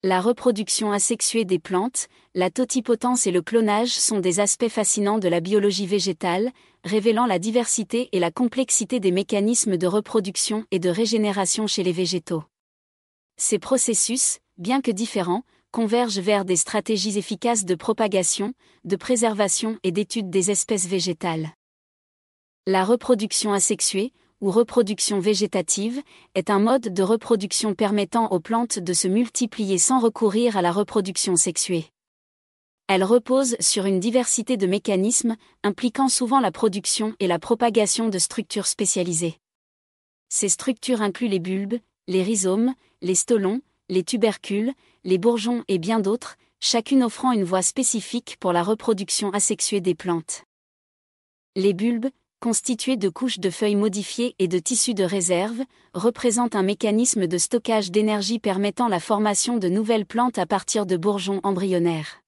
La 0.04 0.20
reproduction 0.20 0.90
asexuée 0.90 1.44
des 1.44 1.60
plantes, 1.60 2.08
la 2.34 2.50
totipotence 2.50 3.28
et 3.28 3.30
le 3.30 3.40
clonage 3.40 3.92
sont 3.92 4.18
des 4.18 4.40
aspects 4.40 4.68
fascinants 4.68 5.20
de 5.20 5.28
la 5.28 5.38
biologie 5.38 5.86
végétale, 5.86 6.50
révélant 6.82 7.24
la 7.24 7.38
diversité 7.38 8.08
et 8.10 8.18
la 8.18 8.32
complexité 8.32 8.98
des 8.98 9.12
mécanismes 9.12 9.76
de 9.76 9.86
reproduction 9.86 10.64
et 10.72 10.80
de 10.80 10.88
régénération 10.88 11.68
chez 11.68 11.84
les 11.84 11.92
végétaux. 11.92 12.42
Ces 13.36 13.60
processus, 13.60 14.40
bien 14.58 14.80
que 14.80 14.90
différents, 14.90 15.44
convergent 15.70 16.18
vers 16.18 16.44
des 16.44 16.56
stratégies 16.56 17.16
efficaces 17.16 17.64
de 17.64 17.76
propagation, 17.76 18.54
de 18.82 18.96
préservation 18.96 19.78
et 19.84 19.92
d'étude 19.92 20.30
des 20.30 20.50
espèces 20.50 20.88
végétales. 20.88 21.52
La 22.66 22.84
reproduction 22.84 23.52
asexuée, 23.52 24.12
ou 24.42 24.50
reproduction 24.50 25.20
végétative, 25.20 26.02
est 26.34 26.50
un 26.50 26.58
mode 26.58 26.92
de 26.92 27.02
reproduction 27.02 27.74
permettant 27.74 28.28
aux 28.32 28.40
plantes 28.40 28.78
de 28.78 28.92
se 28.92 29.08
multiplier 29.08 29.78
sans 29.78 30.00
recourir 30.00 30.58
à 30.58 30.62
la 30.62 30.72
reproduction 30.72 31.36
sexuée. 31.36 31.86
Elle 32.88 33.04
repose 33.04 33.56
sur 33.60 33.86
une 33.86 34.00
diversité 34.00 34.58
de 34.58 34.66
mécanismes, 34.66 35.36
impliquant 35.62 36.08
souvent 36.08 36.40
la 36.40 36.50
production 36.50 37.14
et 37.20 37.28
la 37.28 37.38
propagation 37.38 38.10
de 38.10 38.18
structures 38.18 38.66
spécialisées. 38.66 39.38
Ces 40.28 40.48
structures 40.48 41.00
incluent 41.00 41.28
les 41.28 41.38
bulbes, 41.38 41.78
les 42.08 42.22
rhizomes, 42.22 42.74
les 43.00 43.14
stolons, 43.14 43.62
les 43.88 44.02
tubercules, 44.02 44.74
les 45.04 45.18
bourgeons 45.18 45.64
et 45.68 45.78
bien 45.78 46.00
d'autres, 46.00 46.36
chacune 46.60 47.04
offrant 47.04 47.32
une 47.32 47.44
voie 47.44 47.62
spécifique 47.62 48.36
pour 48.40 48.52
la 48.52 48.62
reproduction 48.62 49.30
asexuée 49.30 49.80
des 49.80 49.94
plantes. 49.94 50.44
Les 51.54 51.74
bulbes, 51.74 52.08
constitué 52.42 52.96
de 52.96 53.08
couches 53.08 53.38
de 53.38 53.50
feuilles 53.50 53.76
modifiées 53.76 54.34
et 54.40 54.48
de 54.48 54.58
tissus 54.58 54.94
de 54.94 55.04
réserve, 55.04 55.62
représente 55.94 56.56
un 56.56 56.64
mécanisme 56.64 57.28
de 57.28 57.38
stockage 57.38 57.92
d'énergie 57.92 58.40
permettant 58.40 58.88
la 58.88 58.98
formation 58.98 59.58
de 59.58 59.68
nouvelles 59.68 60.06
plantes 60.06 60.38
à 60.38 60.46
partir 60.46 60.84
de 60.84 60.96
bourgeons 60.96 61.38
embryonnaires. 61.44 62.20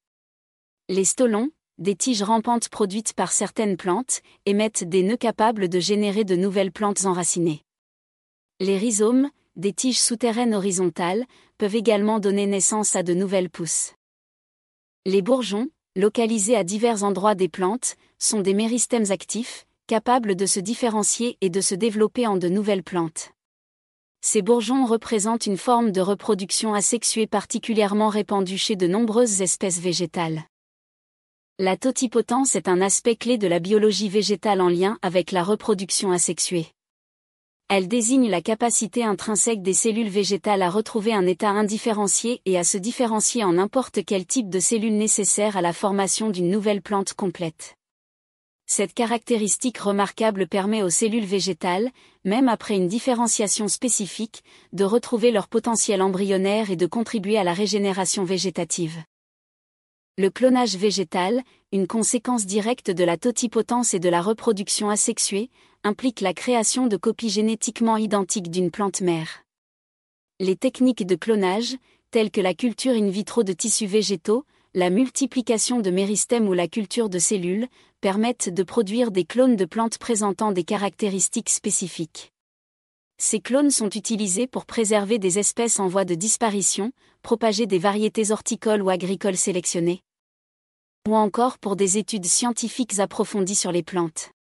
Les 0.89 1.05
stolons, 1.05 1.51
des 1.79 1.97
tiges 1.97 2.23
rampantes 2.23 2.69
produites 2.69 3.13
par 3.13 3.33
certaines 3.33 3.77
plantes, 3.77 4.23
émettent 4.47 4.85
des 4.85 5.03
nœuds 5.03 5.17
capables 5.17 5.69
de 5.69 5.81
générer 5.81 6.23
de 6.23 6.37
nouvelles 6.37 6.71
plantes 6.71 7.07
enracinées. 7.07 7.63
Les 8.61 8.79
rhizomes, 8.79 9.31
des 9.57 9.73
tiges 9.73 9.99
souterraines 9.99 10.55
horizontales, 10.55 11.25
peuvent 11.59 11.75
également 11.75 12.21
donner 12.21 12.47
naissance 12.47 12.95
à 12.95 13.03
de 13.03 13.15
nouvelles 13.15 13.51
pousses. 13.51 13.95
Les 15.07 15.23
bourgeons, 15.23 15.71
localisés 15.97 16.55
à 16.55 16.63
divers 16.63 17.03
endroits 17.03 17.35
des 17.35 17.49
plantes, 17.49 17.97
sont 18.21 18.43
des 18.43 18.55
méristèmes 18.55 19.11
actifs, 19.11 19.67
capables 19.87 20.35
de 20.35 20.47
se 20.47 20.61
différencier 20.61 21.37
et 21.43 21.51
de 21.51 21.61
se 21.61 21.75
développer 21.75 22.27
en 22.27 22.37
de 22.37 22.49
nouvelles 22.49 22.83
plantes. 22.83 23.33
Ces 24.23 24.41
bourgeons 24.41 24.87
représentent 24.87 25.45
une 25.45 25.59
forme 25.59 25.93
de 25.93 26.01
reproduction 26.01 26.73
asexuée 26.73 27.27
particulièrement 27.27 28.09
répandue 28.09 28.57
chez 28.57 28.77
de 28.77 28.87
nombreuses 28.87 29.43
espèces 29.43 29.81
végétales. 29.81 30.45
La 31.59 31.77
totipotence 31.77 32.57
est 32.57 32.67
un 32.67 32.81
aspect 32.81 33.17
clé 33.17 33.37
de 33.37 33.47
la 33.47 33.59
biologie 33.59 34.09
végétale 34.09 34.63
en 34.63 34.71
lien 34.71 34.99
avec 35.03 35.33
la 35.33 35.45
reproduction 35.45 36.13
asexuée. 36.13 36.69
Elle 37.69 37.87
désigne 37.87 38.31
la 38.31 38.41
capacité 38.41 39.05
intrinsèque 39.05 39.61
des 39.61 39.75
cellules 39.75 40.09
végétales 40.09 40.63
à 40.63 40.71
retrouver 40.71 41.13
un 41.13 41.27
état 41.27 41.51
indifférencié 41.51 42.41
et 42.47 42.57
à 42.57 42.65
se 42.65 42.79
différencier 42.79 43.45
en 43.45 43.53
n'importe 43.53 44.03
quel 44.07 44.25
type 44.25 44.49
de 44.49 44.61
cellules 44.61 44.97
nécessaires 44.97 45.59
à 45.59 45.63
la 45.63 45.75
formation 45.75 46.31
d'une 46.31 46.51
nouvelle 46.51 46.81
plante 46.81 47.13
complète. 47.13 47.77
Cette 48.67 48.95
caractéristique 48.95 49.79
remarquable 49.79 50.49
permet 50.49 50.83
aux 50.83 50.91
cellules 50.91 51.27
végétales, 51.27 51.91
même 52.25 52.49
après 52.49 52.77
une 52.77 52.89
différenciation 52.89 53.69
spécifique, 53.69 54.43
de 54.73 54.85
retrouver 54.85 55.31
leur 55.33 55.49
potentiel 55.49 56.01
embryonnaire 56.01 56.71
et 56.71 56.77
de 56.77 56.87
contribuer 56.87 57.37
à 57.37 57.45
la 57.45 57.53
régénération 57.53 58.25
végétative. 58.25 59.03
Le 60.17 60.31
clonage 60.31 60.77
végétal, 60.77 61.43
une 61.73 61.87
conséquence 61.87 62.47
directe 62.47 62.91
de 62.91 63.05
la 63.05 63.19
totipotence 63.19 63.93
et 63.93 63.99
de 63.99 64.09
la 64.09 64.23
reproduction 64.23 64.89
asexuée, 64.89 65.51
implique 65.83 66.23
la 66.23 66.33
création 66.33 66.87
de 66.87 66.97
copies 66.97 67.31
génétiquement 67.31 67.99
identiques 67.99 68.51
d'une 68.51 68.71
plante 68.71 69.03
mère. 69.03 69.45
Les 70.41 70.57
techniques 70.57 71.07
de 71.07 71.17
clonage, 71.17 71.77
telles 72.11 72.31
que 72.31 72.41
la 72.41 72.55
culture 72.55 72.95
in 72.95 73.09
vitro 73.09 73.43
de 73.43 73.53
tissus 73.53 73.87
végétaux, 73.87 74.47
la 74.77 74.91
multiplication 74.91 75.81
de 75.81 75.91
méristèmes 75.91 76.49
ou 76.49 76.53
la 76.53 76.67
culture 76.67 77.09
de 77.09 77.21
cellules, 77.21 77.69
permettent 78.01 78.49
de 78.49 78.63
produire 78.65 79.13
des 79.13 79.25
clones 79.25 79.55
de 79.55 79.65
plantes 79.65 79.99
présentant 79.99 80.51
des 80.51 80.65
caractéristiques 80.65 81.49
spécifiques. 81.49 82.33
Ces 83.17 83.39
clones 83.39 83.71
sont 83.71 83.91
utilisés 83.91 84.49
pour 84.49 84.67
préserver 84.67 85.21
des 85.21 85.39
espèces 85.39 85.79
en 85.79 85.87
voie 85.87 86.05
de 86.05 86.17
disparition, 86.17 86.91
propager 87.23 87.67
des 87.67 87.79
variétés 87.79 88.33
horticoles 88.33 88.83
ou 88.83 88.91
agricoles 88.91 89.37
sélectionnées, 89.37 90.03
ou 91.09 91.15
encore 91.15 91.59
pour 91.59 91.77
des 91.77 91.97
études 91.97 92.27
scientifiques 92.27 92.99
approfondies 92.99 93.55
sur 93.55 93.71
les 93.71 93.85
plantes. 93.85 94.33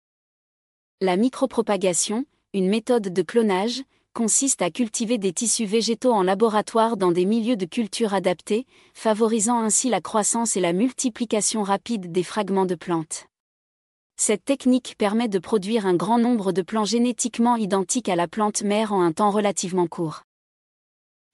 La 1.03 1.19
micropropagation, 1.19 2.25
une 2.55 2.69
méthode 2.69 3.13
de 3.13 3.23
clonage, 3.23 3.83
consiste 4.13 4.63
à 4.63 4.71
cultiver 4.71 5.19
des 5.19 5.33
tissus 5.33 5.65
végétaux 5.65 6.13
en 6.13 6.23
laboratoire 6.23 6.97
dans 6.97 7.13
des 7.13 7.25
milieux 7.25 7.57
de 7.57 7.67
culture 7.67 8.15
adaptés, 8.15 8.67
favorisant 8.95 9.59
ainsi 9.59 9.89
la 9.89 10.01
croissance 10.01 10.57
et 10.57 10.61
la 10.61 10.73
multiplication 10.73 11.63
rapide 11.63 12.13
des 12.13 12.23
fragments 12.23 12.67
de 12.67 12.75
plantes. 12.75 13.27
Cette 14.17 14.45
technique 14.45 14.95
permet 14.99 15.29
de 15.29 15.39
produire 15.39 15.87
un 15.87 15.95
grand 15.95 16.19
nombre 16.19 16.53
de 16.53 16.63
plants 16.63 16.85
génétiquement 16.85 17.57
identiques 17.57 18.09
à 18.09 18.17
la 18.17 18.29
plante 18.29 18.63
mère 18.63 18.93
en 18.93 19.03
un 19.03 19.13
temps 19.13 19.31
relativement 19.31 19.87
court. 19.87 20.23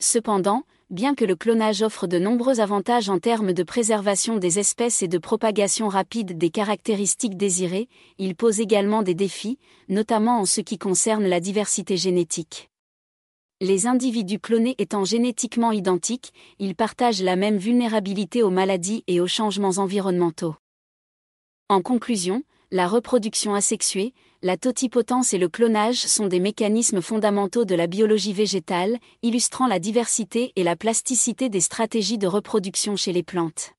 Cependant, 0.00 0.62
bien 0.90 1.14
que 1.14 1.24
le 1.24 1.37
clonage 1.37 1.83
offre 1.83 2.07
de 2.07 2.18
nombreux 2.18 2.61
avantages 2.61 3.11
en 3.11 3.18
termes 3.18 3.53
de 3.53 3.62
préservation 3.62 4.38
des 4.38 4.59
espèces 4.59 5.03
et 5.03 5.09
de 5.09 5.18
propagation 5.18 5.88
rapide 5.88 6.38
des 6.38 6.51
caractéristiques 6.51 7.37
désirées, 7.37 7.88
il 8.18 8.35
pose 8.35 8.61
également 8.61 9.03
des 9.03 9.14
défis, 9.14 9.59
notamment 9.88 10.40
en 10.40 10.44
ce 10.46 10.61
qui 10.61 10.79
concerne 10.79 11.27
la 11.27 11.40
diversité 11.40 11.96
génétique. 11.96 12.70
Les 13.61 13.87
individus 13.87 14.38
clonés 14.38 14.77
étant 14.79 15.05
génétiquement 15.05 15.72
identiques, 15.72 16.33
ils 16.59 16.77
partagent 16.77 17.22
la 17.22 17.37
même 17.37 17.59
vulnérabilité 17.59 18.42
aux 18.42 18.51
maladies 18.51 19.03
et 19.09 19.20
aux 19.20 19.27
changements 19.27 19.79
environnementaux. 19.79 20.55
En 21.68 21.83
conclusion, 21.83 22.44
la 22.70 22.87
reproduction 22.87 23.55
asexuée, 23.55 24.14
la 24.40 24.57
totipotence 24.57 25.35
et 25.35 25.38
le 25.38 25.48
clonage 25.48 25.96
sont 25.96 26.29
des 26.29 26.38
mécanismes 26.38 27.03
fondamentaux 27.03 27.64
de 27.64 27.74
la 27.74 27.88
biologie 27.88 28.33
végétale, 28.33 28.98
illustrant 29.22 29.66
la 29.66 29.81
diversité 29.81 30.53
et 30.55 30.62
la 30.62 30.77
plasticité 30.77 31.48
des 31.48 31.61
stratégies 31.61 32.18
de 32.18 32.29
reproduction 32.29 32.94
chez 32.94 33.12
les 33.12 33.24
plantes. 33.24 33.72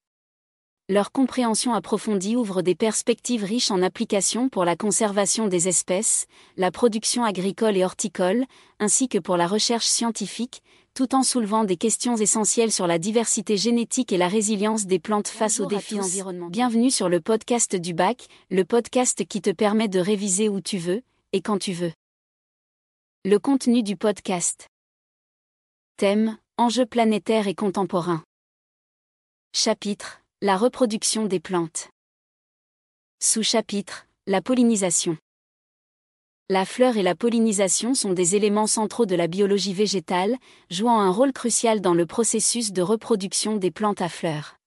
Leur 0.89 1.13
compréhension 1.13 1.73
approfondie 1.73 2.35
ouvre 2.35 2.61
des 2.61 2.75
perspectives 2.75 3.45
riches 3.45 3.71
en 3.71 3.81
applications 3.81 4.49
pour 4.49 4.65
la 4.65 4.75
conservation 4.75 5.47
des 5.47 5.69
espèces, 5.69 6.25
la 6.57 6.71
production 6.71 7.23
agricole 7.23 7.77
et 7.77 7.85
horticole, 7.85 8.43
ainsi 8.79 9.07
que 9.07 9.19
pour 9.19 9.37
la 9.37 9.47
recherche 9.47 9.85
scientifique, 9.85 10.61
tout 10.99 11.15
en 11.15 11.23
soulevant 11.23 11.63
des 11.63 11.77
questions 11.77 12.17
essentielles 12.17 12.73
sur 12.73 12.85
la 12.85 12.99
diversité 12.99 13.55
génétique 13.55 14.11
et 14.11 14.17
la 14.17 14.27
résilience 14.27 14.85
des 14.85 14.99
plantes 14.99 15.29
face 15.29 15.61
aux 15.61 15.65
défis 15.65 15.97
environnementaux. 15.97 16.51
Bienvenue 16.51 16.91
sur 16.91 17.07
le 17.07 17.21
podcast 17.21 17.77
du 17.77 17.93
bac, 17.93 18.27
le 18.49 18.65
podcast 18.65 19.25
qui 19.25 19.41
te 19.41 19.49
permet 19.49 19.87
de 19.87 20.01
réviser 20.01 20.49
où 20.49 20.59
tu 20.59 20.77
veux, 20.77 21.01
et 21.31 21.39
quand 21.41 21.57
tu 21.57 21.71
veux. 21.71 21.93
Le 23.23 23.39
contenu 23.39 23.81
du 23.81 23.95
podcast. 23.95 24.67
Thème, 25.95 26.37
enjeux 26.57 26.85
planétaires 26.85 27.47
et 27.47 27.55
contemporains. 27.55 28.21
Chapitre, 29.55 30.19
la 30.41 30.57
reproduction 30.57 31.27
des 31.27 31.39
plantes. 31.39 31.87
Sous-chapitre, 33.21 34.05
la 34.27 34.41
pollinisation. 34.41 35.17
La 36.51 36.65
fleur 36.65 36.97
et 36.97 37.03
la 37.03 37.13
pollinisation 37.13 37.93
sont 37.93 38.11
des 38.11 38.35
éléments 38.35 38.65
centraux 38.65 39.05
de 39.05 39.13
la 39.13 39.27
biologie 39.27 39.75
végétale, 39.75 40.35
jouant 40.71 40.99
un 40.99 41.11
rôle 41.11 41.31
crucial 41.31 41.79
dans 41.79 41.93
le 41.93 42.07
processus 42.07 42.71
de 42.71 42.81
reproduction 42.81 43.57
des 43.57 43.69
plantes 43.69 44.01
à 44.01 44.09
fleurs. 44.09 44.57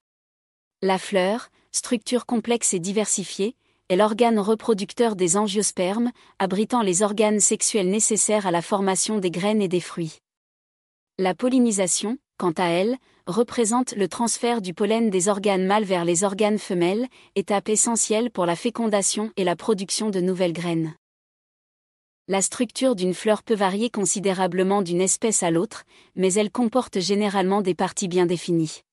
La 0.81 0.97
fleur, 0.97 1.49
structure 1.73 2.25
complexe 2.25 2.73
et 2.73 2.79
diversifiée, 2.79 3.57
est 3.89 3.97
l'organe 3.97 4.39
reproducteur 4.39 5.17
des 5.17 5.37
angiospermes, 5.37 6.13
abritant 6.39 6.83
les 6.83 7.03
organes 7.03 7.41
sexuels 7.41 7.91
nécessaires 7.91 8.47
à 8.47 8.53
la 8.53 8.63
formation 8.63 9.19
des 9.19 9.33
graines 9.33 9.61
et 9.61 9.67
des 9.67 9.81
fruits. 9.81 10.19
La 11.19 11.35
pollinisation, 11.35 12.17
quant 12.39 12.53
à 12.59 12.67
elle, 12.67 12.97
représente 13.27 13.97
le 13.97 14.07
transfert 14.07 14.63
du 14.63 14.73
pollen 14.73 15.11
des 15.11 15.27
organes 15.27 15.67
mâles 15.67 15.83
vers 15.83 16.05
les 16.05 16.23
organes 16.23 16.61
femelles, 16.61 17.09
étape 17.35 17.69
essentielle 17.69 18.31
pour 18.31 18.47
la 18.47 18.55
fécondation 18.55 19.33
et 19.37 19.43
la 19.43 19.57
production 19.57 20.11
de 20.11 20.21
nouvelles 20.21 20.53
graines. 20.53 20.95
La 22.33 22.41
structure 22.41 22.97
d'une 22.97 23.13
fleur 23.13 23.43
peut 23.43 23.55
varier 23.55 23.91
considérablement 23.91 24.81
d'une 24.81 25.03
espèce 25.03 25.43
à 25.43 25.51
l'autre, 25.51 25.85
mais 26.17 26.33
elle 26.33 26.51
comporte 26.51 26.99
généralement 26.99 27.61
des 27.61 27.75
parties 27.75 28.09
bien 28.09 28.25
définies. 28.25 28.85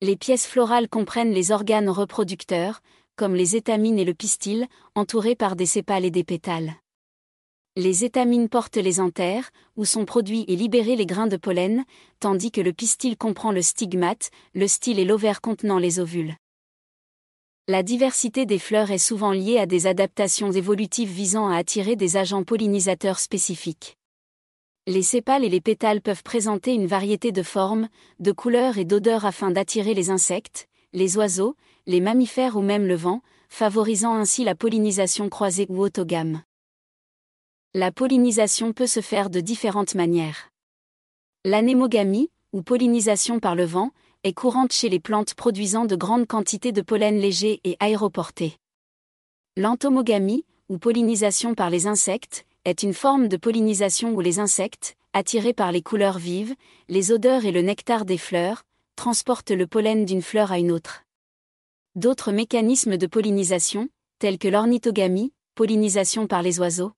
Les 0.00 0.14
pièces 0.14 0.46
florales 0.46 0.88
comprennent 0.88 1.32
les 1.32 1.50
organes 1.50 1.88
reproducteurs, 1.88 2.80
comme 3.16 3.34
les 3.34 3.56
étamines 3.56 3.98
et 3.98 4.04
le 4.04 4.14
pistil, 4.14 4.68
entourés 4.94 5.34
par 5.34 5.56
des 5.56 5.66
sépales 5.66 6.04
et 6.04 6.12
des 6.12 6.22
pétales. 6.22 6.74
Les 7.74 8.04
étamines 8.04 8.48
portent 8.48 8.76
les 8.76 9.00
anthères, 9.00 9.50
où 9.74 9.84
sont 9.84 10.04
produits 10.04 10.44
et 10.46 10.54
libérés 10.54 10.94
les 10.94 11.06
grains 11.06 11.26
de 11.26 11.36
pollen, 11.36 11.82
tandis 12.20 12.52
que 12.52 12.60
le 12.60 12.72
pistil 12.72 13.16
comprend 13.16 13.50
le 13.50 13.62
stigmate, 13.62 14.30
le 14.54 14.68
style 14.68 15.00
et 15.00 15.04
l'ovaire 15.04 15.40
contenant 15.40 15.78
les 15.78 15.98
ovules. 15.98 16.36
La 17.66 17.82
diversité 17.82 18.44
des 18.44 18.58
fleurs 18.58 18.90
est 18.90 18.98
souvent 18.98 19.32
liée 19.32 19.56
à 19.56 19.64
des 19.64 19.86
adaptations 19.86 20.52
évolutives 20.52 21.10
visant 21.10 21.48
à 21.48 21.56
attirer 21.56 21.96
des 21.96 22.18
agents 22.18 22.44
pollinisateurs 22.44 23.18
spécifiques. 23.18 23.96
Les 24.86 25.00
sépales 25.00 25.44
et 25.44 25.48
les 25.48 25.62
pétales 25.62 26.02
peuvent 26.02 26.22
présenter 26.22 26.74
une 26.74 26.86
variété 26.86 27.32
de 27.32 27.42
formes, 27.42 27.88
de 28.20 28.32
couleurs 28.32 28.76
et 28.76 28.84
d'odeurs 28.84 29.24
afin 29.24 29.50
d'attirer 29.50 29.94
les 29.94 30.10
insectes, 30.10 30.68
les 30.92 31.16
oiseaux, 31.16 31.56
les 31.86 32.02
mammifères 32.02 32.56
ou 32.56 32.60
même 32.60 32.86
le 32.86 32.96
vent, 32.96 33.22
favorisant 33.48 34.12
ainsi 34.12 34.44
la 34.44 34.54
pollinisation 34.54 35.30
croisée 35.30 35.64
ou 35.70 35.80
autogame. 35.80 36.42
La 37.72 37.90
pollinisation 37.90 38.74
peut 38.74 38.86
se 38.86 39.00
faire 39.00 39.30
de 39.30 39.40
différentes 39.40 39.94
manières. 39.94 40.50
L'anémogamie, 41.46 42.28
ou 42.52 42.60
pollinisation 42.60 43.40
par 43.40 43.54
le 43.54 43.64
vent, 43.64 43.90
est 44.24 44.32
courante 44.32 44.72
chez 44.72 44.88
les 44.88 45.00
plantes 45.00 45.34
produisant 45.34 45.84
de 45.84 45.96
grandes 45.96 46.26
quantités 46.26 46.72
de 46.72 46.80
pollen 46.80 47.18
léger 47.18 47.60
et 47.62 47.76
aéroporté. 47.78 48.56
L'entomogamie, 49.56 50.44
ou 50.68 50.78
pollinisation 50.78 51.54
par 51.54 51.70
les 51.70 51.86
insectes, 51.86 52.46
est 52.64 52.82
une 52.82 52.94
forme 52.94 53.28
de 53.28 53.36
pollinisation 53.36 54.14
où 54.14 54.20
les 54.20 54.38
insectes, 54.38 54.96
attirés 55.12 55.52
par 55.52 55.70
les 55.70 55.82
couleurs 55.82 56.18
vives, 56.18 56.54
les 56.88 57.12
odeurs 57.12 57.44
et 57.44 57.52
le 57.52 57.60
nectar 57.60 58.06
des 58.06 58.18
fleurs, 58.18 58.64
transportent 58.96 59.50
le 59.50 59.66
pollen 59.66 60.06
d'une 60.06 60.22
fleur 60.22 60.50
à 60.50 60.58
une 60.58 60.72
autre. 60.72 61.04
D'autres 61.94 62.32
mécanismes 62.32 62.96
de 62.96 63.06
pollinisation, 63.06 63.88
tels 64.18 64.38
que 64.38 64.48
l'ornithogamie, 64.48 65.32
pollinisation 65.54 66.26
par 66.26 66.42
les 66.42 66.58
oiseaux, 66.58 66.92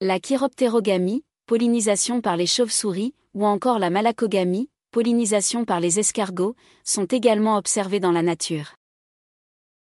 la 0.00 0.18
chiroptérogamie, 0.18 1.22
pollinisation 1.46 2.20
par 2.20 2.36
les 2.36 2.46
chauves-souris, 2.46 3.14
ou 3.34 3.46
encore 3.46 3.78
la 3.78 3.90
malacogamie, 3.90 4.68
pollinisation 4.94 5.64
par 5.64 5.80
les 5.80 5.98
escargots, 5.98 6.54
sont 6.84 7.06
également 7.06 7.56
observées 7.56 7.98
dans 7.98 8.12
la 8.12 8.22
nature. 8.22 8.76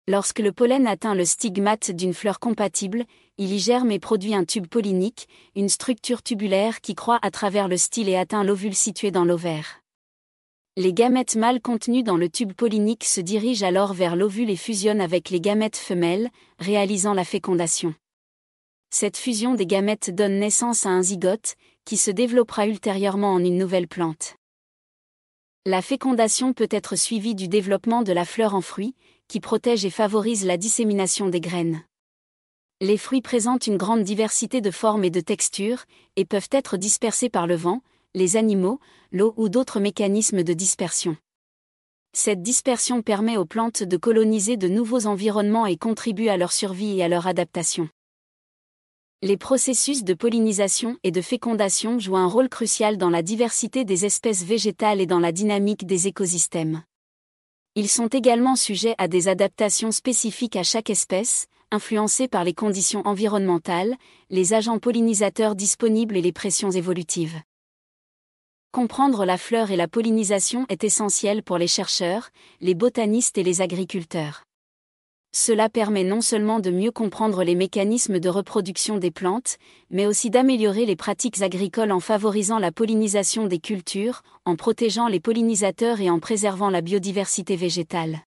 Lorsque 0.07 0.39
le 0.39 0.53
pollen 0.53 0.87
atteint 0.87 1.15
le 1.15 1.25
stigmate 1.25 1.91
d'une 1.91 2.13
fleur 2.13 2.39
compatible, 2.39 3.03
il 3.37 3.51
y 3.51 3.59
germe 3.59 3.91
et 3.91 3.99
produit 3.99 4.33
un 4.33 4.45
tube 4.45 4.67
pollinique, 4.67 5.27
une 5.53 5.67
structure 5.67 6.23
tubulaire 6.23 6.79
qui 6.79 6.95
croît 6.95 7.19
à 7.23 7.29
travers 7.29 7.67
le 7.67 7.75
style 7.75 8.07
et 8.07 8.15
atteint 8.15 8.45
l'ovule 8.45 8.73
situé 8.73 9.11
dans 9.11 9.25
l'ovaire. 9.25 9.81
Les 10.77 10.93
gamètes 10.93 11.35
mâles 11.35 11.59
contenus 11.59 12.05
dans 12.05 12.15
le 12.15 12.29
tube 12.29 12.53
pollinique 12.53 13.03
se 13.03 13.19
dirigent 13.19 13.67
alors 13.67 13.93
vers 13.93 14.15
l'ovule 14.15 14.49
et 14.49 14.55
fusionnent 14.55 15.01
avec 15.01 15.29
les 15.29 15.41
gamètes 15.41 15.75
femelles, 15.75 16.29
réalisant 16.57 17.13
la 17.13 17.25
fécondation. 17.25 17.93
Cette 18.91 19.17
fusion 19.17 19.55
des 19.55 19.67
gamètes 19.67 20.15
donne 20.15 20.39
naissance 20.39 20.85
à 20.85 20.89
un 20.89 21.01
zygote, 21.01 21.55
qui 21.83 21.97
se 21.97 22.11
développera 22.11 22.65
ultérieurement 22.65 23.33
en 23.33 23.43
une 23.43 23.57
nouvelle 23.57 23.89
plante. 23.89 24.37
La 25.67 25.81
fécondation 25.81 26.53
peut 26.53 26.67
être 26.69 26.95
suivie 26.95 27.33
du 27.33 27.47
développement 27.47 28.03
de 28.03 28.13
la 28.13 28.23
fleur 28.23 28.53
en 28.53 28.61
fruit, 28.61 28.93
qui 29.27 29.39
protège 29.39 29.83
et 29.83 29.89
favorise 29.89 30.45
la 30.45 30.57
dissémination 30.57 31.27
des 31.27 31.41
graines. 31.41 31.83
Les 32.81 32.97
fruits 32.97 33.23
présentent 33.23 33.65
une 33.65 33.77
grande 33.77 34.03
diversité 34.03 34.61
de 34.61 34.69
formes 34.69 35.03
et 35.03 35.09
de 35.09 35.21
textures, 35.21 35.85
et 36.17 36.25
peuvent 36.25 36.49
être 36.51 36.77
dispersés 36.77 37.29
par 37.29 37.47
le 37.47 37.55
vent, 37.55 37.81
les 38.13 38.37
animaux, 38.37 38.79
l'eau 39.11 39.33
ou 39.37 39.49
d'autres 39.49 39.79
mécanismes 39.79 40.43
de 40.43 40.53
dispersion. 40.53 41.17
Cette 42.13 42.43
dispersion 42.43 43.01
permet 43.01 43.35
aux 43.35 43.45
plantes 43.45 43.81
de 43.81 43.97
coloniser 43.97 44.57
de 44.57 44.67
nouveaux 44.67 45.07
environnements 45.07 45.65
et 45.65 45.77
contribue 45.77 46.27
à 46.27 46.37
leur 46.37 46.51
survie 46.51 46.99
et 46.99 47.03
à 47.03 47.07
leur 47.07 47.25
adaptation. 47.25 47.89
Les 49.21 49.37
processus 49.37 50.03
de 50.03 50.13
pollinisation 50.13 50.97
et 51.03 51.11
de 51.11 51.21
fécondation 51.21 51.99
jouent 51.99 52.17
un 52.17 52.27
rôle 52.27 52.49
crucial 52.49 52.97
dans 52.97 53.09
la 53.09 53.21
diversité 53.21 53.85
des 53.85 54.05
espèces 54.05 54.43
végétales 54.43 54.99
et 54.99 55.05
dans 55.05 55.19
la 55.19 55.31
dynamique 55.31 55.85
des 55.85 56.07
écosystèmes. 56.07 56.83
Ils 57.75 57.89
sont 57.89 58.07
également 58.07 58.55
sujets 58.55 58.93
à 58.97 59.07
des 59.07 59.27
adaptations 59.27 59.91
spécifiques 59.91 60.57
à 60.57 60.63
chaque 60.63 60.89
espèce, 60.89 61.47
influencées 61.71 62.27
par 62.27 62.43
les 62.43 62.53
conditions 62.53 63.01
environnementales, 63.05 63.95
les 64.29 64.53
agents 64.53 64.79
pollinisateurs 64.79 65.55
disponibles 65.55 66.17
et 66.17 66.21
les 66.21 66.33
pressions 66.33 66.71
évolutives. 66.71 67.41
Comprendre 68.71 69.25
la 69.25 69.37
fleur 69.37 69.71
et 69.71 69.77
la 69.77 69.87
pollinisation 69.87 70.65
est 70.67 70.83
essentiel 70.83 71.41
pour 71.41 71.57
les 71.57 71.67
chercheurs, 71.67 72.29
les 72.59 72.75
botanistes 72.75 73.37
et 73.37 73.43
les 73.43 73.61
agriculteurs. 73.61 74.43
Cela 75.37 75.67
permet 75.67 76.05
non 76.05 76.21
seulement 76.21 76.61
de 76.61 76.71
mieux 76.71 76.91
comprendre 76.91 77.43
les 77.43 77.55
mécanismes 77.55 78.19
de 78.19 78.29
reproduction 78.29 78.99
des 78.99 79.11
plantes, 79.11 79.57
mais 79.89 80.05
aussi 80.05 80.29
d'améliorer 80.29 80.85
les 80.85 80.95
pratiques 80.95 81.41
agricoles 81.41 81.91
en 81.91 81.99
favorisant 81.99 82.57
la 82.57 82.71
pollinisation 82.71 83.45
des 83.45 83.59
cultures, 83.59 84.21
en 84.45 84.55
protégeant 84.55 85.09
les 85.09 85.19
pollinisateurs 85.19 85.99
et 85.99 86.09
en 86.09 86.19
préservant 86.19 86.69
la 86.69 86.79
biodiversité 86.79 87.57
végétale. 87.57 88.21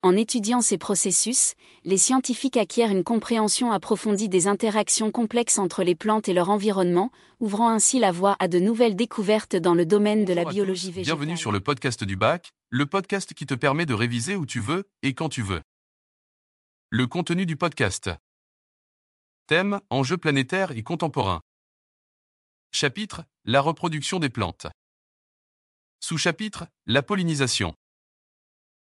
En 0.00 0.16
étudiant 0.16 0.62
ces 0.62 0.78
processus, 0.78 1.52
les 1.84 1.98
scientifiques 1.98 2.56
acquièrent 2.56 2.90
une 2.90 3.04
compréhension 3.04 3.70
approfondie 3.70 4.30
des 4.30 4.48
interactions 4.48 5.10
complexes 5.10 5.58
entre 5.58 5.82
les 5.82 5.94
plantes 5.94 6.30
et 6.30 6.34
leur 6.34 6.48
environnement, 6.48 7.10
ouvrant 7.40 7.68
ainsi 7.68 7.98
la 7.98 8.10
voie 8.10 8.36
à 8.38 8.48
de 8.48 8.58
nouvelles 8.58 8.96
découvertes 8.96 9.56
dans 9.56 9.74
le 9.74 9.84
domaine 9.84 10.24
de 10.24 10.32
la 10.32 10.46
biologie 10.46 10.92
végétale. 10.92 11.18
Bienvenue 11.18 11.36
sur 11.36 11.52
le 11.52 11.60
podcast 11.60 12.04
du 12.04 12.16
bac, 12.16 12.54
le 12.70 12.86
podcast 12.86 13.34
qui 13.34 13.44
te 13.44 13.54
permet 13.54 13.84
de 13.84 13.92
réviser 13.92 14.34
où 14.34 14.46
tu 14.46 14.60
veux 14.60 14.84
et 15.02 15.12
quand 15.12 15.28
tu 15.28 15.42
veux. 15.42 15.60
Le 16.96 17.08
contenu 17.08 17.44
du 17.44 17.56
podcast. 17.56 18.08
Thème 19.48 19.80
Enjeux 19.90 20.16
planétaires 20.16 20.70
et 20.70 20.84
contemporains. 20.84 21.40
Chapitre 22.70 23.24
La 23.44 23.60
reproduction 23.60 24.20
des 24.20 24.28
plantes. 24.28 24.68
Sous-chapitre 25.98 26.68
La 26.86 27.02
pollinisation. 27.02 27.74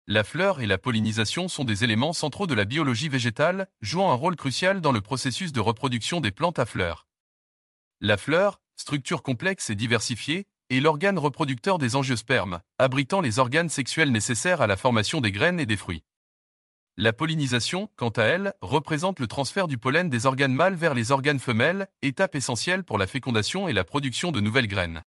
La 0.08 0.26
fleur 0.26 0.60
et 0.60 0.66
la 0.66 0.78
pollinisation 0.78 1.48
sont 1.48 1.64
des 1.64 1.86
éléments 1.86 2.12
centraux 2.12 2.48
de 2.48 2.54
la 2.54 2.66
biologie 2.66 3.08
végétale, 3.08 3.70
jouant 3.80 4.12
un 4.12 4.16
rôle 4.16 4.36
crucial 4.36 4.82
dans 4.82 4.92
le 4.92 5.00
processus 5.00 5.54
de 5.54 5.62
reproduction 5.62 6.20
des 6.20 6.32
plantes 6.32 6.60
à 6.60 6.66
fleurs. 6.66 7.08
La 8.02 8.18
fleur, 8.18 8.60
structure 8.76 9.24
complexe 9.24 9.70
et 9.70 9.76
diversifiée, 9.76 10.48
est 10.70 10.82
l'organe 10.82 11.18
reproducteur 11.18 11.78
des 11.78 11.96
angiospermes, 11.96 12.60
abritant 12.78 13.22
les 13.22 13.40
organes 13.40 13.70
sexuels 13.70 14.12
nécessaires 14.12 14.60
à 14.60 14.68
la 14.68 14.76
formation 14.76 15.22
des 15.22 15.32
graines 15.32 15.62
et 15.62 15.66
des 15.66 15.78
fruits. 15.78 16.04
La 16.98 17.12
pollinisation, 17.12 17.90
quant 17.98 18.10
à 18.10 18.24
elle, 18.24 18.54
représente 18.62 19.20
le 19.20 19.28
transfert 19.28 19.68
du 19.68 19.78
pollen 19.78 20.10
des 20.10 20.26
organes 20.26 20.54
mâles 20.54 20.76
vers 20.76 20.94
les 20.94 21.12
organes 21.12 21.40
femelles, 21.40 21.90
étape 22.02 22.36
essentielle 22.36 22.86
pour 22.86 22.98
la 22.98 23.06
fécondation 23.06 23.68
et 23.68 23.74
la 23.74 23.84
production 23.84 24.32
de 24.32 24.40
nouvelles 24.40 24.70
graines. 24.70 25.04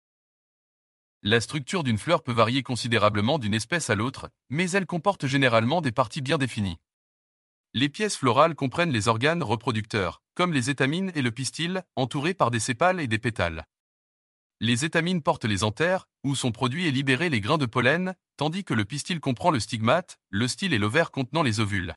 La 1.21 1.39
structure 1.39 1.83
d'une 1.83 1.99
fleur 1.99 2.23
peut 2.23 2.31
varier 2.31 2.63
considérablement 2.63 3.37
d'une 3.37 3.53
espèce 3.53 3.91
à 3.91 3.95
l'autre, 3.95 4.29
mais 4.49 4.71
elle 4.71 4.87
comporte 4.87 5.27
généralement 5.27 5.81
des 5.81 5.91
parties 5.91 6.21
bien 6.21 6.39
définies. 6.39 6.79
Les 7.75 7.89
pièces 7.89 8.17
florales 8.17 8.55
comprennent 8.55 8.91
les 8.91 9.07
organes 9.07 9.43
reproducteurs, 9.43 10.23
comme 10.33 10.53
les 10.53 10.71
étamines 10.71 11.11
et 11.13 11.21
le 11.21 11.31
pistil, 11.31 11.83
entourés 11.95 12.33
par 12.33 12.49
des 12.49 12.59
sépales 12.59 12.99
et 12.99 13.07
des 13.07 13.19
pétales. 13.19 13.67
Les 14.61 14.85
étamines 14.85 15.21
portent 15.21 15.45
les 15.45 15.63
anthères, 15.63 16.07
où 16.23 16.33
sont 16.33 16.51
produits 16.51 16.87
et 16.87 16.91
libérés 16.91 17.29
les 17.29 17.41
grains 17.41 17.57
de 17.57 17.65
pollen, 17.65 18.15
tandis 18.37 18.63
que 18.63 18.73
le 18.73 18.85
pistil 18.85 19.19
comprend 19.19 19.51
le 19.51 19.59
stigmate, 19.59 20.17
le 20.29 20.47
style 20.47 20.73
et 20.73 20.77
l'ovaire 20.77 21.11
contenant 21.11 21.43
les 21.43 21.59
ovules. 21.59 21.93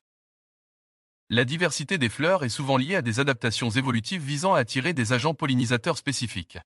La 1.29 1.45
diversité 1.45 1.97
des 1.97 2.09
fleurs 2.09 2.43
est 2.43 2.49
souvent 2.49 2.75
liée 2.75 2.95
à 2.95 3.01
des 3.01 3.19
adaptations 3.19 3.69
évolutives 3.69 4.23
visant 4.23 4.55
à 4.55 4.59
attirer 4.59 4.93
des 4.93 5.13
agents 5.13 5.33
pollinisateurs 5.33 5.97
spécifiques. 5.97 6.57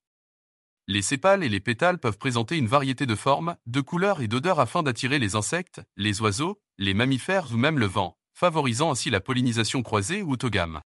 Les 0.86 1.02
sépales 1.02 1.44
et 1.44 1.48
les 1.48 1.60
pétales 1.60 1.98
peuvent 1.98 2.18
présenter 2.18 2.56
une 2.56 2.66
variété 2.66 3.06
de 3.06 3.14
formes, 3.14 3.56
de 3.66 3.80
couleurs 3.80 4.20
et 4.20 4.28
d'odeurs 4.28 4.60
afin 4.60 4.82
d'attirer 4.82 5.18
les 5.18 5.36
insectes, 5.36 5.80
les 5.96 6.20
oiseaux, 6.20 6.60
les 6.76 6.92
mammifères 6.92 7.52
ou 7.52 7.56
même 7.56 7.78
le 7.78 7.86
vent, 7.86 8.18
favorisant 8.32 8.90
ainsi 8.90 9.10
la 9.10 9.20
pollinisation 9.20 9.82
croisée 9.82 10.22
ou 10.22 10.32
autogame. 10.32 10.82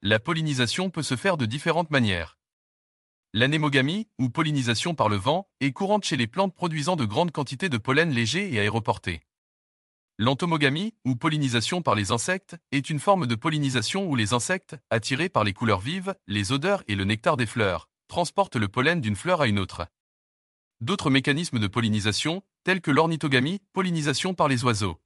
La 0.00 0.18
pollinisation 0.18 0.90
peut 0.90 1.02
se 1.02 1.16
faire 1.16 1.36
de 1.36 1.46
différentes 1.46 1.90
manières. 1.90 2.38
L'anémogamie, 3.36 4.06
ou 4.20 4.30
pollinisation 4.30 4.94
par 4.94 5.08
le 5.08 5.16
vent, 5.16 5.48
est 5.58 5.72
courante 5.72 6.04
chez 6.04 6.16
les 6.16 6.28
plantes 6.28 6.54
produisant 6.54 6.94
de 6.94 7.04
grandes 7.04 7.32
quantités 7.32 7.68
de 7.68 7.78
pollen 7.78 8.10
léger 8.10 8.54
et 8.54 8.60
aéroporté. 8.60 9.22
L'entomogamie, 10.18 10.94
ou 11.04 11.16
pollinisation 11.16 11.82
par 11.82 11.96
les 11.96 12.12
insectes, 12.12 12.56
est 12.70 12.90
une 12.90 13.00
forme 13.00 13.26
de 13.26 13.34
pollinisation 13.34 14.06
où 14.06 14.14
les 14.14 14.34
insectes, 14.34 14.76
attirés 14.88 15.28
par 15.28 15.42
les 15.42 15.52
couleurs 15.52 15.80
vives, 15.80 16.14
les 16.28 16.52
odeurs 16.52 16.84
et 16.86 16.94
le 16.94 17.02
nectar 17.02 17.36
des 17.36 17.46
fleurs, 17.46 17.88
transportent 18.06 18.54
le 18.54 18.68
pollen 18.68 19.00
d'une 19.00 19.16
fleur 19.16 19.40
à 19.40 19.48
une 19.48 19.58
autre. 19.58 19.84
D'autres 20.80 21.10
mécanismes 21.10 21.58
de 21.58 21.66
pollinisation, 21.66 22.44
tels 22.62 22.80
que 22.80 22.92
l'ornithogamie, 22.92 23.62
pollinisation 23.72 24.34
par 24.34 24.46
les 24.46 24.62
oiseaux. 24.62 25.00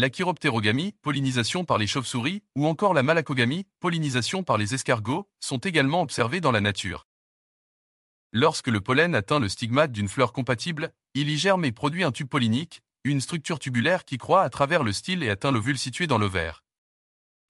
La 0.00 0.10
chiroptérogamie, 0.10 0.94
pollinisation 1.02 1.64
par 1.64 1.76
les 1.76 1.88
chauves-souris, 1.88 2.44
ou 2.54 2.68
encore 2.68 2.94
la 2.94 3.02
malacogamie, 3.02 3.66
pollinisation 3.80 4.44
par 4.44 4.56
les 4.56 4.72
escargots, 4.72 5.28
sont 5.40 5.58
également 5.58 6.02
observés 6.02 6.40
dans 6.40 6.52
la 6.52 6.60
nature. 6.60 7.08
Lorsque 8.32 8.68
le 8.68 8.80
pollen 8.80 9.16
atteint 9.16 9.40
le 9.40 9.48
stigmate 9.48 9.90
d'une 9.90 10.06
fleur 10.06 10.32
compatible, 10.32 10.92
il 11.14 11.28
y 11.28 11.36
germe 11.36 11.64
et 11.64 11.72
produit 11.72 12.04
un 12.04 12.12
tube 12.12 12.28
pollinique, 12.28 12.80
une 13.02 13.20
structure 13.20 13.58
tubulaire 13.58 14.04
qui 14.04 14.18
croît 14.18 14.44
à 14.44 14.50
travers 14.50 14.84
le 14.84 14.92
style 14.92 15.24
et 15.24 15.30
atteint 15.30 15.50
l'ovule 15.50 15.78
situé 15.78 16.06
dans 16.06 16.18
l'ovaire. 16.18 16.62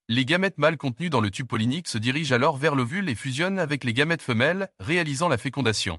Les 0.09 0.25
gamètes 0.25 0.57
mâles 0.57 0.79
contenus 0.79 1.11
dans 1.11 1.21
le 1.21 1.31
tube 1.31 1.49
pollinique 1.49 1.87
se 1.87 1.99
dirigent 1.99 2.35
alors 2.35 2.57
vers 2.57 2.75
l'ovule 2.75 3.11
et 3.11 3.15
fusionnent 3.15 3.59
avec 3.59 3.85
les 3.85 3.93
gamètes 3.93 4.23
femelles, 4.23 4.71
réalisant 4.81 5.29
la 5.29 5.37
fécondation. 5.37 5.99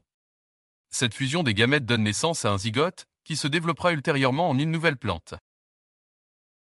Cette 0.89 1.13
fusion 1.13 1.43
des 1.43 1.53
gamètes 1.53 1.85
donne 1.85 2.05
naissance 2.05 2.43
à 2.43 2.51
un 2.51 2.57
zygote, 2.57 3.05
qui 3.23 3.35
se 3.35 3.47
développera 3.47 3.93
ultérieurement 3.93 4.49
en 4.49 4.57
une 4.57 4.71
nouvelle 4.71 4.97
plante. 4.97 5.35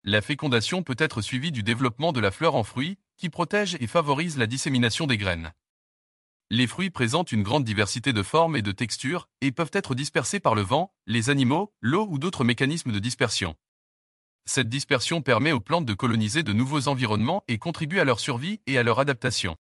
La 0.06 0.22
fécondation 0.22 0.84
peut 0.84 0.98
être 0.98 1.22
suivie 1.22 1.54
du 1.54 1.64
développement 1.64 2.12
de 2.12 2.20
la 2.20 2.32
fleur 2.32 2.56
en 2.56 2.64
fruit, 2.64 2.98
qui 3.16 3.30
protège 3.30 3.78
et 3.80 3.88
favorise 3.88 4.38
la 4.38 4.48
dissémination 4.48 5.08
des 5.08 5.18
graines. 5.18 5.54
Les 6.50 6.68
fruits 6.68 6.90
présentent 6.90 7.32
une 7.32 7.42
grande 7.42 7.64
diversité 7.64 8.12
de 8.12 8.22
formes 8.22 8.58
et 8.58 8.62
de 8.62 8.74
textures, 8.74 9.30
et 9.40 9.54
peuvent 9.54 9.72
être 9.72 9.96
dispersés 9.96 10.42
par 10.42 10.56
le 10.56 10.62
vent, 10.62 10.94
les 11.08 11.30
animaux, 11.30 11.74
l'eau 11.80 12.06
ou 12.10 12.20
d'autres 12.20 12.44
mécanismes 12.44 12.92
de 12.92 13.00
dispersion. 13.00 13.56
Cette 14.46 14.68
dispersion 14.68 15.22
permet 15.22 15.54
aux 15.54 15.62
plantes 15.62 15.86
de 15.86 15.94
coloniser 15.94 16.44
de 16.44 16.52
nouveaux 16.52 16.90
environnements 16.90 17.46
et 17.48 17.58
contribue 17.58 18.02
à 18.02 18.04
leur 18.04 18.20
survie 18.20 18.60
et 18.68 18.78
à 18.78 18.84
leur 18.84 19.00
adaptation. 19.00 19.56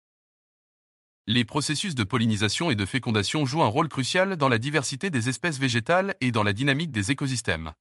Les 1.26 1.46
processus 1.46 1.96
de 1.96 2.04
pollinisation 2.04 2.70
et 2.70 2.76
de 2.76 2.86
fécondation 2.86 3.46
jouent 3.46 3.64
un 3.64 3.68
rôle 3.68 3.88
crucial 3.88 4.36
dans 4.36 4.50
la 4.50 4.58
diversité 4.58 5.10
des 5.10 5.30
espèces 5.30 5.58
végétales 5.58 6.16
et 6.20 6.34
dans 6.34 6.44
la 6.44 6.52
dynamique 6.52 6.92
des 6.92 7.12
écosystèmes. 7.12 7.72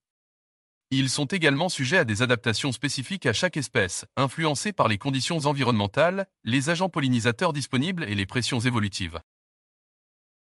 Ils 0.95 1.09
sont 1.09 1.25
également 1.25 1.71
sujets 1.71 1.97
à 1.97 2.05
des 2.05 2.21
adaptations 2.21 2.71
spécifiques 2.71 3.25
à 3.25 3.33
chaque 3.33 3.57
espèce, 3.57 4.05
influencées 4.19 4.75
par 4.75 4.89
les 4.89 4.99
conditions 4.99 5.39
environnementales, 5.47 6.27
les 6.45 6.69
agents 6.69 6.91
pollinisateurs 6.91 7.55
disponibles 7.55 8.05
et 8.05 8.15
les 8.15 8.27
pressions 8.27 8.61
évolutives. 8.61 9.19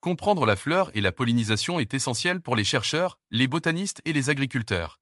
Comprendre 0.00 0.44
la 0.44 0.56
fleur 0.56 0.90
et 0.94 1.00
la 1.00 1.12
pollinisation 1.12 1.78
est 1.78 1.94
essentiel 1.94 2.40
pour 2.40 2.56
les 2.56 2.64
chercheurs, 2.64 3.20
les 3.30 3.46
botanistes 3.46 4.02
et 4.04 4.12
les 4.12 4.30
agriculteurs. 4.30 4.98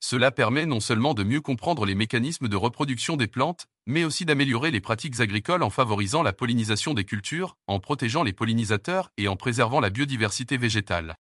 Cela 0.00 0.30
permet 0.30 0.64
non 0.64 0.80
seulement 0.80 1.12
de 1.12 1.24
mieux 1.24 1.42
comprendre 1.42 1.84
les 1.84 1.94
mécanismes 1.94 2.48
de 2.48 2.56
reproduction 2.56 3.18
des 3.18 3.26
plantes, 3.26 3.66
mais 3.84 4.04
aussi 4.04 4.24
d'améliorer 4.24 4.70
les 4.70 4.80
pratiques 4.80 5.20
agricoles 5.20 5.62
en 5.62 5.68
favorisant 5.68 6.22
la 6.22 6.32
pollinisation 6.32 6.94
des 6.94 7.04
cultures, 7.04 7.58
en 7.66 7.80
protégeant 7.80 8.22
les 8.22 8.32
pollinisateurs 8.32 9.10
et 9.18 9.28
en 9.28 9.36
préservant 9.36 9.80
la 9.80 9.90
biodiversité 9.90 10.56
végétale. 10.56 11.16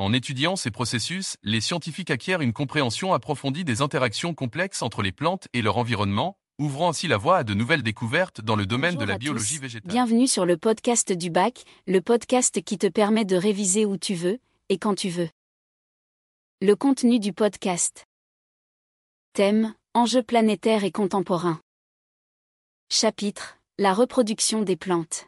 En 0.00 0.14
étudiant 0.14 0.56
ces 0.56 0.70
processus, 0.70 1.36
les 1.42 1.60
scientifiques 1.60 2.10
acquièrent 2.10 2.40
une 2.40 2.54
compréhension 2.54 3.12
approfondie 3.12 3.64
des 3.64 3.82
interactions 3.82 4.32
complexes 4.32 4.80
entre 4.80 5.02
les 5.02 5.12
plantes 5.12 5.46
et 5.52 5.60
leur 5.60 5.76
environnement, 5.76 6.38
ouvrant 6.58 6.88
ainsi 6.88 7.06
la 7.06 7.18
voie 7.18 7.36
à 7.36 7.44
de 7.44 7.52
nouvelles 7.52 7.82
découvertes 7.82 8.40
dans 8.40 8.56
le 8.56 8.64
domaine 8.64 8.94
Bonjour 8.94 9.06
de 9.06 9.12
la 9.12 9.18
biologie 9.18 9.56
tous. 9.56 9.60
végétale. 9.60 9.92
Bienvenue 9.92 10.26
sur 10.26 10.46
le 10.46 10.56
podcast 10.56 11.12
du 11.12 11.28
bac, 11.28 11.64
le 11.86 12.00
podcast 12.00 12.62
qui 12.62 12.78
te 12.78 12.86
permet 12.86 13.26
de 13.26 13.36
réviser 13.36 13.84
où 13.84 13.98
tu 13.98 14.14
veux 14.14 14.38
et 14.70 14.78
quand 14.78 14.94
tu 14.94 15.10
veux. 15.10 15.28
Le 16.62 16.74
contenu 16.74 17.18
du 17.18 17.34
podcast. 17.34 18.06
Thème 19.34 19.74
Enjeux 19.92 20.22
planétaires 20.22 20.84
et 20.84 20.92
contemporains. 20.92 21.60
Chapitre 22.88 23.58
La 23.78 23.92
reproduction 23.92 24.62
des 24.62 24.76
plantes. 24.76 25.26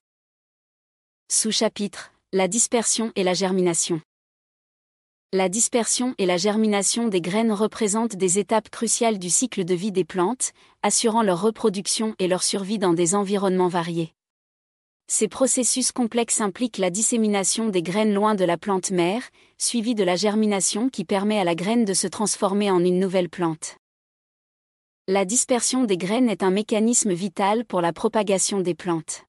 Sous-chapitre 1.30 2.14
La 2.32 2.48
dispersion 2.48 3.12
et 3.16 3.22
la 3.22 3.34
germination. 3.34 4.00
La 5.34 5.48
dispersion 5.48 6.14
et 6.18 6.26
la 6.26 6.36
germination 6.36 7.08
des 7.08 7.22
graines 7.22 7.52
représentent 7.52 8.16
des 8.16 8.38
étapes 8.38 8.68
cruciales 8.68 9.18
du 9.18 9.30
cycle 9.30 9.64
de 9.64 9.74
vie 9.74 9.90
des 9.90 10.04
plantes, 10.04 10.52
assurant 10.82 11.22
leur 11.22 11.40
reproduction 11.40 12.14
et 12.18 12.28
leur 12.28 12.42
survie 12.42 12.78
dans 12.78 12.92
des 12.92 13.14
environnements 13.14 13.68
variés. 13.68 14.12
Ces 15.06 15.28
processus 15.28 15.90
complexes 15.90 16.42
impliquent 16.42 16.76
la 16.76 16.90
dissémination 16.90 17.70
des 17.70 17.82
graines 17.82 18.12
loin 18.12 18.34
de 18.34 18.44
la 18.44 18.58
plante 18.58 18.90
mère, 18.90 19.22
suivie 19.56 19.94
de 19.94 20.04
la 20.04 20.16
germination 20.16 20.90
qui 20.90 21.06
permet 21.06 21.38
à 21.38 21.44
la 21.44 21.54
graine 21.54 21.86
de 21.86 21.94
se 21.94 22.08
transformer 22.08 22.70
en 22.70 22.84
une 22.84 23.00
nouvelle 23.00 23.30
plante. 23.30 23.76
La 25.08 25.24
dispersion 25.24 25.84
des 25.84 25.96
graines 25.96 26.28
est 26.28 26.42
un 26.42 26.50
mécanisme 26.50 27.14
vital 27.14 27.64
pour 27.64 27.80
la 27.80 27.94
propagation 27.94 28.60
des 28.60 28.74
plantes. 28.74 29.24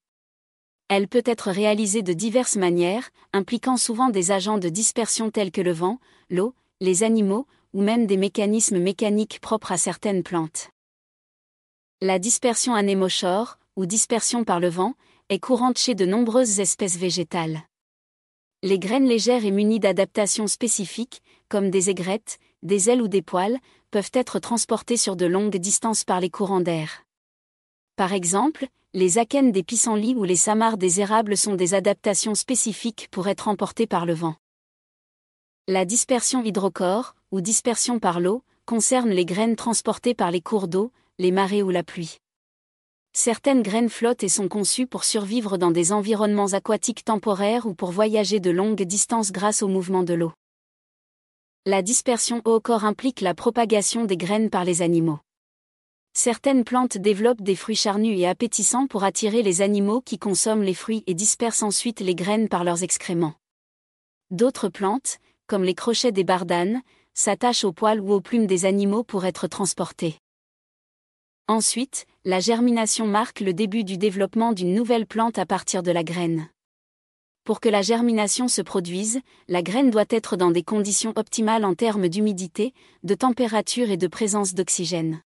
Elle 0.89 1.07
peut 1.07 1.23
être 1.25 1.49
réalisée 1.49 2.01
de 2.01 2.13
diverses 2.13 2.55
manières, 2.55 3.09
impliquant 3.31 3.77
souvent 3.77 4.09
des 4.09 4.31
agents 4.31 4.57
de 4.57 4.69
dispersion 4.69 5.31
tels 5.31 5.51
que 5.51 5.61
le 5.61 5.71
vent, 5.71 5.99
l'eau, 6.29 6.53
les 6.81 7.03
animaux, 7.03 7.47
ou 7.73 7.81
même 7.81 8.05
des 8.05 8.17
mécanismes 8.17 8.79
mécaniques 8.79 9.39
propres 9.39 9.71
à 9.71 9.77
certaines 9.77 10.23
plantes. 10.23 10.69
La 12.01 12.19
dispersion 12.19 12.75
anémochore, 12.75 13.57
ou 13.75 13.85
dispersion 13.85 14.43
par 14.43 14.59
le 14.59 14.69
vent, 14.69 14.93
est 15.29 15.39
courante 15.39 15.77
chez 15.77 15.95
de 15.95 16.05
nombreuses 16.05 16.59
espèces 16.59 16.97
végétales. 16.97 17.63
Les 18.61 18.77
graines 18.77 19.07
légères 19.07 19.45
et 19.45 19.51
munies 19.51 19.79
d'adaptations 19.79 20.47
spécifiques, 20.47 21.21
comme 21.49 21.69
des 21.69 21.89
aigrettes, 21.89 22.39
des 22.61 22.89
ailes 22.89 23.01
ou 23.01 23.07
des 23.07 23.21
poils, 23.21 23.59
peuvent 23.89 24.11
être 24.13 24.39
transportées 24.39 24.97
sur 24.97 25.15
de 25.15 25.25
longues 25.25 25.57
distances 25.57 26.03
par 26.03 26.19
les 26.19 26.29
courants 26.29 26.61
d'air. 26.61 27.03
Par 27.95 28.13
exemple, 28.13 28.67
les 28.95 29.17
akènes 29.17 29.51
des 29.51 29.63
pissenlits 29.63 30.13
ou 30.13 30.23
les 30.23 30.35
samars 30.35 30.77
des 30.77 31.01
érables 31.01 31.35
sont 31.35 31.55
des 31.55 31.73
adaptations 31.73 32.35
spécifiques 32.35 33.07
pour 33.09 33.27
être 33.27 33.47
emportées 33.47 33.87
par 33.87 34.05
le 34.05 34.13
vent. 34.13 34.35
La 35.67 35.83
dispersion 35.83 36.43
hydrocore, 36.43 37.15
ou 37.31 37.41
dispersion 37.41 37.97
par 37.97 38.19
l'eau, 38.19 38.43
concerne 38.65 39.09
les 39.09 39.25
graines 39.25 39.55
transportées 39.55 40.13
par 40.13 40.29
les 40.29 40.41
cours 40.41 40.67
d'eau, 40.67 40.91
les 41.17 41.31
marées 41.31 41.63
ou 41.63 41.71
la 41.71 41.81
pluie. 41.81 42.17
Certaines 43.13 43.63
graines 43.63 43.89
flottent 43.89 44.23
et 44.23 44.29
sont 44.29 44.47
conçues 44.47 44.85
pour 44.85 45.05
survivre 45.05 45.57
dans 45.57 45.71
des 45.71 45.91
environnements 45.91 46.53
aquatiques 46.53 47.03
temporaires 47.03 47.65
ou 47.65 47.73
pour 47.73 47.89
voyager 47.89 48.39
de 48.39 48.51
longues 48.51 48.83
distances 48.83 49.31
grâce 49.31 49.63
au 49.63 49.67
mouvement 49.67 50.03
de 50.03 50.13
l'eau. 50.13 50.33
La 51.65 51.81
dispersion 51.81 52.43
au 52.45 52.59
corps 52.59 52.85
implique 52.85 53.21
la 53.21 53.33
propagation 53.33 54.05
des 54.05 54.17
graines 54.17 54.51
par 54.51 54.65
les 54.65 54.83
animaux. 54.83 55.19
Certaines 56.15 56.63
plantes 56.63 56.99
développent 56.99 57.41
des 57.41 57.55
fruits 57.55 57.75
charnus 57.75 58.19
et 58.19 58.27
appétissants 58.27 58.85
pour 58.85 59.03
attirer 59.03 59.41
les 59.41 59.63
animaux 59.63 59.99
qui 59.99 60.19
consomment 60.19 60.61
les 60.61 60.75
fruits 60.75 61.03
et 61.07 61.15
dispersent 61.15 61.63
ensuite 61.63 62.01
les 62.01 62.13
graines 62.13 62.49
par 62.49 62.63
leurs 62.63 62.83
excréments. 62.83 63.33
D'autres 64.29 64.69
plantes, 64.69 65.17
comme 65.47 65.63
les 65.63 65.73
crochets 65.73 66.11
des 66.11 66.23
bardanes, 66.23 66.83
s'attachent 67.15 67.63
aux 67.63 67.73
poils 67.73 67.99
ou 67.99 68.13
aux 68.13 68.21
plumes 68.21 68.45
des 68.45 68.65
animaux 68.65 69.03
pour 69.03 69.25
être 69.25 69.47
transportées. 69.47 70.15
Ensuite, 71.47 72.05
la 72.25 72.39
germination 72.39 73.07
marque 73.07 73.39
le 73.39 73.53
début 73.53 73.83
du 73.83 73.97
développement 73.97 74.53
d'une 74.53 74.75
nouvelle 74.75 75.07
plante 75.07 75.39
à 75.39 75.47
partir 75.47 75.81
de 75.81 75.91
la 75.91 76.03
graine. 76.03 76.47
Pour 77.43 77.59
que 77.59 77.69
la 77.69 77.81
germination 77.81 78.47
se 78.47 78.61
produise, 78.61 79.19
la 79.47 79.63
graine 79.63 79.89
doit 79.89 80.05
être 80.09 80.37
dans 80.37 80.51
des 80.51 80.63
conditions 80.63 81.13
optimales 81.15 81.65
en 81.65 81.73
termes 81.73 82.07
d'humidité, 82.07 82.71
de 83.01 83.15
température 83.15 83.89
et 83.89 83.97
de 83.97 84.07
présence 84.07 84.53
d'oxygène. 84.53 85.21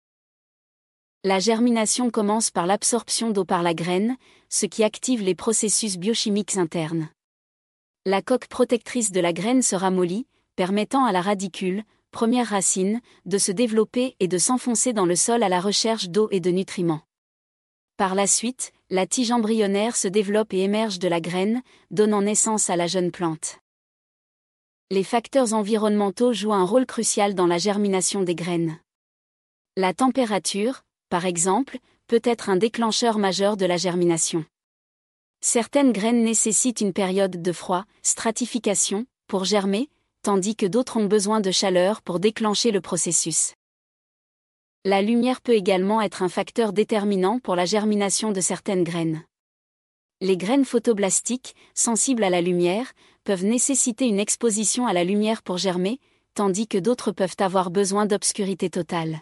La 1.27 1.39
germination 1.39 2.11
commence 2.11 2.51
par 2.51 2.67
l'absorption 2.67 3.31
d'eau 3.31 3.47
par 3.47 3.63
la 3.63 3.73
graine, 3.73 4.19
ce 4.51 4.67
qui 4.67 4.85
active 4.85 5.23
les 5.23 5.35
processus 5.35 5.97
biochimiques 5.97 6.59
internes. 6.59 7.09
La 8.05 8.21
coque 8.21 8.47
protectrice 8.47 9.11
de 9.11 9.21
la 9.21 9.33
graine 9.33 9.63
se 9.63 9.75
ramollit, 9.75 10.27
permettant 10.55 11.07
à 11.07 11.13
la 11.13 11.23
radicule, 11.23 11.83
première 12.11 12.49
racine, 12.49 13.01
de 13.25 13.39
se 13.39 13.53
développer 13.53 14.17
et 14.21 14.29
de 14.29 14.37
s'enfoncer 14.37 14.93
dans 14.93 15.07
le 15.07 15.17
sol 15.17 15.43
à 15.43 15.49
la 15.49 15.63
recherche 15.63 16.11
d'eau 16.11 16.29
et 16.31 16.41
de 16.41 16.51
nutriments. 16.51 17.01
Par 17.97 18.15
la 18.15 18.27
suite, 18.27 18.75
la 18.91 19.07
tige 19.07 19.31
embryonnaire 19.31 19.97
se 19.97 20.09
développe 20.09 20.53
et 20.53 20.61
émerge 20.61 20.99
de 20.99 21.09
la 21.09 21.23
graine, 21.23 21.63
donnant 21.91 22.21
naissance 22.21 22.69
à 22.69 22.77
la 22.77 22.87
jeune 22.87 23.13
plante. 23.13 23.61
Les 24.91 25.05
facteurs 25.05 25.55
environnementaux 25.55 26.35
jouent 26.35 26.53
un 26.53 26.67
rôle 26.67 26.85
crucial 26.85 27.35
dans 27.35 27.47
la 27.47 27.57
germination 27.57 28.21
des 28.21 28.35
graines. 28.35 28.79
La 29.79 29.95
température, 29.95 30.83
par 31.15 31.27
exemple, 31.27 31.79
peut 32.09 32.23
être 32.25 32.51
un 32.51 32.57
déclencheur 32.57 33.19
majeur 33.19 33.57
de 33.57 33.65
la 33.67 33.77
germination. 33.77 34.45
Certaines 35.41 35.93
graines 35.93 36.25
nécessitent 36.25 36.81
une 36.81 36.93
période 36.93 37.41
de 37.41 37.53
froid, 37.53 37.85
stratification, 38.03 39.07
pour 39.29 39.45
germer, 39.45 39.91
tandis 40.23 40.57
que 40.57 40.67
d'autres 40.67 40.97
ont 40.97 41.05
besoin 41.05 41.41
de 41.41 41.53
chaleur 41.53 42.03
pour 42.03 42.19
déclencher 42.19 42.73
le 42.73 42.81
processus. 42.81 43.55
La 44.85 45.03
lumière 45.03 45.41
peut 45.41 45.55
également 45.55 46.03
être 46.03 46.25
un 46.25 46.29
facteur 46.29 46.73
déterminant 46.73 47.39
pour 47.39 47.55
la 47.55 47.65
germination 47.65 48.33
de 48.33 48.41
certaines 48.41 48.83
graines. 48.83 49.23
Les 50.21 50.37
graines 50.37 50.65
photoblastiques, 50.65 51.55
sensibles 51.75 52.25
à 52.25 52.31
la 52.31 52.41
lumière, 52.41 52.93
peuvent 53.23 53.45
nécessiter 53.45 54.09
une 54.09 54.19
exposition 54.19 54.89
à 54.89 54.93
la 54.93 55.05
lumière 55.05 55.45
pour 55.45 55.59
germer, 55.59 56.01
tandis 56.35 56.67
que 56.67 56.79
d'autres 56.79 57.13
peuvent 57.13 57.37
avoir 57.39 57.71
besoin 57.71 58.05
d'obscurité 58.05 58.69
totale. 58.69 59.21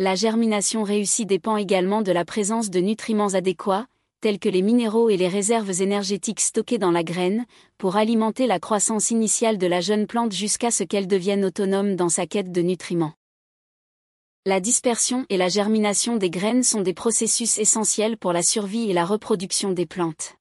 La 0.00 0.14
germination 0.14 0.84
réussie 0.84 1.26
dépend 1.26 1.56
également 1.56 2.02
de 2.02 2.12
la 2.12 2.24
présence 2.24 2.70
de 2.70 2.78
nutriments 2.78 3.34
adéquats, 3.34 3.88
tels 4.20 4.38
que 4.38 4.48
les 4.48 4.62
minéraux 4.62 5.10
et 5.10 5.16
les 5.16 5.26
réserves 5.26 5.82
énergétiques 5.82 6.38
stockées 6.38 6.78
dans 6.78 6.92
la 6.92 7.02
graine, 7.02 7.46
pour 7.78 7.96
alimenter 7.96 8.46
la 8.46 8.60
croissance 8.60 9.10
initiale 9.10 9.58
de 9.58 9.66
la 9.66 9.80
jeune 9.80 10.06
plante 10.06 10.30
jusqu'à 10.30 10.70
ce 10.70 10.84
qu'elle 10.84 11.08
devienne 11.08 11.44
autonome 11.44 11.96
dans 11.96 12.08
sa 12.08 12.28
quête 12.28 12.52
de 12.52 12.62
nutriments. 12.62 13.14
La 14.46 14.60
dispersion 14.60 15.26
et 15.30 15.36
la 15.36 15.48
germination 15.48 16.16
des 16.16 16.30
graines 16.30 16.62
sont 16.62 16.82
des 16.82 16.94
processus 16.94 17.58
essentiels 17.58 18.16
pour 18.16 18.32
la 18.32 18.42
survie 18.42 18.88
et 18.88 18.92
la 18.92 19.04
reproduction 19.04 19.72
des 19.72 19.86
plantes. 19.86 20.37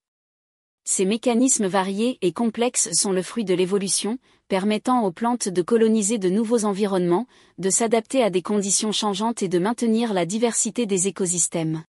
Ces 0.89 1.03
mécanismes 1.03 1.67
variés 1.67 2.17
et 2.21 2.31
complexes 2.31 2.93
sont 2.93 3.11
le 3.11 3.21
fruit 3.21 3.43
de 3.43 3.53
l'évolution, 3.53 4.19
permettant 4.47 5.03
aux 5.03 5.11
plantes 5.11 5.49
de 5.49 5.61
coloniser 5.61 6.17
de 6.17 6.29
nouveaux 6.29 6.63
environnements, 6.63 7.27
de 7.57 7.69
s'adapter 7.69 8.23
à 8.23 8.29
des 8.29 8.41
conditions 8.41 8.93
changeantes 8.93 9.43
et 9.43 9.49
de 9.49 9.59
maintenir 9.59 10.13
la 10.13 10.25
diversité 10.25 10.85
des 10.85 11.09
écosystèmes. 11.09 11.83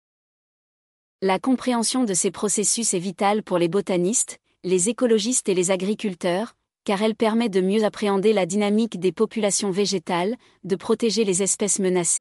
La 1.22 1.40
compréhension 1.40 2.04
de 2.04 2.14
ces 2.14 2.30
processus 2.30 2.94
est 2.94 3.00
vitale 3.00 3.42
pour 3.42 3.58
les 3.58 3.66
botanistes, 3.66 4.38
les 4.62 4.88
écologistes 4.88 5.48
et 5.48 5.54
les 5.54 5.72
agriculteurs, 5.72 6.54
car 6.84 7.02
elle 7.02 7.16
permet 7.16 7.48
de 7.48 7.60
mieux 7.60 7.82
appréhender 7.82 8.32
la 8.32 8.46
dynamique 8.46 9.00
des 9.00 9.10
populations 9.10 9.72
végétales, 9.72 10.36
de 10.62 10.76
protéger 10.76 11.24
les 11.24 11.42
espèces 11.42 11.80
menacées. 11.80 12.20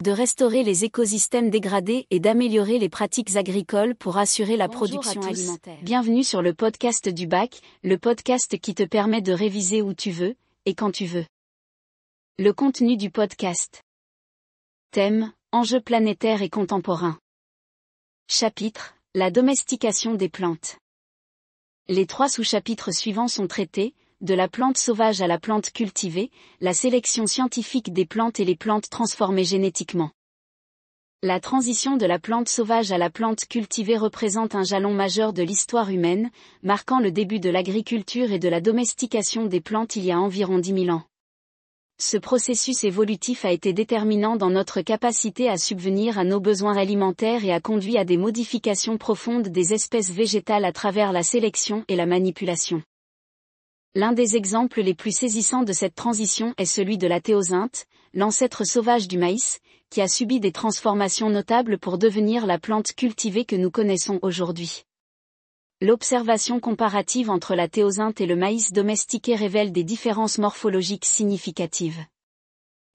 De 0.00 0.10
restaurer 0.10 0.62
les 0.62 0.84
écosystèmes 0.84 1.50
dégradés 1.50 2.06
et 2.10 2.20
d'améliorer 2.20 2.78
les 2.78 2.88
pratiques 2.88 3.36
agricoles 3.36 3.94
pour 3.94 4.16
assurer 4.16 4.56
la 4.56 4.66
Bonjour 4.66 4.88
production 4.88 5.20
à 5.20 5.24
tous. 5.26 5.38
alimentaire. 5.38 5.78
Bienvenue 5.82 6.24
sur 6.24 6.40
le 6.40 6.54
podcast 6.54 7.08
du 7.08 7.26
bac, 7.26 7.60
le 7.82 7.98
podcast 7.98 8.58
qui 8.58 8.74
te 8.74 8.82
permet 8.82 9.20
de 9.20 9.32
réviser 9.32 9.82
où 9.82 9.92
tu 9.92 10.10
veux, 10.10 10.36
et 10.64 10.74
quand 10.74 10.90
tu 10.90 11.04
veux. 11.04 11.26
Le 12.38 12.54
contenu 12.54 12.96
du 12.96 13.10
podcast. 13.10 13.82
Thème, 14.90 15.32
enjeux 15.52 15.82
planétaires 15.82 16.40
et 16.40 16.48
contemporains. 16.48 17.18
Chapitre, 18.26 18.94
la 19.14 19.30
domestication 19.30 20.14
des 20.14 20.30
plantes. 20.30 20.78
Les 21.88 22.06
trois 22.06 22.30
sous-chapitres 22.30 22.92
suivants 22.92 23.28
sont 23.28 23.48
traités, 23.48 23.94
de 24.20 24.34
la 24.34 24.48
plante 24.48 24.76
sauvage 24.76 25.22
à 25.22 25.26
la 25.26 25.38
plante 25.38 25.70
cultivée, 25.70 26.30
la 26.60 26.74
sélection 26.74 27.26
scientifique 27.26 27.92
des 27.92 28.04
plantes 28.04 28.38
et 28.38 28.44
les 28.44 28.56
plantes 28.56 28.90
transformées 28.90 29.44
génétiquement. 29.44 30.10
La 31.22 31.40
transition 31.40 31.96
de 31.96 32.06
la 32.06 32.18
plante 32.18 32.48
sauvage 32.48 32.92
à 32.92 32.98
la 32.98 33.10
plante 33.10 33.46
cultivée 33.46 33.96
représente 33.96 34.54
un 34.54 34.62
jalon 34.62 34.92
majeur 34.92 35.32
de 35.32 35.42
l'histoire 35.42 35.90
humaine, 35.90 36.30
marquant 36.62 36.98
le 36.98 37.12
début 37.12 37.40
de 37.40 37.50
l'agriculture 37.50 38.32
et 38.32 38.38
de 38.38 38.48
la 38.48 38.60
domestication 38.60 39.46
des 39.46 39.60
plantes 39.60 39.96
il 39.96 40.04
y 40.04 40.12
a 40.12 40.20
environ 40.20 40.58
10 40.58 40.84
000 40.84 40.96
ans. 40.96 41.02
Ce 41.98 42.16
processus 42.16 42.84
évolutif 42.84 43.44
a 43.44 43.52
été 43.52 43.74
déterminant 43.74 44.36
dans 44.36 44.48
notre 44.48 44.80
capacité 44.80 45.50
à 45.50 45.58
subvenir 45.58 46.18
à 46.18 46.24
nos 46.24 46.40
besoins 46.40 46.78
alimentaires 46.78 47.44
et 47.44 47.52
a 47.52 47.60
conduit 47.60 47.98
à 47.98 48.06
des 48.06 48.16
modifications 48.16 48.96
profondes 48.96 49.48
des 49.48 49.74
espèces 49.74 50.10
végétales 50.10 50.64
à 50.64 50.72
travers 50.72 51.12
la 51.12 51.22
sélection 51.22 51.84
et 51.88 51.96
la 51.96 52.06
manipulation. 52.06 52.82
L'un 53.96 54.12
des 54.12 54.36
exemples 54.36 54.82
les 54.82 54.94
plus 54.94 55.10
saisissants 55.10 55.64
de 55.64 55.72
cette 55.72 55.96
transition 55.96 56.54
est 56.58 56.64
celui 56.64 56.96
de 56.96 57.08
la 57.08 57.20
théosinte, 57.20 57.86
l'ancêtre 58.14 58.64
sauvage 58.64 59.08
du 59.08 59.18
maïs, 59.18 59.58
qui 59.90 60.00
a 60.00 60.06
subi 60.06 60.38
des 60.38 60.52
transformations 60.52 61.28
notables 61.28 61.76
pour 61.76 61.98
devenir 61.98 62.46
la 62.46 62.60
plante 62.60 62.92
cultivée 62.92 63.44
que 63.44 63.56
nous 63.56 63.72
connaissons 63.72 64.20
aujourd'hui. 64.22 64.84
L'observation 65.80 66.60
comparative 66.60 67.30
entre 67.30 67.56
la 67.56 67.66
théosinte 67.66 68.20
et 68.20 68.26
le 68.26 68.36
maïs 68.36 68.70
domestiqué 68.70 69.34
révèle 69.34 69.72
des 69.72 69.82
différences 69.82 70.38
morphologiques 70.38 71.04
significatives. 71.04 71.98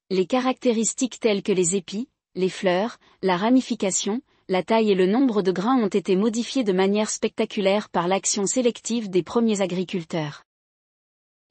Les 0.09 0.25
caractéristiques 0.25 1.19
telles 1.19 1.43
que 1.43 1.51
les 1.51 1.75
épis, 1.75 2.07
les 2.35 2.47
fleurs, 2.47 2.99
la 3.21 3.35
ramification, 3.35 4.21
la 4.47 4.63
taille 4.63 4.91
et 4.91 4.95
le 4.95 5.07
nombre 5.07 5.41
de 5.41 5.51
grains 5.51 5.83
ont 5.83 5.89
été 5.89 6.15
modifiés 6.15 6.63
de 6.63 6.71
manière 6.71 7.09
spectaculaire 7.09 7.89
par 7.89 8.07
l'action 8.07 8.45
sélective 8.45 9.09
des 9.09 9.23
premiers 9.23 9.59
agriculteurs. 9.59 10.44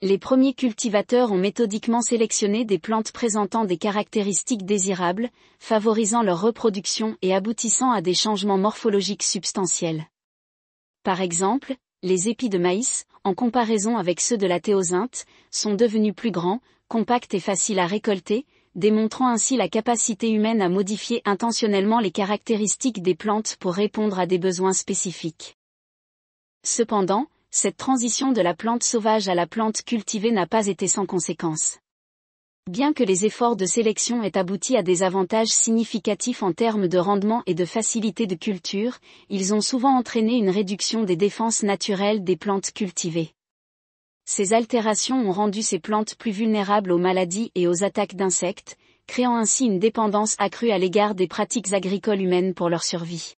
Les 0.02 0.18
premiers 0.18 0.54
cultivateurs 0.54 1.32
ont 1.32 1.38
méthodiquement 1.38 2.02
sélectionné 2.02 2.64
des 2.64 2.78
plantes 2.78 3.12
présentant 3.12 3.64
des 3.64 3.78
caractéristiques 3.78 4.66
désirables, 4.66 5.30
favorisant 5.58 6.22
leur 6.22 6.40
reproduction 6.40 7.16
et 7.22 7.34
aboutissant 7.34 7.90
à 7.90 8.02
des 8.02 8.14
changements 8.14 8.58
morphologiques 8.58 9.22
substantiels. 9.22 10.06
Par 11.04 11.20
exemple, 11.20 11.76
les 12.02 12.28
épis 12.28 12.50
de 12.50 12.58
maïs, 12.58 13.06
en 13.24 13.34
comparaison 13.34 13.96
avec 13.96 14.20
ceux 14.20 14.36
de 14.36 14.46
la 14.46 14.60
théosinte, 14.60 15.24
sont 15.50 15.74
devenus 15.74 16.14
plus 16.14 16.30
grands, 16.30 16.60
compacts 16.88 17.32
et 17.32 17.40
faciles 17.40 17.78
à 17.78 17.86
récolter, 17.86 18.44
démontrant 18.74 19.28
ainsi 19.28 19.56
la 19.56 19.68
capacité 19.68 20.30
humaine 20.30 20.60
à 20.60 20.68
modifier 20.68 21.22
intentionnellement 21.24 22.00
les 22.00 22.10
caractéristiques 22.10 23.02
des 23.02 23.14
plantes 23.14 23.56
pour 23.56 23.72
répondre 23.72 24.18
à 24.18 24.26
des 24.26 24.38
besoins 24.38 24.72
spécifiques. 24.72 25.56
Cependant, 26.62 27.26
cette 27.54 27.76
transition 27.76 28.32
de 28.32 28.40
la 28.40 28.52
plante 28.52 28.82
sauvage 28.82 29.28
à 29.28 29.34
la 29.36 29.46
plante 29.46 29.82
cultivée 29.82 30.32
n'a 30.32 30.44
pas 30.48 30.66
été 30.66 30.88
sans 30.88 31.06
conséquences. 31.06 31.78
Bien 32.68 32.92
que 32.92 33.04
les 33.04 33.26
efforts 33.26 33.54
de 33.54 33.64
sélection 33.64 34.24
aient 34.24 34.36
abouti 34.36 34.76
à 34.76 34.82
des 34.82 35.04
avantages 35.04 35.52
significatifs 35.52 36.42
en 36.42 36.52
termes 36.52 36.88
de 36.88 36.98
rendement 36.98 37.44
et 37.46 37.54
de 37.54 37.64
facilité 37.64 38.26
de 38.26 38.34
culture, 38.34 38.98
ils 39.30 39.54
ont 39.54 39.60
souvent 39.60 39.96
entraîné 39.96 40.34
une 40.34 40.50
réduction 40.50 41.04
des 41.04 41.14
défenses 41.14 41.62
naturelles 41.62 42.24
des 42.24 42.36
plantes 42.36 42.72
cultivées. 42.72 43.30
Ces 44.24 44.52
altérations 44.52 45.20
ont 45.20 45.32
rendu 45.32 45.62
ces 45.62 45.78
plantes 45.78 46.16
plus 46.16 46.32
vulnérables 46.32 46.90
aux 46.90 46.98
maladies 46.98 47.52
et 47.54 47.68
aux 47.68 47.84
attaques 47.84 48.16
d'insectes, 48.16 48.76
créant 49.06 49.36
ainsi 49.36 49.66
une 49.66 49.78
dépendance 49.78 50.34
accrue 50.40 50.72
à 50.72 50.78
l'égard 50.78 51.14
des 51.14 51.28
pratiques 51.28 51.72
agricoles 51.72 52.20
humaines 52.20 52.52
pour 52.52 52.68
leur 52.68 52.82
survie. 52.82 53.36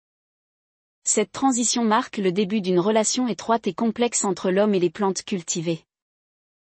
Cette 1.06 1.32
transition 1.32 1.84
marque 1.84 2.16
le 2.16 2.32
début 2.32 2.62
d'une 2.62 2.80
relation 2.80 3.28
étroite 3.28 3.66
et 3.66 3.74
complexe 3.74 4.24
entre 4.24 4.50
l'homme 4.50 4.74
et 4.74 4.80
les 4.80 4.88
plantes 4.88 5.22
cultivées. 5.22 5.84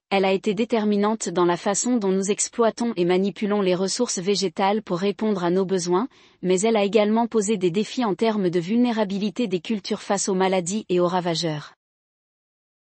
Elle 0.08 0.24
a 0.24 0.32
été 0.32 0.54
déterminante 0.54 1.28
dans 1.28 1.44
la 1.44 1.58
façon 1.58 1.96
dont 1.96 2.10
nous 2.10 2.30
exploitons 2.30 2.94
et 2.96 3.04
manipulons 3.04 3.60
les 3.60 3.74
ressources 3.74 4.18
végétales 4.18 4.82
pour 4.82 4.98
répondre 4.98 5.44
à 5.44 5.50
nos 5.50 5.66
besoins, 5.66 6.08
mais 6.40 6.60
elle 6.62 6.76
a 6.76 6.84
également 6.84 7.26
posé 7.26 7.58
des 7.58 7.70
défis 7.70 8.06
en 8.06 8.14
termes 8.14 8.48
de 8.48 8.58
vulnérabilité 8.58 9.48
des 9.48 9.60
cultures 9.60 10.02
face 10.02 10.30
aux 10.30 10.34
maladies 10.34 10.86
et 10.88 10.98
aux 10.98 11.06
ravageurs. 11.06 11.74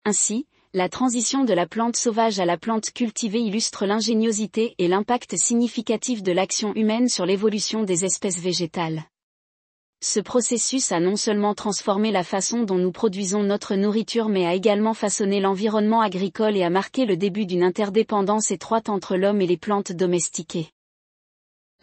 Ainsi, 0.06 0.48
la 0.74 0.88
transition 0.88 1.44
de 1.44 1.54
la 1.54 1.68
plante 1.68 1.98
sauvage 1.98 2.40
à 2.40 2.46
la 2.46 2.58
plante 2.58 2.92
cultivée 2.92 3.42
illustre 3.42 3.86
l'ingéniosité 3.86 4.74
et 4.78 4.88
l'impact 4.88 5.36
significatif 5.36 6.24
de 6.24 6.32
l'action 6.32 6.74
humaine 6.76 7.10
sur 7.10 7.26
l'évolution 7.26 7.84
des 7.84 8.06
espèces 8.06 8.40
végétales. 8.40 9.04
Ce 10.04 10.20
processus 10.20 10.92
a 10.92 11.00
non 11.00 11.16
seulement 11.16 11.54
transformé 11.54 12.12
la 12.12 12.24
façon 12.24 12.64
dont 12.64 12.80
nous 12.80 12.92
produisons 12.92 13.44
notre 13.44 13.76
nourriture 13.76 14.30
mais 14.30 14.48
a 14.48 14.56
également 14.56 14.96
façonné 14.96 15.40
l'environnement 15.40 16.02
agricole 16.02 16.58
et 16.58 16.64
a 16.64 16.72
marqué 16.72 17.06
le 17.06 17.18
début 17.18 17.46
d'une 17.46 17.62
interdépendance 17.62 18.50
étroite 18.50 18.90
entre 18.90 19.16
l'homme 19.16 19.42
et 19.42 19.48
les 19.48 19.58
plantes 19.58 19.92
domestiquées. 19.92 20.72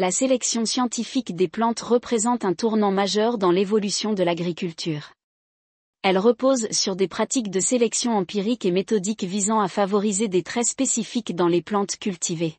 La 0.01 0.11
sélection 0.11 0.65
scientifique 0.65 1.37
des 1.37 1.47
plantes 1.47 1.81
représente 1.81 2.45
un 2.45 2.55
tournant 2.55 2.91
majeur 2.91 3.39
dans 3.39 3.53
l'évolution 3.53 4.15
de 4.15 4.25
l'agriculture. 4.25 5.13
Elle 6.03 6.19
repose 6.19 6.69
sur 6.73 6.97
des 6.97 7.09
pratiques 7.09 7.51
de 7.51 7.61
sélection 7.61 8.17
empirique 8.17 8.65
et 8.65 8.73
méthodique 8.73 9.23
visant 9.23 9.61
à 9.61 9.69
favoriser 9.69 10.27
des 10.27 10.43
traits 10.43 10.67
spécifiques 10.67 11.37
dans 11.37 11.49
les 11.49 11.63
plantes 11.63 11.97
cultivées. 11.99 12.57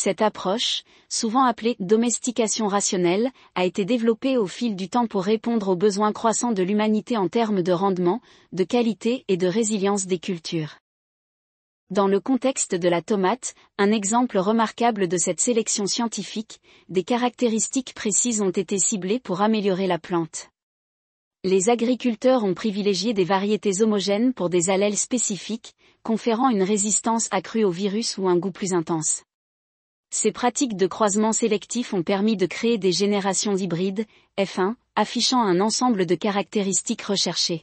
Cette 0.00 0.22
approche, 0.22 0.84
souvent 1.08 1.42
appelée 1.42 1.74
domestication 1.80 2.68
rationnelle, 2.68 3.32
a 3.56 3.64
été 3.64 3.84
développée 3.84 4.36
au 4.36 4.46
fil 4.46 4.76
du 4.76 4.88
temps 4.88 5.08
pour 5.08 5.24
répondre 5.24 5.70
aux 5.70 5.74
besoins 5.74 6.12
croissants 6.12 6.52
de 6.52 6.62
l'humanité 6.62 7.16
en 7.16 7.26
termes 7.26 7.62
de 7.62 7.72
rendement, 7.72 8.20
de 8.52 8.62
qualité 8.62 9.24
et 9.26 9.36
de 9.36 9.48
résilience 9.48 10.06
des 10.06 10.20
cultures. 10.20 10.76
Dans 11.90 12.06
le 12.06 12.20
contexte 12.20 12.76
de 12.76 12.88
la 12.88 13.02
tomate, 13.02 13.56
un 13.76 13.90
exemple 13.90 14.38
remarquable 14.38 15.08
de 15.08 15.16
cette 15.16 15.40
sélection 15.40 15.88
scientifique, 15.88 16.60
des 16.88 17.02
caractéristiques 17.02 17.92
précises 17.92 18.40
ont 18.40 18.50
été 18.50 18.78
ciblées 18.78 19.18
pour 19.18 19.40
améliorer 19.40 19.88
la 19.88 19.98
plante. 19.98 20.50
Les 21.42 21.70
agriculteurs 21.70 22.44
ont 22.44 22.54
privilégié 22.54 23.14
des 23.14 23.24
variétés 23.24 23.82
homogènes 23.82 24.32
pour 24.32 24.48
des 24.48 24.70
allèles 24.70 24.96
spécifiques, 24.96 25.74
conférant 26.04 26.50
une 26.50 26.62
résistance 26.62 27.26
accrue 27.32 27.64
au 27.64 27.70
virus 27.72 28.16
ou 28.16 28.28
un 28.28 28.36
goût 28.36 28.52
plus 28.52 28.74
intense. 28.74 29.24
Ces 30.10 30.32
pratiques 30.32 30.76
de 30.76 30.86
croisement 30.86 31.32
sélectif 31.32 31.92
ont 31.92 32.02
permis 32.02 32.36
de 32.36 32.46
créer 32.46 32.78
des 32.78 32.92
générations 32.92 33.56
hybrides, 33.56 34.06
F1, 34.38 34.74
affichant 34.96 35.42
un 35.42 35.60
ensemble 35.60 36.06
de 36.06 36.14
caractéristiques 36.14 37.02
recherchées. 37.02 37.62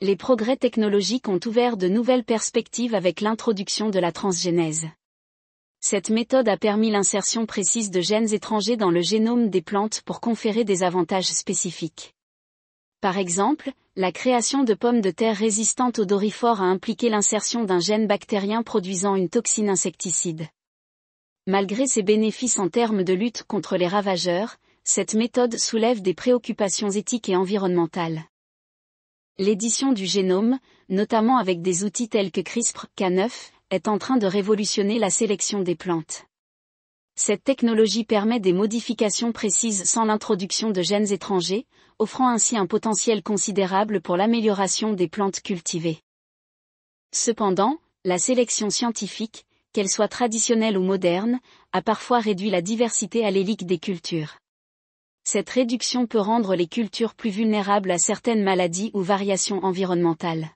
Les 0.00 0.16
progrès 0.16 0.56
technologiques 0.56 1.28
ont 1.28 1.40
ouvert 1.46 1.76
de 1.76 1.88
nouvelles 1.88 2.24
perspectives 2.24 2.94
avec 2.94 3.20
l'introduction 3.20 3.90
de 3.90 3.98
la 3.98 4.12
transgénèse. 4.12 4.86
Cette 5.80 6.10
méthode 6.10 6.48
a 6.48 6.56
permis 6.56 6.90
l'insertion 6.90 7.46
précise 7.46 7.90
de 7.90 8.00
gènes 8.00 8.32
étrangers 8.32 8.76
dans 8.76 8.90
le 8.90 9.02
génome 9.02 9.50
des 9.50 9.62
plantes 9.62 10.02
pour 10.06 10.20
conférer 10.20 10.64
des 10.64 10.82
avantages 10.82 11.30
spécifiques. 11.30 12.14
Par 13.00 13.18
exemple, 13.18 13.72
la 13.94 14.10
création 14.10 14.64
de 14.64 14.74
pommes 14.74 15.02
de 15.02 15.10
terre 15.10 15.36
résistantes 15.36 15.98
aux 15.98 16.06
dorifores 16.06 16.62
a 16.62 16.64
impliqué 16.64 17.08
l'insertion 17.08 17.64
d'un 17.64 17.78
gène 17.78 18.06
bactérien 18.06 18.62
produisant 18.62 19.16
une 19.16 19.28
toxine 19.28 19.68
insecticide. 19.68 20.46
Malgré 21.48 21.86
ses 21.86 22.02
bénéfices 22.02 22.58
en 22.58 22.68
termes 22.68 23.04
de 23.04 23.12
lutte 23.12 23.44
contre 23.44 23.76
les 23.76 23.86
ravageurs, 23.86 24.56
cette 24.82 25.14
méthode 25.14 25.56
soulève 25.56 26.02
des 26.02 26.12
préoccupations 26.12 26.90
éthiques 26.90 27.28
et 27.28 27.36
environnementales. 27.36 28.24
L'édition 29.38 29.92
du 29.92 30.06
génome, 30.06 30.58
notamment 30.88 31.38
avec 31.38 31.62
des 31.62 31.84
outils 31.84 32.08
tels 32.08 32.32
que 32.32 32.40
CRISPR-Cas9, 32.40 33.30
est 33.70 33.86
en 33.86 33.98
train 33.98 34.16
de 34.16 34.26
révolutionner 34.26 34.98
la 34.98 35.10
sélection 35.10 35.60
des 35.60 35.76
plantes. 35.76 36.24
Cette 37.14 37.44
technologie 37.44 38.04
permet 38.04 38.40
des 38.40 38.52
modifications 38.52 39.30
précises 39.30 39.84
sans 39.84 40.04
l'introduction 40.04 40.70
de 40.70 40.82
gènes 40.82 41.12
étrangers, 41.12 41.66
offrant 42.00 42.28
ainsi 42.28 42.56
un 42.56 42.66
potentiel 42.66 43.22
considérable 43.22 44.00
pour 44.00 44.16
l'amélioration 44.16 44.94
des 44.94 45.08
plantes 45.08 45.40
cultivées. 45.42 46.00
Cependant, 47.12 47.78
la 48.04 48.18
sélection 48.18 48.68
scientifique, 48.68 49.45
qu'elle 49.76 49.90
soit 49.90 50.08
traditionnelle 50.08 50.78
ou 50.78 50.82
moderne, 50.82 51.38
a 51.72 51.82
parfois 51.82 52.18
réduit 52.18 52.48
la 52.48 52.62
diversité 52.62 53.26
allélique 53.26 53.66
des 53.66 53.76
cultures. 53.76 54.38
Cette 55.22 55.50
réduction 55.50 56.06
peut 56.06 56.18
rendre 56.18 56.54
les 56.54 56.66
cultures 56.66 57.14
plus 57.14 57.28
vulnérables 57.28 57.90
à 57.90 57.98
certaines 57.98 58.42
maladies 58.42 58.90
ou 58.94 59.02
variations 59.02 59.62
environnementales. 59.62 60.48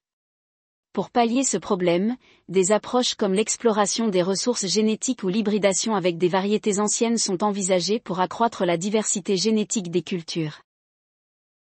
Pour 0.94 1.10
pallier 1.10 1.44
ce 1.44 1.58
problème, 1.58 2.16
des 2.48 2.72
approches 2.72 3.14
comme 3.14 3.34
l'exploration 3.34 4.08
des 4.08 4.22
ressources 4.22 4.66
génétiques 4.66 5.22
ou 5.22 5.28
l'hybridation 5.28 5.94
avec 5.94 6.16
des 6.16 6.28
variétés 6.28 6.78
anciennes 6.78 7.18
sont 7.18 7.44
envisagées 7.44 8.00
pour 8.00 8.20
accroître 8.20 8.64
la 8.64 8.78
diversité 8.78 9.36
génétique 9.36 9.90
des 9.90 10.02
cultures. 10.02 10.62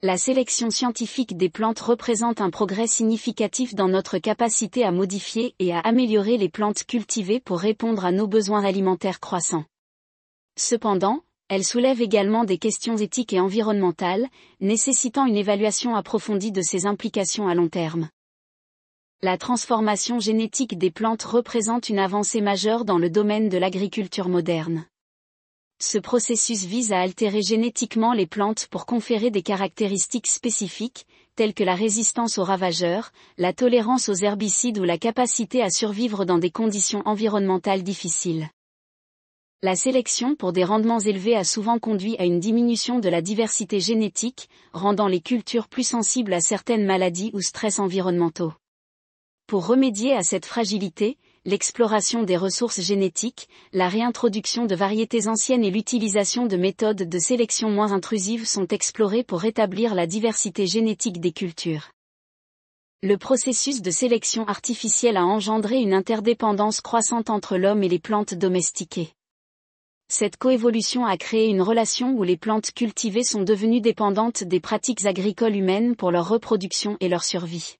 La 0.03 0.17
sélection 0.17 0.71
scientifique 0.71 1.37
des 1.37 1.49
plantes 1.49 1.79
représente 1.79 2.41
un 2.41 2.49
progrès 2.49 2.87
significatif 2.87 3.75
dans 3.75 3.87
notre 3.87 4.17
capacité 4.17 4.83
à 4.83 4.91
modifier 4.91 5.53
et 5.59 5.73
à 5.73 5.79
améliorer 5.79 6.37
les 6.37 6.49
plantes 6.49 6.85
cultivées 6.85 7.39
pour 7.39 7.59
répondre 7.59 8.03
à 8.03 8.11
nos 8.11 8.25
besoins 8.25 8.65
alimentaires 8.65 9.19
croissants. 9.19 9.65
Cependant, 10.57 11.19
elle 11.49 11.63
soulève 11.63 12.01
également 12.01 12.45
des 12.45 12.57
questions 12.57 12.97
éthiques 12.97 13.33
et 13.33 13.39
environnementales, 13.39 14.27
nécessitant 14.59 15.27
une 15.27 15.37
évaluation 15.37 15.95
approfondie 15.95 16.51
de 16.51 16.63
ses 16.63 16.87
implications 16.87 17.47
à 17.47 17.53
long 17.53 17.69
terme. 17.69 18.09
La 19.21 19.37
transformation 19.37 20.19
génétique 20.19 20.79
des 20.79 20.89
plantes 20.89 21.21
représente 21.21 21.89
une 21.89 21.99
avancée 21.99 22.41
majeure 22.41 22.85
dans 22.85 22.97
le 22.97 23.11
domaine 23.11 23.49
de 23.49 23.59
l'agriculture 23.59 24.29
moderne. 24.29 24.87
Ce 25.83 25.97
processus 25.97 26.65
vise 26.65 26.93
à 26.93 27.01
altérer 27.01 27.41
génétiquement 27.41 28.13
les 28.13 28.27
plantes 28.27 28.67
pour 28.67 28.85
conférer 28.85 29.31
des 29.31 29.41
caractéristiques 29.41 30.27
spécifiques, 30.27 31.07
telles 31.35 31.55
que 31.55 31.63
la 31.63 31.73
résistance 31.73 32.37
aux 32.37 32.43
ravageurs, 32.43 33.11
la 33.39 33.51
tolérance 33.51 34.07
aux 34.07 34.13
herbicides 34.13 34.77
ou 34.77 34.83
la 34.83 34.99
capacité 34.99 35.63
à 35.63 35.71
survivre 35.71 36.23
dans 36.23 36.37
des 36.37 36.51
conditions 36.51 37.01
environnementales 37.05 37.81
difficiles. 37.81 38.47
La 39.63 39.75
sélection 39.75 40.35
pour 40.35 40.53
des 40.53 40.63
rendements 40.63 40.99
élevés 40.99 41.35
a 41.35 41.43
souvent 41.43 41.79
conduit 41.79 42.15
à 42.19 42.25
une 42.25 42.39
diminution 42.39 42.99
de 42.99 43.09
la 43.09 43.23
diversité 43.23 43.79
génétique, 43.79 44.49
rendant 44.73 45.07
les 45.07 45.21
cultures 45.21 45.67
plus 45.67 45.87
sensibles 45.87 46.33
à 46.33 46.41
certaines 46.41 46.85
maladies 46.85 47.31
ou 47.33 47.41
stress 47.41 47.79
environnementaux. 47.79 48.53
Pour 49.47 49.65
remédier 49.65 50.13
à 50.13 50.21
cette 50.21 50.45
fragilité, 50.45 51.17
l'exploration 51.45 52.23
des 52.23 52.37
ressources 52.37 52.81
génétiques, 52.81 53.49
la 53.73 53.89
réintroduction 53.89 54.65
de 54.65 54.75
variétés 54.75 55.27
anciennes 55.27 55.63
et 55.63 55.71
l'utilisation 55.71 56.45
de 56.45 56.57
méthodes 56.57 57.09
de 57.09 57.19
sélection 57.19 57.69
moins 57.69 57.91
intrusives 57.91 58.45
sont 58.45 58.67
explorées 58.67 59.23
pour 59.23 59.39
rétablir 59.39 59.95
la 59.95 60.07
diversité 60.07 60.67
génétique 60.67 61.19
des 61.19 61.31
cultures. 61.31 61.91
Le 63.03 63.17
processus 63.17 63.81
de 63.81 63.91
sélection 63.91 64.47
artificielle 64.47 65.17
a 65.17 65.25
engendré 65.25 65.81
une 65.81 65.93
interdépendance 65.93 66.81
croissante 66.81 67.29
entre 67.29 67.57
l'homme 67.57 67.83
et 67.83 67.89
les 67.89 67.99
plantes 67.99 68.33
domestiquées 68.33 69.13
cette 70.11 70.35
coévolution 70.35 71.05
a 71.05 71.15
créé 71.15 71.47
une 71.47 71.61
relation 71.61 72.11
où 72.11 72.23
les 72.23 72.35
plantes 72.35 72.73
cultivées 72.73 73.23
sont 73.23 73.43
devenues 73.43 73.79
dépendantes 73.79 74.43
des 74.43 74.59
pratiques 74.59 75.05
agricoles 75.05 75.55
humaines 75.55 75.95
pour 75.95 76.11
leur 76.11 76.27
reproduction 76.27 76.97
et 76.99 77.07
leur 77.07 77.23
survie. 77.23 77.77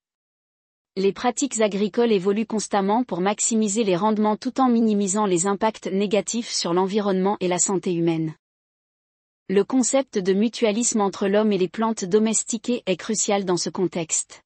Les 1.01 1.13
pratiques 1.13 1.61
agricoles 1.61 2.11
évoluent 2.11 2.45
constamment 2.45 3.03
pour 3.03 3.21
maximiser 3.21 3.83
les 3.83 3.95
rendements 3.95 4.37
tout 4.37 4.61
en 4.61 4.69
minimisant 4.69 5.25
les 5.25 5.47
impacts 5.47 5.87
négatifs 5.87 6.51
sur 6.51 6.75
l'environnement 6.75 7.37
et 7.39 7.47
la 7.47 7.57
santé 7.57 7.91
humaine. 7.91 8.35
Le 9.49 9.63
concept 9.63 10.19
de 10.19 10.33
mutualisme 10.33 11.01
entre 11.01 11.27
l'homme 11.27 11.53
et 11.53 11.57
les 11.57 11.69
plantes 11.69 12.05
domestiquées 12.05 12.83
est 12.85 12.97
crucial 12.97 13.45
dans 13.45 13.57
ce 13.57 13.71
contexte 13.71 14.43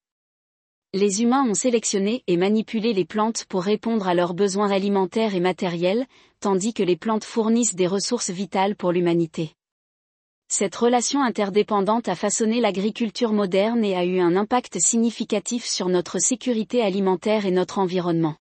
les 0.94 1.22
humains 1.22 1.46
ont 1.46 1.56
sélectionné 1.56 2.24
et 2.26 2.38
manipulé 2.38 2.94
les 2.94 3.04
plantes 3.04 3.44
pour 3.50 3.64
répondre 3.64 4.08
à 4.08 4.14
leurs 4.14 4.34
besoins 4.34 4.72
alimentaires 4.72 5.36
et 5.36 5.42
matériels, 5.42 6.06
tandis 6.40 6.74
que 6.74 6.84
les 6.84 6.96
plantes 6.96 7.26
fournissent 7.26 7.76
des 7.76 7.86
ressources 7.86 8.30
vitales 8.30 8.78
pour 8.78 8.94
l'humanité. 8.94 9.56
Cette 10.58 10.78
relation 10.78 11.22
interdépendante 11.22 12.08
a 12.08 12.16
façonné 12.16 12.62
l'agriculture 12.62 13.34
moderne 13.34 13.84
et 13.84 13.98
a 13.98 14.06
eu 14.06 14.22
un 14.22 14.38
impact 14.38 14.80
significatif 14.80 15.66
sur 15.66 15.90
notre 15.90 16.18
sécurité 16.18 16.82
alimentaire 16.82 17.46
et 17.46 17.52
notre 17.52 17.78
environnement. 17.78 18.38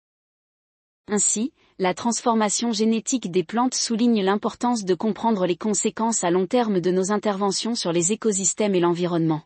Ainsi, 1.09 1.53
la 1.81 1.93
transformation 1.93 2.71
génétique 2.71 3.33
des 3.33 3.43
plantes 3.43 3.75
souligne 3.75 4.23
l'importance 4.23 4.85
de 4.85 4.95
comprendre 4.95 5.45
les 5.45 5.57
conséquences 5.57 6.23
à 6.23 6.31
long 6.31 6.47
terme 6.47 6.79
de 6.79 6.93
nos 6.93 7.11
interventions 7.11 7.75
sur 7.75 7.91
les 7.91 8.13
écosystèmes 8.13 8.77
et 8.77 8.81
l'environnement. 8.81 9.43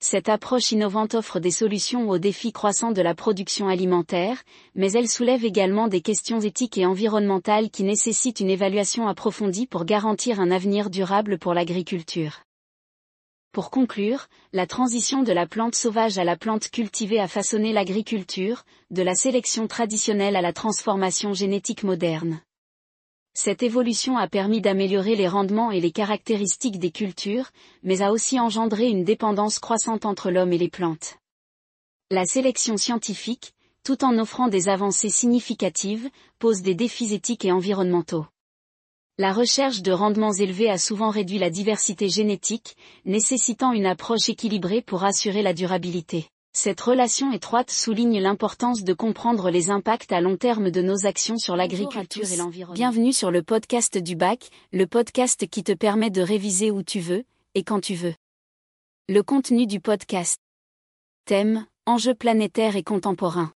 Cette 0.00 0.28
approche 0.28 0.70
innovante 0.70 1.16
offre 1.16 1.40
des 1.40 1.50
solutions 1.50 2.08
aux 2.08 2.18
défis 2.18 2.52
croissants 2.52 2.92
de 2.92 3.02
la 3.02 3.16
production 3.16 3.66
alimentaire, 3.66 4.44
mais 4.76 4.92
elle 4.92 5.08
soulève 5.08 5.44
également 5.44 5.88
des 5.88 6.02
questions 6.02 6.40
éthiques 6.40 6.78
et 6.78 6.86
environnementales 6.86 7.68
qui 7.68 7.82
nécessitent 7.82 8.38
une 8.38 8.50
évaluation 8.50 9.08
approfondie 9.08 9.66
pour 9.66 9.84
garantir 9.84 10.38
un 10.38 10.52
avenir 10.52 10.88
durable 10.88 11.36
pour 11.36 11.52
l'agriculture. 11.52 12.44
Pour 13.50 13.70
conclure, 13.70 14.28
la 14.52 14.68
transition 14.68 15.24
de 15.24 15.32
la 15.32 15.48
plante 15.48 15.74
sauvage 15.74 16.16
à 16.16 16.22
la 16.22 16.36
plante 16.36 16.70
cultivée 16.70 17.18
a 17.18 17.26
façonné 17.26 17.72
l'agriculture, 17.72 18.62
de 18.90 19.02
la 19.02 19.16
sélection 19.16 19.66
traditionnelle 19.66 20.36
à 20.36 20.42
la 20.42 20.52
transformation 20.52 21.32
génétique 21.32 21.82
moderne. 21.82 22.40
Cette 23.40 23.62
évolution 23.62 24.18
a 24.18 24.26
permis 24.26 24.60
d'améliorer 24.60 25.14
les 25.14 25.28
rendements 25.28 25.70
et 25.70 25.80
les 25.80 25.92
caractéristiques 25.92 26.80
des 26.80 26.90
cultures, 26.90 27.52
mais 27.84 28.02
a 28.02 28.10
aussi 28.10 28.40
engendré 28.40 28.88
une 28.88 29.04
dépendance 29.04 29.60
croissante 29.60 30.06
entre 30.06 30.32
l'homme 30.32 30.52
et 30.52 30.58
les 30.58 30.68
plantes. 30.68 31.18
La 32.10 32.24
sélection 32.24 32.76
scientifique, 32.76 33.54
tout 33.84 34.02
en 34.02 34.18
offrant 34.18 34.48
des 34.48 34.68
avancées 34.68 35.08
significatives, 35.08 36.10
pose 36.40 36.62
des 36.62 36.74
défis 36.74 37.14
éthiques 37.14 37.44
et 37.44 37.52
environnementaux. 37.52 38.26
La 39.18 39.32
recherche 39.32 39.82
de 39.82 39.92
rendements 39.92 40.34
élevés 40.34 40.68
a 40.68 40.76
souvent 40.76 41.10
réduit 41.10 41.38
la 41.38 41.50
diversité 41.50 42.08
génétique, 42.08 42.76
nécessitant 43.04 43.70
une 43.70 43.86
approche 43.86 44.28
équilibrée 44.28 44.82
pour 44.82 45.04
assurer 45.04 45.42
la 45.42 45.54
durabilité. 45.54 46.28
Cette 46.52 46.80
relation 46.80 47.32
étroite 47.32 47.70
souligne 47.70 48.20
l'importance 48.20 48.82
de 48.82 48.92
comprendre 48.92 49.50
les 49.50 49.70
impacts 49.70 50.12
à 50.12 50.20
long 50.20 50.36
terme 50.36 50.70
de 50.70 50.82
nos 50.82 51.06
actions 51.06 51.38
sur 51.38 51.56
l'agriculture 51.56 52.30
et 52.30 52.36
l'environnement. 52.36 52.74
Bienvenue 52.74 53.12
sur 53.12 53.30
le 53.30 53.42
podcast 53.42 53.96
du 53.96 54.16
bac, 54.16 54.50
le 54.72 54.86
podcast 54.86 55.46
qui 55.46 55.62
te 55.62 55.72
permet 55.72 56.10
de 56.10 56.22
réviser 56.22 56.70
où 56.70 56.82
tu 56.82 57.00
veux, 57.00 57.24
et 57.54 57.62
quand 57.62 57.80
tu 57.80 57.94
veux. 57.94 58.14
Le 59.08 59.22
contenu 59.22 59.66
du 59.66 59.80
podcast. 59.80 60.38
Thème, 61.26 61.66
enjeux 61.86 62.14
planétaires 62.14 62.76
et 62.76 62.82
contemporains. 62.82 63.52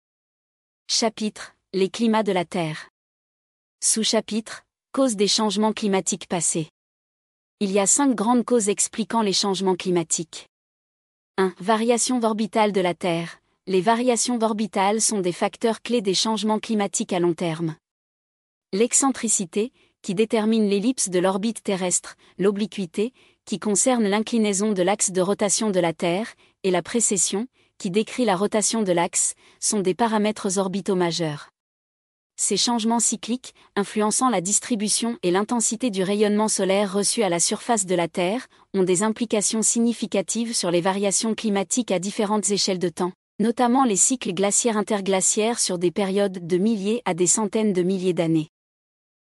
Chapitre, 0.87 1.55
les 1.73 1.89
climats 1.89 2.23
de 2.23 2.31
la 2.31 2.45
Terre. 2.45 2.89
Sous-chapitre, 3.83 4.63
causes 4.93 5.15
des 5.15 5.27
changements 5.27 5.73
climatiques 5.73 6.27
passés. 6.27 6.69
Il 7.59 7.71
y 7.71 7.79
a 7.79 7.87
cinq 7.87 8.15
grandes 8.15 8.45
causes 8.45 8.69
expliquant 8.69 9.21
les 9.21 9.33
changements 9.33 9.75
climatiques. 9.75 10.47
1. 11.39 11.55
Variation 11.59 12.21
orbitale 12.21 12.71
de 12.71 12.79
la 12.79 12.93
Terre. 12.93 13.39
les 13.65 13.81
variations 13.81 14.37
orbitales 14.43 15.01
sont 15.01 15.19
des 15.19 15.31
facteurs 15.31 15.81
clés 15.81 16.01
des 16.01 16.13
changements 16.13 16.59
climatiques 16.59 17.11
à 17.11 17.19
long 17.19 17.33
terme. 17.33 17.75
L'excentricité, 18.71 19.71
qui 20.03 20.13
détermine 20.13 20.69
l'ellipse 20.69 21.09
de 21.09 21.17
l'orbite 21.17 21.63
terrestre, 21.63 22.17
l'obliquité, 22.37 23.13
qui 23.45 23.57
concerne 23.57 24.03
l'inclinaison 24.03 24.73
de 24.73 24.83
l'axe 24.83 25.09
de 25.09 25.21
rotation 25.21 25.71
de 25.71 25.79
la 25.79 25.93
Terre, 25.93 26.35
et 26.61 26.69
la 26.69 26.83
précession, 26.83 27.47
qui 27.79 27.89
décrit 27.89 28.25
la 28.25 28.35
rotation 28.35 28.83
de 28.83 28.91
l'axe, 28.91 29.33
sont 29.59 29.79
des 29.79 29.95
paramètres 29.95 30.59
orbitaux 30.59 30.95
majeurs. 30.95 31.52
Ces 32.35 32.57
changements 32.57 32.99
cycliques, 32.99 33.53
influençant 33.75 34.29
la 34.29 34.41
distribution 34.41 35.17
et 35.21 35.29
l'intensité 35.29 35.91
du 35.91 36.01
rayonnement 36.01 36.47
solaire 36.47 36.91
reçu 36.91 37.21
à 37.21 37.29
la 37.29 37.39
surface 37.39 37.85
de 37.85 37.93
la 37.93 38.07
Terre, 38.07 38.47
ont 38.73 38.83
des 38.83 39.03
implications 39.03 39.61
significatives 39.61 40.55
sur 40.55 40.71
les 40.71 40.81
variations 40.81 41.35
climatiques 41.35 41.91
à 41.91 41.99
différentes 41.99 42.49
échelles 42.49 42.79
de 42.79 42.89
temps, 42.89 43.11
notamment 43.39 43.83
les 43.83 43.95
cycles 43.95 44.33
glaciaires 44.33 44.77
interglaciaires 44.77 45.59
sur 45.59 45.77
des 45.77 45.91
périodes 45.91 46.47
de 46.47 46.57
milliers 46.57 47.03
à 47.05 47.13
des 47.13 47.27
centaines 47.27 47.71
de 47.71 47.83
milliers 47.83 48.13
d'années. 48.13 48.49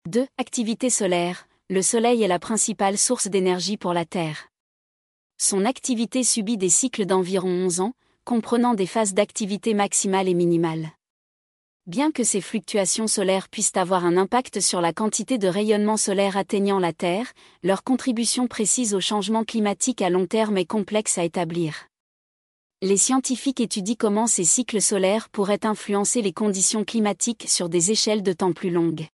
2. 0.10 0.28
Activité 0.38 0.90
solaire. 0.90 1.48
Le 1.70 1.82
Soleil 1.82 2.24
est 2.24 2.28
la 2.28 2.40
principale 2.40 2.98
source 2.98 3.28
d'énergie 3.28 3.78
pour 3.78 3.94
la 3.94 4.04
Terre. 4.04 4.50
Son 5.38 5.64
activité 5.64 6.24
subit 6.24 6.58
des 6.58 6.70
cycles 6.70 7.06
d'environ 7.06 7.50
11 7.50 7.80
ans, 7.80 7.94
comprenant 8.26 8.74
des 8.74 8.88
phases 8.88 9.14
d'activité 9.14 9.74
maximale 9.74 10.28
et 10.28 10.34
minimale. 10.34 10.90
Bien 11.90 12.12
que 12.12 12.24
ces 12.24 12.40
fluctuations 12.40 13.08
solaires 13.08 13.50
puissent 13.50 13.76
avoir 13.76 14.06
un 14.06 14.16
impact 14.16 14.60
sur 14.60 14.80
la 14.80 14.94
quantité 14.94 15.40
de 15.40 15.48
rayonnement 15.48 15.98
solaire 15.98 16.38
atteignant 16.38 16.78
la 16.78 16.94
Terre, 16.94 17.34
leur 17.64 17.84
contribution 17.84 18.46
précise 18.46 18.94
au 18.94 19.00
changement 19.00 19.44
climatique 19.44 20.04
à 20.04 20.12
long 20.12 20.28
terme 20.28 20.60
est 20.60 20.66
complexe 20.66 21.18
à 21.18 21.24
établir. 21.24 21.88
Les 22.84 22.96
scientifiques 22.96 23.60
étudient 23.60 23.96
comment 23.98 24.28
ces 24.28 24.44
cycles 24.44 24.84
solaires 24.84 25.30
pourraient 25.30 25.66
influencer 25.66 26.22
les 26.22 26.32
conditions 26.32 26.86
climatiques 26.86 27.50
sur 27.50 27.70
des 27.70 27.90
échelles 27.90 28.22
de 28.22 28.34
temps 28.34 28.54
plus 28.54 28.70
longues. 28.70 29.08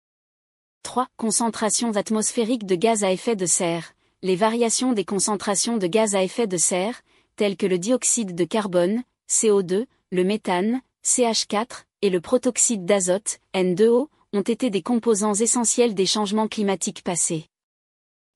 3. 0.81 1.05
Concentrations 1.15 1.95
atmosphériques 1.95 2.65
de 2.65 2.73
gaz 2.73 3.03
à 3.03 3.11
effet 3.11 3.35
de 3.35 3.45
serre. 3.45 3.93
Les 4.23 4.35
variations 4.35 4.93
des 4.93 5.05
concentrations 5.05 5.77
de 5.77 5.85
gaz 5.85 6.15
à 6.15 6.23
effet 6.23 6.47
de 6.47 6.57
serre, 6.57 7.03
telles 7.35 7.55
que 7.55 7.67
le 7.67 7.77
dioxyde 7.77 8.33
de 8.33 8.45
carbone, 8.45 9.03
CO2, 9.29 9.85
le 10.11 10.23
méthane, 10.23 10.81
CH4, 11.05 11.83
et 12.03 12.09
le 12.09 12.19
protoxyde 12.19 12.85
d'azote, 12.85 13.39
N2O, 13.55 14.09
ont 14.33 14.41
été 14.41 14.69
des 14.69 14.81
composants 14.81 15.33
essentiels 15.33 15.95
des 15.95 16.05
changements 16.05 16.49
climatiques 16.49 17.01
passés. 17.01 17.45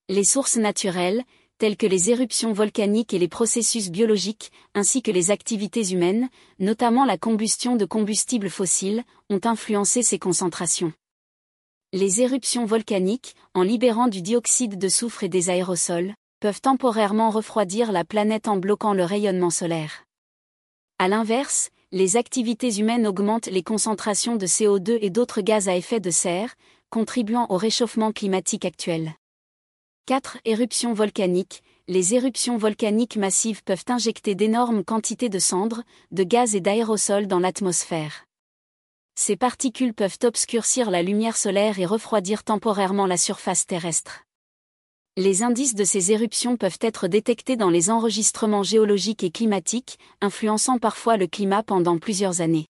Les 0.07 0.23
sources 0.23 0.55
naturelles, 0.55 1.25
telles 1.57 1.75
que 1.75 1.85
les 1.85 2.09
éruptions 2.09 2.53
volcaniques 2.53 3.13
et 3.13 3.19
les 3.19 3.27
processus 3.27 3.89
biologiques, 3.89 4.53
ainsi 4.73 5.01
que 5.01 5.11
les 5.11 5.31
activités 5.31 5.91
humaines, 5.91 6.29
notamment 6.59 7.03
la 7.03 7.17
combustion 7.17 7.75
de 7.75 7.83
combustibles 7.83 8.49
fossiles, 8.49 9.03
ont 9.29 9.41
influencé 9.43 10.01
ces 10.01 10.17
concentrations. 10.17 10.93
Les 11.91 12.21
éruptions 12.21 12.63
volcaniques, 12.63 13.35
en 13.53 13.63
libérant 13.63 14.07
du 14.07 14.21
dioxyde 14.21 14.77
de 14.77 14.87
soufre 14.87 15.25
et 15.25 15.29
des 15.29 15.49
aérosols, 15.49 16.13
peuvent 16.39 16.61
temporairement 16.61 17.31
refroidir 17.31 17.91
la 17.91 18.05
planète 18.05 18.47
en 18.47 18.55
bloquant 18.55 18.93
le 18.93 19.03
rayonnement 19.03 19.49
solaire. 19.49 20.05
A 20.99 21.09
l'inverse, 21.09 21.69
les 21.93 22.17
activités 22.17 22.79
humaines 22.79 23.07
augmentent 23.07 23.47
les 23.47 23.63
concentrations 23.63 24.35
de 24.35 24.45
CO2 24.45 24.97
et 25.01 25.09
d'autres 25.09 25.39
gaz 25.39 25.69
à 25.69 25.75
effet 25.75 26.01
de 26.01 26.11
serre, 26.11 26.55
contribuant 26.89 27.45
au 27.49 27.55
réchauffement 27.55 28.11
climatique 28.11 28.65
actuel. 28.65 29.13
4. 30.05 30.37
Éruptions 30.43 30.93
volcaniques. 30.93 31.63
Les 31.87 32.13
éruptions 32.13 32.57
volcaniques 32.57 33.15
massives 33.15 33.63
peuvent 33.63 33.85
injecter 33.87 34.35
d'énormes 34.35 34.83
quantités 34.83 35.29
de 35.29 35.39
cendres, 35.39 35.83
de 36.11 36.23
gaz 36.23 36.55
et 36.55 36.59
d'aérosols 36.59 37.27
dans 37.27 37.39
l'atmosphère. 37.39 38.25
Ces 39.15 39.37
particules 39.37 39.93
peuvent 39.93 40.19
obscurcir 40.23 40.91
la 40.91 41.01
lumière 41.01 41.37
solaire 41.37 41.79
et 41.79 41.85
refroidir 41.85 42.43
temporairement 42.43 43.05
la 43.05 43.17
surface 43.17 43.65
terrestre. 43.65 44.26
Les 45.19 45.41
indices 45.41 45.73
de 45.73 45.83
ces 45.83 46.11
éruptions 46.11 46.57
peuvent 46.57 46.77
être 46.79 47.07
détectés 47.07 47.55
dans 47.55 47.71
les 47.71 47.89
enregistrements 47.89 48.61
géologiques 48.61 49.23
et 49.23 49.31
climatiques, 49.31 49.97
influençant 50.21 50.77
parfois 50.77 51.17
le 51.17 51.25
climat 51.25 51.63
pendant 51.63 51.97
plusieurs 51.97 52.39
années. 52.39 52.67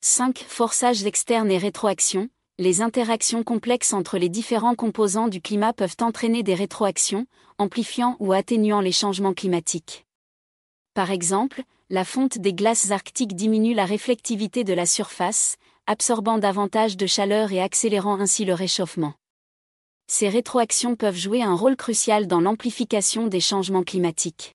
5. 0.00 0.44
Forçages 0.48 1.04
externes 1.04 1.52
et 1.52 1.58
rétroactions. 1.58 2.28
Les 2.58 2.80
interactions 2.82 3.44
complexes 3.44 3.92
entre 3.92 4.18
les 4.18 4.28
différents 4.28 4.74
composants 4.74 5.28
du 5.28 5.40
climat 5.40 5.72
peuvent 5.72 5.94
entraîner 6.00 6.42
des 6.42 6.56
rétroactions, 6.56 7.26
amplifiant 7.58 8.16
ou 8.18 8.32
atténuant 8.32 8.80
les 8.80 8.90
changements 8.90 9.32
climatiques. 9.32 10.04
Par 10.94 11.12
exemple, 11.12 11.62
la 11.90 12.04
fonte 12.04 12.38
des 12.38 12.54
glaces 12.54 12.90
arctiques 12.90 13.36
diminue 13.36 13.74
la 13.74 13.84
réflectivité 13.84 14.64
de 14.64 14.72
la 14.72 14.84
surface, 14.84 15.58
absorbant 15.86 16.38
davantage 16.38 16.96
de 16.96 17.06
chaleur 17.06 17.52
et 17.52 17.62
accélérant 17.62 18.18
ainsi 18.18 18.44
le 18.44 18.54
réchauffement. 18.54 19.14
Ces 20.06 20.28
rétroactions 20.28 20.96
peuvent 20.96 21.16
jouer 21.16 21.42
un 21.42 21.54
rôle 21.54 21.76
crucial 21.76 22.26
dans 22.26 22.40
l'amplification 22.40 23.26
des 23.26 23.40
changements 23.40 23.82
climatiques. 23.82 24.54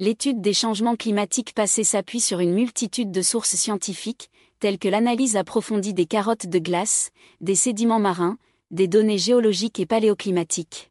L'étude 0.00 0.40
des 0.40 0.54
changements 0.54 0.96
climatiques 0.96 1.54
passés 1.54 1.84
s'appuie 1.84 2.20
sur 2.20 2.40
une 2.40 2.54
multitude 2.54 3.12
de 3.12 3.22
sources 3.22 3.54
scientifiques, 3.54 4.30
telles 4.58 4.78
que 4.78 4.88
l'analyse 4.88 5.36
approfondie 5.36 5.94
des 5.94 6.06
carottes 6.06 6.46
de 6.46 6.58
glace, 6.58 7.10
des 7.40 7.54
sédiments 7.54 8.00
marins, 8.00 8.38
des 8.70 8.88
données 8.88 9.18
géologiques 9.18 9.78
et 9.78 9.86
paléoclimatiques. 9.86 10.90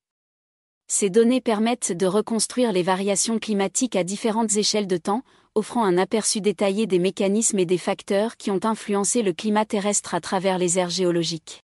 Ces 0.88 1.10
données 1.10 1.42
permettent 1.42 1.92
de 1.92 2.06
reconstruire 2.06 2.72
les 2.72 2.84
variations 2.84 3.40
climatiques 3.40 3.96
à 3.96 4.04
différentes 4.04 4.56
échelles 4.56 4.88
de 4.88 4.98
temps, 4.98 5.24
offrant 5.56 5.84
un 5.84 5.98
aperçu 5.98 6.40
détaillé 6.40 6.88
des 6.88 7.00
mécanismes 7.00 7.60
et 7.60 7.66
des 7.66 7.78
facteurs 7.78 8.38
qui 8.38 8.52
ont 8.52 8.60
influencé 8.64 9.22
le 9.22 9.34
climat 9.34 9.66
terrestre 9.66 10.14
à 10.14 10.22
travers 10.22 10.58
les 10.58 10.80
aires 10.80 10.90
géologiques. 10.90 11.62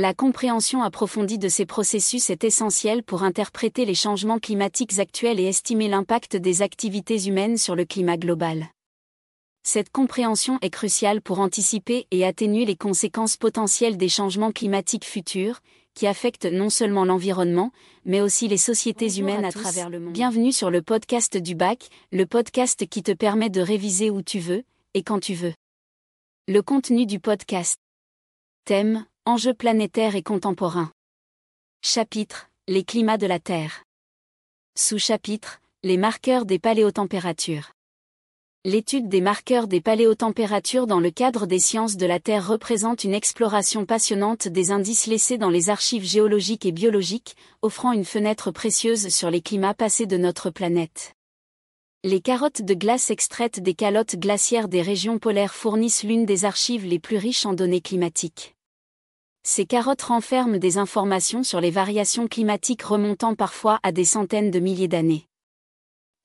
La 0.00 0.14
compréhension 0.14 0.84
approfondie 0.84 1.38
de 1.38 1.48
ces 1.48 1.66
processus 1.66 2.30
est 2.30 2.44
essentielle 2.44 3.02
pour 3.02 3.24
interpréter 3.24 3.84
les 3.84 3.96
changements 3.96 4.38
climatiques 4.38 5.00
actuels 5.00 5.40
et 5.40 5.46
estimer 5.46 5.88
l'impact 5.88 6.36
des 6.36 6.62
activités 6.62 7.26
humaines 7.26 7.56
sur 7.56 7.74
le 7.74 7.84
climat 7.84 8.16
global. 8.16 8.68
Cette 9.64 9.90
compréhension 9.90 10.56
est 10.62 10.70
cruciale 10.70 11.20
pour 11.20 11.40
anticiper 11.40 12.06
et 12.12 12.24
atténuer 12.24 12.64
les 12.64 12.76
conséquences 12.76 13.36
potentielles 13.36 13.96
des 13.96 14.08
changements 14.08 14.52
climatiques 14.52 15.04
futurs, 15.04 15.58
qui 15.94 16.06
affectent 16.06 16.46
non 16.46 16.70
seulement 16.70 17.04
l'environnement, 17.04 17.72
mais 18.04 18.20
aussi 18.20 18.46
les 18.46 18.56
sociétés 18.56 19.18
humaines 19.18 19.44
à, 19.44 19.50
travers 19.50 19.90
le 19.90 19.98
monde. 19.98 20.12
Bienvenue 20.12 20.52
sur 20.52 20.70
le 20.70 20.80
podcast 20.80 21.36
du 21.36 21.56
bac, 21.56 21.88
le 22.12 22.24
podcast 22.24 22.86
qui 22.86 23.02
te 23.02 23.10
permet 23.10 23.50
de 23.50 23.60
réviser 23.60 24.10
où 24.10 24.22
tu 24.22 24.38
veux, 24.38 24.62
et 24.94 25.02
quand 25.02 25.18
tu 25.18 25.34
veux. 25.34 25.54
Le 26.46 26.62
contenu 26.62 27.04
du 27.04 27.18
podcast. 27.18 27.80
Thème, 28.64 29.07
enjeux 29.28 29.52
planétaires 29.52 30.16
et 30.16 30.22
contemporains. 30.22 30.90
Chapitre, 31.82 32.48
les 32.66 32.82
climats 32.82 33.18
de 33.18 33.26
la 33.26 33.38
Terre. 33.38 33.84
Sous-chapitre, 34.74 35.60
les 35.82 35.98
marqueurs 35.98 36.46
des 36.46 36.58
paléotempératures. 36.58 37.72
L'étude 38.64 39.10
des 39.10 39.20
marqueurs 39.20 39.68
des 39.68 39.82
paléotempératures 39.82 40.86
dans 40.86 40.98
le 40.98 41.10
cadre 41.10 41.44
des 41.44 41.58
sciences 41.58 41.98
de 41.98 42.06
la 42.06 42.20
Terre 42.20 42.48
représente 42.48 43.04
une 43.04 43.12
exploration 43.12 43.84
passionnante 43.84 44.48
des 44.48 44.70
indices 44.70 45.06
laissés 45.06 45.36
dans 45.36 45.50
les 45.50 45.68
archives 45.68 46.06
géologiques 46.06 46.64
et 46.64 46.72
biologiques, 46.72 47.36
offrant 47.60 47.92
une 47.92 48.06
fenêtre 48.06 48.50
précieuse 48.50 49.08
sur 49.08 49.30
les 49.30 49.42
climats 49.42 49.74
passés 49.74 50.06
de 50.06 50.16
notre 50.16 50.48
planète. 50.48 51.12
Les 52.02 52.22
carottes 52.22 52.62
de 52.62 52.72
glace 52.72 53.10
extraites 53.10 53.60
des 53.60 53.74
calottes 53.74 54.16
glaciaires 54.16 54.68
des 54.68 54.80
régions 54.80 55.18
polaires 55.18 55.54
fournissent 55.54 56.02
l'une 56.02 56.24
des 56.24 56.46
archives 56.46 56.86
les 56.86 56.98
plus 56.98 57.18
riches 57.18 57.44
en 57.44 57.52
données 57.52 57.82
climatiques. 57.82 58.54
Ces 59.50 59.64
carottes 59.64 60.02
renferment 60.02 60.58
des 60.58 60.76
informations 60.76 61.42
sur 61.42 61.58
les 61.58 61.70
variations 61.70 62.28
climatiques 62.28 62.82
remontant 62.82 63.34
parfois 63.34 63.80
à 63.82 63.92
des 63.92 64.04
centaines 64.04 64.50
de 64.50 64.58
milliers 64.58 64.88
d'années. 64.88 65.26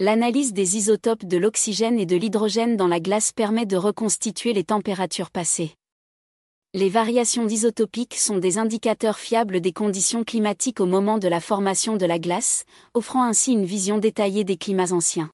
L'analyse 0.01 0.51
des 0.51 0.75
isotopes 0.75 1.23
de 1.23 1.37
l'oxygène 1.37 1.97
et 1.97 2.05
de 2.05 2.17
l'hydrogène 2.17 2.75
dans 2.75 2.89
la 2.89 2.99
glace 2.99 3.31
permet 3.31 3.65
de 3.65 3.77
reconstituer 3.77 4.51
les 4.51 4.65
températures 4.65 5.31
passées. 5.31 5.73
Les 6.73 6.89
variations 6.89 7.47
isotopiques 7.47 8.15
sont 8.15 8.39
des 8.39 8.57
indicateurs 8.57 9.19
fiables 9.19 9.61
des 9.61 9.71
conditions 9.71 10.25
climatiques 10.25 10.81
au 10.81 10.85
moment 10.85 11.17
de 11.17 11.29
la 11.29 11.39
formation 11.39 11.95
de 11.95 12.05
la 12.05 12.19
glace, 12.19 12.65
offrant 12.93 13.23
ainsi 13.23 13.53
une 13.53 13.65
vision 13.65 13.99
détaillée 13.99 14.43
des 14.43 14.57
climats 14.57 14.91
anciens. 14.91 15.31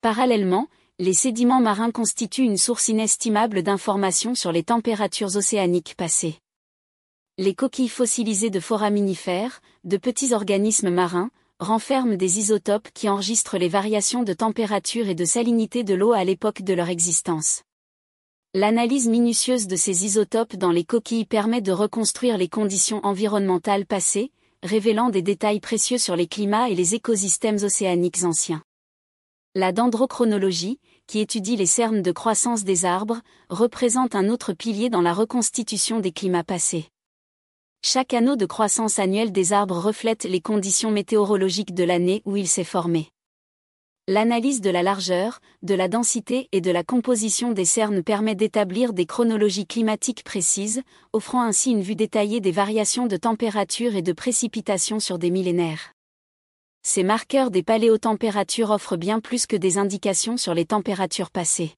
Parallèlement, 0.00 0.68
les 0.98 1.12
sédiments 1.12 1.60
marins 1.60 1.90
constituent 1.90 2.44
une 2.44 2.56
source 2.56 2.88
inestimable 2.88 3.62
d'informations 3.62 4.34
sur 4.34 4.52
les 4.52 4.62
températures 4.62 5.36
océaniques 5.36 5.96
passées. 5.98 6.38
Les 7.36 7.56
coquilles 7.56 7.88
fossilisées 7.88 8.50
de 8.50 8.60
foraminifères, 8.60 9.60
de 9.82 9.96
petits 9.96 10.32
organismes 10.34 10.90
marins, 10.90 11.32
renferment 11.58 12.14
des 12.14 12.38
isotopes 12.38 12.88
qui 12.94 13.08
enregistrent 13.08 13.58
les 13.58 13.68
variations 13.68 14.22
de 14.22 14.32
température 14.32 15.08
et 15.08 15.16
de 15.16 15.24
salinité 15.24 15.82
de 15.82 15.94
l'eau 15.94 16.12
à 16.12 16.22
l'époque 16.22 16.62
de 16.62 16.74
leur 16.74 16.90
existence. 16.90 17.62
L'analyse 18.54 19.08
minutieuse 19.08 19.66
de 19.66 19.74
ces 19.74 20.04
isotopes 20.04 20.54
dans 20.54 20.70
les 20.70 20.84
coquilles 20.84 21.24
permet 21.24 21.60
de 21.60 21.72
reconstruire 21.72 22.38
les 22.38 22.46
conditions 22.46 23.04
environnementales 23.04 23.84
passées, 23.84 24.30
révélant 24.62 25.10
des 25.10 25.22
détails 25.22 25.58
précieux 25.58 25.98
sur 25.98 26.14
les 26.14 26.28
climats 26.28 26.70
et 26.70 26.76
les 26.76 26.94
écosystèmes 26.94 27.64
océaniques 27.64 28.22
anciens. 28.22 28.62
La 29.56 29.72
dendrochronologie, 29.72 30.78
qui 31.08 31.18
étudie 31.18 31.56
les 31.56 31.66
cernes 31.66 32.00
de 32.00 32.12
croissance 32.12 32.62
des 32.62 32.84
arbres, 32.84 33.22
représente 33.48 34.14
un 34.14 34.28
autre 34.28 34.52
pilier 34.52 34.88
dans 34.88 35.02
la 35.02 35.12
reconstitution 35.12 35.98
des 35.98 36.12
climats 36.12 36.44
passés. 36.44 36.90
Chaque 37.86 38.14
anneau 38.14 38.34
de 38.34 38.46
croissance 38.46 38.98
annuelle 38.98 39.30
des 39.30 39.52
arbres 39.52 39.76
reflète 39.76 40.24
les 40.24 40.40
conditions 40.40 40.90
météorologiques 40.90 41.74
de 41.74 41.84
l'année 41.84 42.22
où 42.24 42.34
il 42.34 42.48
s'est 42.48 42.64
formé. 42.64 43.10
L'analyse 44.08 44.62
de 44.62 44.70
la 44.70 44.82
largeur, 44.82 45.40
de 45.62 45.74
la 45.74 45.86
densité 45.86 46.48
et 46.52 46.62
de 46.62 46.70
la 46.70 46.82
composition 46.82 47.52
des 47.52 47.66
cernes 47.66 48.02
permet 48.02 48.34
d'établir 48.34 48.94
des 48.94 49.04
chronologies 49.04 49.66
climatiques 49.66 50.24
précises, 50.24 50.80
offrant 51.12 51.42
ainsi 51.42 51.72
une 51.72 51.82
vue 51.82 51.94
détaillée 51.94 52.40
des 52.40 52.52
variations 52.52 53.06
de 53.06 53.18
température 53.18 53.94
et 53.96 54.02
de 54.02 54.14
précipitation 54.14 54.98
sur 54.98 55.18
des 55.18 55.30
millénaires. 55.30 55.92
Ces 56.82 57.02
marqueurs 57.02 57.50
des 57.50 57.62
paléotempératures 57.62 58.70
offrent 58.70 58.96
bien 58.96 59.20
plus 59.20 59.44
que 59.44 59.56
des 59.56 59.76
indications 59.76 60.38
sur 60.38 60.54
les 60.54 60.64
températures 60.64 61.30
passées. 61.30 61.74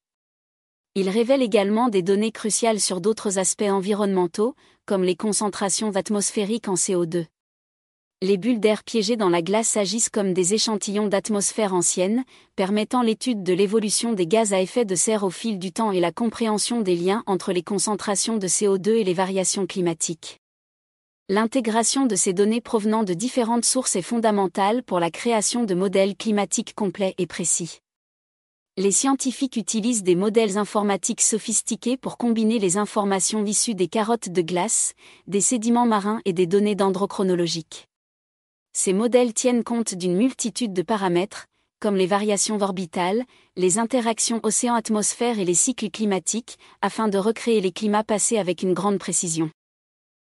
Ils 0.99 1.11
révèlent 1.11 1.43
également 1.43 1.91
des 1.91 2.01
données 2.01 2.33
cruciales 2.33 2.81
sur 2.81 3.03
d'autres 3.03 3.39
aspects 3.39 3.61
environnementaux, 3.61 4.55
comme 4.87 5.05
les 5.05 5.15
concentrations 5.15 5.95
atmosphériques 5.95 6.69
en 6.69 6.75
CO2. 6.75 7.27
Les 8.23 8.39
bulles 8.39 8.61
d'air 8.61 8.83
piégées 8.83 9.19
dans 9.19 9.29
la 9.29 9.43
glace 9.43 9.77
agissent 9.77 10.09
comme 10.09 10.33
des 10.33 10.55
échantillons 10.55 11.07
d'atmosphère 11.07 11.75
ancienne, 11.75 12.25
permettant 12.57 13.03
l'étude 13.03 13.43
de 13.43 13.53
l'évolution 13.53 14.15
des 14.15 14.27
gaz 14.27 14.55
à 14.55 14.63
effet 14.63 14.87
de 14.87 14.95
serre 14.95 15.25
au 15.25 15.29
fil 15.29 15.59
du 15.59 15.71
temps 15.71 15.93
et 15.93 16.01
la 16.01 16.13
compréhension 16.13 16.81
des 16.81 16.97
liens 16.97 17.23
entre 17.27 17.53
les 17.53 17.63
concentrations 17.63 18.39
de 18.39 18.49
CO2 18.49 18.93
et 18.93 19.05
les 19.05 19.13
variations 19.13 19.67
climatiques. 19.67 20.41
L'intégration 21.29 22.07
de 22.07 22.17
ces 22.17 22.33
données 22.33 22.63
provenant 22.63 23.03
de 23.03 23.13
différentes 23.13 23.67
sources 23.67 23.97
est 23.97 24.01
fondamentale 24.03 24.83
pour 24.83 24.99
la 24.99 25.11
création 25.11 25.65
de 25.65 25.75
modèles 25.75 26.17
climatiques 26.17 26.75
complets 26.75 27.15
et 27.19 27.27
précis. 27.27 27.81
Les 28.79 28.93
scientifiques 28.93 29.57
utilisent 29.57 30.03
des 30.03 30.15
modèles 30.15 30.59
informatiques 30.59 31.23
sophistiqués 31.23 31.97
pour 31.97 32.19
combiner 32.19 32.59
les 32.59 32.77
informations 32.77 33.43
issues 33.43 33.75
des 33.75 33.89
carottes 33.89 34.29
de 34.29 34.43
glace, 34.43 34.93
des 35.27 35.41
sédiments 35.41 35.87
marins 35.87 36.21
et 36.27 36.35
des 36.35 36.47
données 36.47 36.75
dendrochronologiques. 36.75 37.89
Ces 38.75 38.93
modèles 38.93 39.33
tiennent 39.33 39.65
compte 39.65 39.95
d'une 39.95 40.15
multitude 40.15 40.75
de 40.75 40.83
paramètres, 40.83 41.47
comme 41.81 41.97
les 41.97 42.07
variations 42.07 42.61
orbitales, 42.61 43.25
les 43.57 43.79
interactions 43.79 44.41
océan-atmosphère 44.43 45.39
et 45.39 45.47
les 45.47 45.55
cycles 45.55 45.89
climatiques, 45.89 46.59
afin 46.83 47.09
de 47.09 47.17
recréer 47.17 47.63
les 47.63 47.73
climats 47.73 48.05
passés 48.05 48.37
avec 48.37 48.63
une 48.63 48.75
grande 48.75 48.99
précision. 48.99 49.51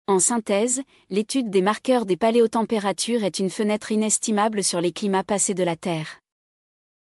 En 0.08 0.20
synthèse, 0.20 0.82
l'étude 1.10 1.50
des 1.50 1.62
marqueurs 1.62 2.06
des 2.06 2.16
paléotempératures 2.16 3.26
est 3.26 3.40
une 3.40 3.50
fenêtre 3.50 3.92
inestimable 3.92 4.64
sur 4.64 4.80
les 4.80 4.94
climats 4.94 5.26
passés 5.26 5.54
de 5.54 5.64
la 5.64 5.76
Terre. 5.76 6.22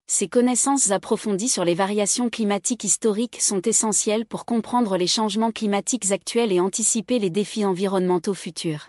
Ces 0.10 0.30
connaissances 0.30 0.92
approfondies 0.92 1.50
sur 1.50 1.66
les 1.66 1.76
variations 1.76 2.30
climatiques 2.30 2.86
historiques 2.86 3.42
sont 3.42 3.62
essentielles 3.62 4.26
pour 4.26 4.46
comprendre 4.46 4.96
les 4.96 5.06
changements 5.06 5.52
climatiques 5.52 6.12
actuels 6.12 6.54
et 6.54 6.62
anticiper 6.62 7.20
les 7.20 7.30
défis 7.30 7.66
environnementaux 7.66 8.34
futurs. 8.34 8.88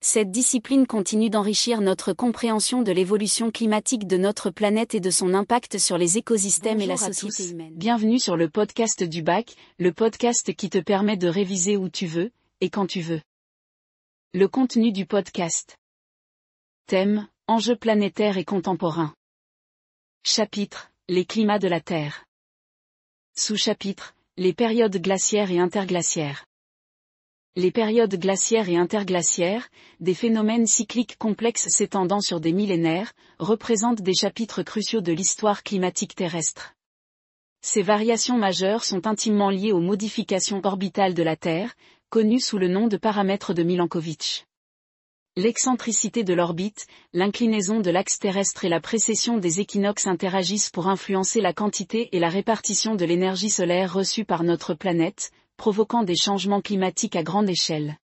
Cette 0.00 0.30
discipline 0.30 0.86
continue 0.86 1.30
d'enrichir 1.30 1.80
notre 1.80 2.12
compréhension 2.12 2.82
de 2.82 2.92
l'évolution 2.92 3.50
climatique 3.50 4.06
de 4.06 4.16
notre 4.16 4.50
planète 4.50 4.94
et 4.94 5.00
de 5.00 5.10
son 5.10 5.34
impact 5.34 5.78
sur 5.78 5.98
les 5.98 6.16
écosystèmes 6.16 6.80
et 6.80 6.86
la 6.86 6.96
société 6.96 7.50
humaine. 7.50 7.74
Bienvenue 7.74 8.20
sur 8.20 8.36
le 8.36 8.48
podcast 8.48 9.02
du 9.02 9.22
bac, 9.22 9.56
le 9.80 9.92
podcast 9.92 10.54
qui 10.54 10.70
te 10.70 10.78
permet 10.78 11.16
de 11.16 11.26
réviser 11.26 11.76
où 11.76 11.88
tu 11.88 12.06
veux, 12.06 12.30
et 12.60 12.70
quand 12.70 12.86
tu 12.86 13.00
veux. 13.00 13.20
Le 14.32 14.46
contenu 14.46 14.92
du 14.92 15.06
podcast. 15.06 15.76
Thème, 16.86 17.26
enjeux 17.48 17.76
planétaires 17.76 18.38
et 18.38 18.44
contemporains. 18.44 19.12
Chapitre, 20.22 20.90
les 21.08 21.24
climats 21.24 21.58
de 21.58 21.66
la 21.66 21.80
Terre. 21.80 22.26
Sous-chapitre, 23.34 24.14
les 24.36 24.52
périodes 24.52 24.98
glaciaires 24.98 25.50
et 25.50 25.58
interglaciaires. 25.58 26.44
Les 27.56 27.70
périodes 27.70 28.14
glaciaires 28.16 28.68
et 28.68 28.76
interglaciaires, 28.76 29.70
des 29.98 30.12
phénomènes 30.12 30.66
cycliques 30.66 31.16
complexes 31.16 31.68
s'étendant 31.68 32.20
sur 32.20 32.38
des 32.38 32.52
millénaires, 32.52 33.14
représentent 33.38 34.02
des 34.02 34.14
chapitres 34.14 34.62
cruciaux 34.62 35.00
de 35.00 35.12
l'histoire 35.12 35.62
climatique 35.62 36.14
terrestre. 36.14 36.74
Ces 37.62 37.82
variations 37.82 38.36
majeures 38.36 38.84
sont 38.84 39.06
intimement 39.06 39.48
liées 39.48 39.72
aux 39.72 39.80
modifications 39.80 40.60
orbitales 40.64 41.14
de 41.14 41.22
la 41.22 41.36
Terre, 41.36 41.74
connu 42.10 42.40
sous 42.40 42.58
le 42.58 42.68
nom 42.68 42.88
de 42.88 42.98
paramètre 42.98 43.54
de 43.54 43.62
Milankovitch. 43.62 44.44
L'excentricité 45.36 46.24
de 46.24 46.34
l'orbite, 46.34 46.88
l'inclinaison 47.12 47.78
de 47.78 47.90
l'axe 47.90 48.18
terrestre 48.18 48.64
et 48.64 48.68
la 48.68 48.80
précession 48.80 49.38
des 49.38 49.60
équinoxes 49.60 50.08
interagissent 50.08 50.70
pour 50.70 50.88
influencer 50.88 51.40
la 51.40 51.52
quantité 51.52 52.08
et 52.12 52.18
la 52.18 52.28
répartition 52.28 52.96
de 52.96 53.04
l'énergie 53.04 53.48
solaire 53.48 53.92
reçue 53.92 54.24
par 54.24 54.42
notre 54.42 54.74
planète, 54.74 55.30
provoquant 55.56 56.02
des 56.02 56.16
changements 56.16 56.60
climatiques 56.60 57.14
à 57.14 57.22
grande 57.22 57.48
échelle. 57.48 57.96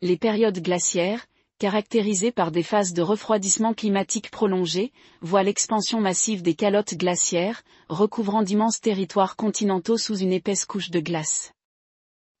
Les 0.00 0.16
périodes 0.16 0.62
glaciaires, 0.62 1.26
caractérisées 1.58 2.32
par 2.32 2.52
des 2.52 2.62
phases 2.62 2.92
de 2.92 3.02
refroidissement 3.02 3.74
climatique 3.74 4.30
prolongées, 4.30 4.92
voient 5.22 5.42
l'expansion 5.42 6.00
massive 6.00 6.42
des 6.42 6.54
calottes 6.54 6.94
glaciaires, 6.94 7.62
recouvrant 7.88 8.42
d'immenses 8.42 8.80
territoires 8.80 9.34
continentaux 9.34 9.98
sous 9.98 10.18
une 10.18 10.32
épaisse 10.32 10.66
couche 10.66 10.90
de 10.90 11.00
glace. 11.00 11.52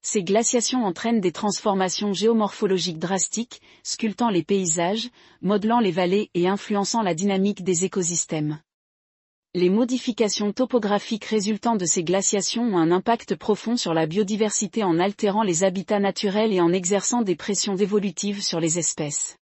Ces 0.04 0.24
glaciations 0.24 0.84
entraînent 0.84 1.20
des 1.20 1.30
transformations 1.30 2.12
géomorphologiques 2.12 2.98
drastiques, 2.98 3.60
sculptant 3.84 4.30
les 4.30 4.42
paysages, 4.42 5.10
modelant 5.42 5.78
les 5.78 5.92
vallées 5.92 6.28
et 6.34 6.48
influençant 6.48 7.02
la 7.02 7.14
dynamique 7.14 7.62
des 7.62 7.84
écosystèmes. 7.84 8.60
Les 9.54 9.70
modifications 9.70 10.52
topographiques 10.52 11.26
résultant 11.26 11.76
de 11.76 11.84
ces 11.84 12.02
glaciations 12.02 12.64
ont 12.64 12.78
un 12.78 12.90
impact 12.90 13.36
profond 13.36 13.76
sur 13.76 13.94
la 13.94 14.06
biodiversité 14.06 14.82
en 14.82 14.98
altérant 14.98 15.42
les 15.42 15.62
habitats 15.62 16.00
naturels 16.00 16.52
et 16.52 16.60
en 16.60 16.72
exerçant 16.72 17.22
des 17.22 17.36
pressions 17.36 17.76
évolutives 17.76 18.42
sur 18.42 18.58
les 18.60 18.78
espèces. 18.78 19.36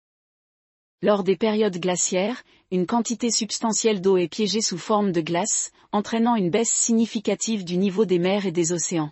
Lors 1.03 1.23
des 1.23 1.37
périodes 1.37 1.79
glaciaires, 1.79 2.45
une 2.71 2.87
quantité 2.87 3.31
substantielle 3.31 4.01
d'eau 4.01 4.17
est 4.17 4.29
piégée 4.29 4.63
sous 4.63 4.79
forme 4.79 5.13
de 5.13 5.21
glace, 5.21 5.71
entraînant 5.93 6.37
une 6.37 6.51
baisse 6.51 6.73
significative 6.73 7.65
du 7.65 7.77
niveau 7.77 8.07
des 8.07 8.19
mers 8.19 8.47
et 8.47 8.53
des 8.53 8.73
océans. 8.73 9.11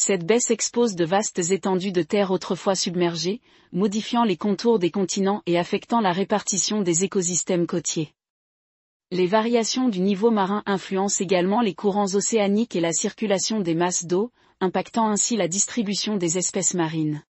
Cette 0.00 0.24
baisse 0.24 0.52
expose 0.52 0.94
de 0.94 1.04
vastes 1.04 1.50
étendues 1.50 1.90
de 1.90 2.02
terre 2.02 2.30
autrefois 2.30 2.76
submergées, 2.76 3.40
modifiant 3.72 4.22
les 4.22 4.36
contours 4.36 4.78
des 4.78 4.92
continents 4.92 5.42
et 5.44 5.58
affectant 5.58 6.00
la 6.00 6.12
répartition 6.12 6.82
des 6.82 7.02
écosystèmes 7.02 7.66
côtiers. 7.66 8.14
Les 9.10 9.26
variations 9.26 9.88
du 9.88 9.98
niveau 9.98 10.30
marin 10.30 10.62
influencent 10.66 11.20
également 11.20 11.62
les 11.62 11.74
courants 11.74 12.14
océaniques 12.14 12.76
et 12.76 12.80
la 12.80 12.92
circulation 12.92 13.58
des 13.58 13.74
masses 13.74 14.04
d'eau, 14.04 14.30
impactant 14.60 15.08
ainsi 15.08 15.36
la 15.36 15.48
distribution 15.48 16.16
des 16.16 16.38
espèces 16.38 16.74
marines. 16.74 17.24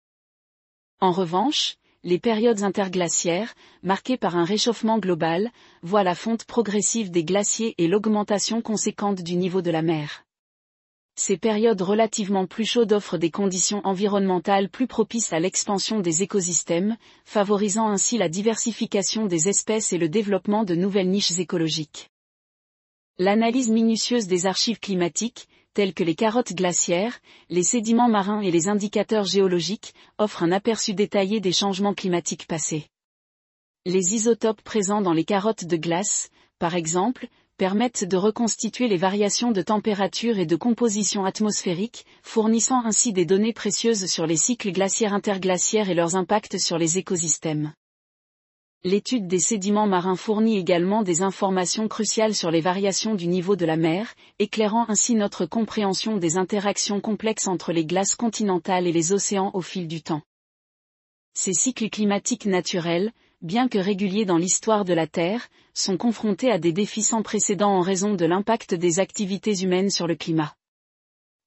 En 0.99 1.11
revanche, 1.11 1.75
les 2.03 2.17
périodes 2.17 2.63
interglaciaires, 2.63 3.53
marquées 3.83 4.17
par 4.17 4.37
un 4.37 4.43
réchauffement 4.43 4.97
global, 4.97 5.51
voient 5.83 6.03
la 6.03 6.15
fonte 6.15 6.45
progressive 6.45 7.11
des 7.11 7.23
glaciers 7.23 7.75
et 7.77 7.87
l'augmentation 7.87 8.63
conséquente 8.63 9.21
du 9.21 9.35
niveau 9.35 9.61
de 9.61 9.69
la 9.69 9.83
mer. 9.83 10.24
Ces 11.17 11.37
périodes 11.37 11.81
relativement 11.81 12.45
plus 12.45 12.65
chaudes 12.65 12.91
offrent 12.91 13.17
des 13.17 13.31
conditions 13.31 13.81
environnementales 13.85 14.69
plus 14.69 14.85
propices 14.85 15.31
à 15.31 15.39
l'expansion 15.39 16.01
des 16.01 16.23
écosystèmes, 16.23 16.97
favorisant 17.23 17.87
ainsi 17.87 18.17
la 18.17 18.27
diversification 18.27 19.25
des 19.25 19.47
espèces 19.47 19.93
et 19.93 19.97
le 19.97 20.09
développement 20.09 20.65
de 20.65 20.75
nouvelles 20.75 21.09
niches 21.09 21.39
écologiques. 21.39 22.09
L'analyse 23.17 23.69
minutieuse 23.69 24.27
des 24.27 24.45
archives 24.45 24.79
climatiques, 24.79 25.47
telles 25.73 25.93
que 25.93 26.03
les 26.03 26.15
carottes 26.15 26.53
glaciaires, 26.53 27.19
les 27.49 27.63
sédiments 27.63 28.09
marins 28.09 28.41
et 28.41 28.51
les 28.51 28.67
indicateurs 28.67 29.23
géologiques, 29.23 29.93
offre 30.17 30.43
un 30.43 30.51
aperçu 30.51 30.93
détaillé 30.93 31.39
des 31.39 31.53
changements 31.53 31.93
climatiques 31.93 32.45
passés. 32.45 32.89
Les 33.85 34.15
isotopes 34.15 34.61
présents 34.63 35.01
dans 35.01 35.13
les 35.13 35.25
carottes 35.25 35.65
de 35.65 35.77
glace, 35.77 36.29
par 36.59 36.75
exemple, 36.75 37.27
permettent 37.57 38.03
de 38.03 38.17
reconstituer 38.17 38.87
les 38.87 38.97
variations 38.97 39.51
de 39.51 39.61
température 39.61 40.39
et 40.39 40.45
de 40.45 40.55
composition 40.55 41.25
atmosphérique, 41.25 42.05
fournissant 42.23 42.83
ainsi 42.85 43.13
des 43.13 43.25
données 43.25 43.53
précieuses 43.53 44.07
sur 44.07 44.27
les 44.27 44.35
cycles 44.35 44.71
glaciaires 44.71 45.13
interglaciaires 45.13 45.89
et 45.89 45.93
leurs 45.93 46.15
impacts 46.15 46.57
sur 46.57 46.77
les 46.77 46.97
écosystèmes. 46.97 47.73
L'étude 48.83 49.27
des 49.27 49.39
sédiments 49.39 49.87
marins 49.87 50.15
fournit 50.15 50.59
également 50.59 51.01
des 51.01 51.23
informations 51.23 51.87
cruciales 51.87 52.35
sur 52.35 52.51
les 52.51 52.61
variations 52.61 53.15
du 53.15 53.25
niveau 53.25 53.55
de 53.55 53.65
la 53.65 53.77
mer, 53.77 54.13
éclairant 54.37 54.85
ainsi 54.89 55.15
notre 55.15 55.47
compréhension 55.47 56.17
des 56.17 56.37
interactions 56.37 57.01
complexes 57.01 57.47
entre 57.47 57.73
les 57.73 57.85
glaces 57.85 58.15
continentales 58.15 58.85
et 58.85 58.91
les 58.91 59.11
océans 59.11 59.49
au 59.55 59.61
fil 59.61 59.87
du 59.87 60.03
temps. 60.03 60.21
Ces 61.33 61.53
cycles 61.53 61.89
climatiques 61.89 62.45
naturels, 62.45 63.11
bien 63.45 63.67
que 63.67 63.77
réguliers 63.77 64.25
dans 64.25 64.37
l'histoire 64.37 64.85
de 64.85 64.93
la 64.93 65.05
Terre, 65.05 65.47
sont 65.75 65.97
confrontés 65.97 66.51
à 66.51 66.57
des 66.57 66.73
défis 66.73 67.03
sans 67.03 67.21
précédent 67.21 67.69
en 67.69 67.81
raison 67.81 68.15
de 68.15 68.25
l'impact 68.25 68.73
des 68.73 68.99
activités 68.99 69.61
humaines 69.61 69.91
sur 69.91 70.07
le 70.07 70.15
climat. 70.15 70.55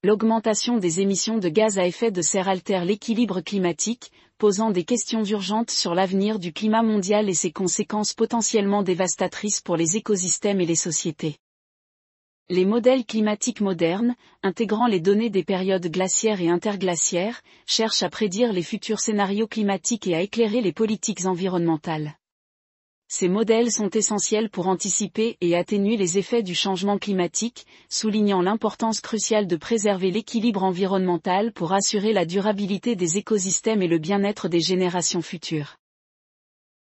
L'augmentation 0.01 0.77
des 0.77 1.01
émissions 1.01 1.39
de 1.39 1.49
gaz 1.49 1.77
à 1.77 1.85
effet 1.85 2.09
de 2.09 2.21
serre 2.21 2.47
altère 2.47 2.85
l'équilibre 2.85 3.41
climatique, 3.41 4.13
posant 4.37 4.71
des 4.71 4.85
questions 4.85 5.25
urgentes 5.25 5.71
sur 5.71 5.93
l'avenir 5.93 6.39
du 6.39 6.53
climat 6.53 6.83
mondial 6.83 7.27
et 7.27 7.33
ses 7.33 7.51
conséquences 7.51 8.13
potentiellement 8.13 8.81
dévastatrices 8.81 9.59
pour 9.59 9.75
les 9.75 9.97
écosystèmes 9.97 10.61
et 10.61 10.65
les 10.65 10.75
sociétés. 10.75 11.35
Les 12.51 12.65
modèles 12.65 13.05
climatiques 13.05 13.61
modernes, 13.61 14.15
intégrant 14.41 14.87
les 14.87 14.99
données 14.99 15.29
des 15.29 15.43
périodes 15.43 15.85
glaciaires 15.85 16.41
et 16.41 16.49
interglaciaires, 16.49 17.43
cherchent 17.67 18.01
à 18.01 18.09
prédire 18.09 18.53
les 18.53 18.63
futurs 18.63 18.99
scénarios 18.99 19.45
climatiques 19.45 20.07
et 20.07 20.15
à 20.15 20.21
éclairer 20.21 20.61
les 20.61 20.73
politiques 20.73 21.25
environnementales. 21.25 22.17
Ces 23.07 23.27
modèles 23.27 23.71
sont 23.71 23.91
essentiels 23.91 24.49
pour 24.49 24.67
anticiper 24.67 25.37
et 25.41 25.55
atténuer 25.55 25.95
les 25.95 26.17
effets 26.17 26.41
du 26.41 26.55
changement 26.55 26.97
climatique, 26.97 27.67
soulignant 27.87 28.41
l'importance 28.41 28.99
cruciale 28.99 29.45
de 29.45 29.55
préserver 29.55 30.09
l'équilibre 30.09 30.63
environnemental 30.63 31.53
pour 31.53 31.73
assurer 31.73 32.13
la 32.13 32.25
durabilité 32.25 32.95
des 32.95 33.17
écosystèmes 33.19 33.83
et 33.83 33.87
le 33.87 33.99
bien-être 33.99 34.49
des 34.49 34.59
générations 34.59 35.21
futures. 35.21 35.77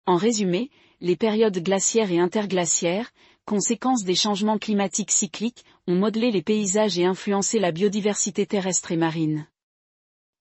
En 0.06 0.16
résumé, 0.16 0.70
les 1.00 1.16
périodes 1.16 1.62
glaciaires 1.62 2.10
et 2.10 2.18
interglaciaires, 2.18 3.10
conséquences 3.48 4.04
des 4.04 4.14
changements 4.14 4.58
climatiques 4.58 5.10
cycliques, 5.10 5.64
ont 5.86 5.94
modelé 5.94 6.30
les 6.30 6.42
paysages 6.42 6.98
et 6.98 7.06
influencé 7.06 7.58
la 7.58 7.72
biodiversité 7.72 8.44
terrestre 8.44 8.92
et 8.92 8.98
marine. 8.98 9.46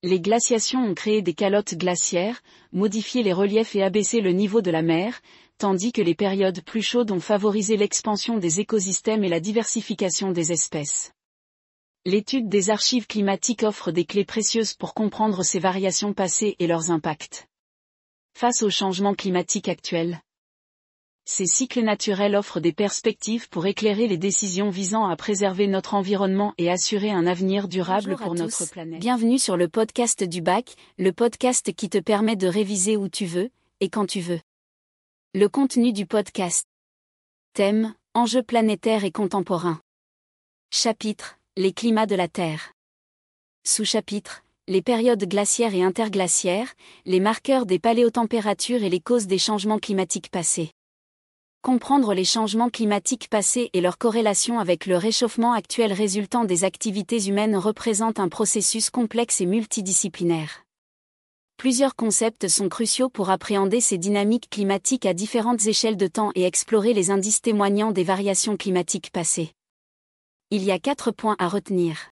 Les 0.04 0.20
glaciations 0.20 0.84
ont 0.84 0.94
créé 0.94 1.22
des 1.22 1.34
calottes 1.34 1.76
glaciaires, 1.76 2.44
modifié 2.74 3.24
les 3.24 3.32
reliefs 3.32 3.78
et 3.78 3.82
abaissé 3.82 4.20
le 4.20 4.34
niveau 4.34 4.62
de 4.62 4.72
la 4.72 4.82
mer, 4.82 5.22
tandis 5.58 5.94
que 5.94 6.02
les 6.02 6.16
périodes 6.16 6.62
plus 6.66 6.82
chaudes 6.82 7.12
ont 7.12 7.22
favorisé 7.22 7.78
l'expansion 7.78 8.40
des 8.40 8.60
écosystèmes 8.60 9.24
et 9.24 9.30
la 9.30 9.40
diversification 9.40 10.34
des 10.34 10.52
espèces. 10.52 11.14
L'étude 12.04 12.50
des 12.50 12.70
archives 12.70 13.08
climatiques 13.08 13.64
offre 13.64 13.92
des 13.92 14.04
clés 14.04 14.26
précieuses 14.26 14.74
pour 14.74 14.94
comprendre 14.94 15.44
ces 15.44 15.60
variations 15.60 16.12
passées 16.12 16.58
et 16.60 16.68
leurs 16.68 16.92
impacts. 16.92 17.48
Face 18.38 18.64
au 18.64 18.70
changement 18.70 19.16
climatique 19.16 19.70
actuel, 19.70 20.20
ces 21.28 21.46
cycles 21.46 21.82
naturels 21.82 22.38
offrent 22.38 22.62
des 22.62 22.72
perspectives 22.72 23.50
pour 23.50 23.66
éclairer 23.66 24.08
les 24.08 24.18
décisions 24.18 24.70
visant 24.70 25.06
à 25.06 25.18
préserver 25.18 25.68
notre 25.68 25.94
environnement 25.94 26.54
et 26.58 26.72
assurer 26.72 27.12
un 27.12 27.28
avenir 27.28 27.68
durable 27.68 28.12
Bonjour 28.12 28.20
pour 28.20 28.32
à 28.32 28.36
notre 28.36 28.58
tous. 28.58 28.70
planète. 28.70 29.02
Bienvenue 29.02 29.38
sur 29.38 29.58
le 29.58 29.68
podcast 29.68 30.24
du 30.24 30.42
bac, 30.42 30.76
le 30.98 31.12
podcast 31.12 31.74
qui 31.74 31.90
te 31.90 31.98
permet 31.98 32.38
de 32.38 32.48
réviser 32.48 32.96
où 32.96 33.10
tu 33.10 33.26
veux, 33.26 33.50
et 33.82 33.90
quand 33.90 34.06
tu 34.06 34.22
veux. 34.22 34.40
Le 35.36 35.50
contenu 35.50 35.92
du 35.92 36.06
podcast. 36.06 36.66
Thème, 37.52 37.94
enjeux 38.14 38.42
planétaires 38.42 39.04
et 39.04 39.12
contemporains. 39.12 39.82
Chapitre, 40.72 41.38
les 41.58 41.74
climats 41.74 42.06
de 42.06 42.16
la 42.16 42.30
Terre. 42.30 42.72
Sous-chapitre, 43.66 44.46
les 44.70 44.82
périodes 44.82 45.26
glaciaires 45.26 45.76
et 45.76 45.84
interglaciaires, 45.84 46.74
les 47.06 47.20
marqueurs 47.20 47.66
des 47.66 47.80
paléotempératures 47.80 48.84
et 48.84 48.90
les 48.90 49.02
causes 49.02 49.28
des 49.28 49.40
changements 49.40 49.80
climatiques 49.80 50.32
passés. 50.32 50.72
Comprendre 51.68 52.14
les 52.14 52.24
changements 52.24 52.70
climatiques 52.70 53.28
passés 53.28 53.70
et 53.74 53.82
leur 53.82 53.98
corrélation 53.98 54.58
avec 54.58 54.86
le 54.86 54.96
réchauffement 54.96 55.52
actuel 55.52 55.92
résultant 55.92 56.46
des 56.46 56.64
activités 56.64 57.28
humaines 57.28 57.58
représente 57.58 58.22
un 58.22 58.30
processus 58.30 58.90
complexe 58.90 59.42
et 59.42 59.46
multidisciplinaire. 59.46 60.64
Plusieurs 61.58 61.98
concepts 61.98 62.48
sont 62.48 62.70
cruciaux 62.70 63.10
pour 63.10 63.30
appréhender 63.32 63.82
ces 63.82 63.98
dynamiques 63.98 64.50
climatiques 64.50 65.06
à 65.06 65.14
différentes 65.14 65.68
échelles 65.68 65.98
de 65.98 66.08
temps 66.08 66.32
et 66.36 66.46
explorer 66.46 66.94
les 66.94 67.12
indices 67.12 67.42
témoignant 67.42 67.92
des 67.92 68.06
variations 68.06 68.56
climatiques 68.56 69.12
passées. 69.12 69.52
Il 70.52 70.64
y 70.64 70.72
a 70.72 70.80
quatre 70.80 71.12
points 71.12 71.36
à 71.38 71.50
retenir. 71.50 72.12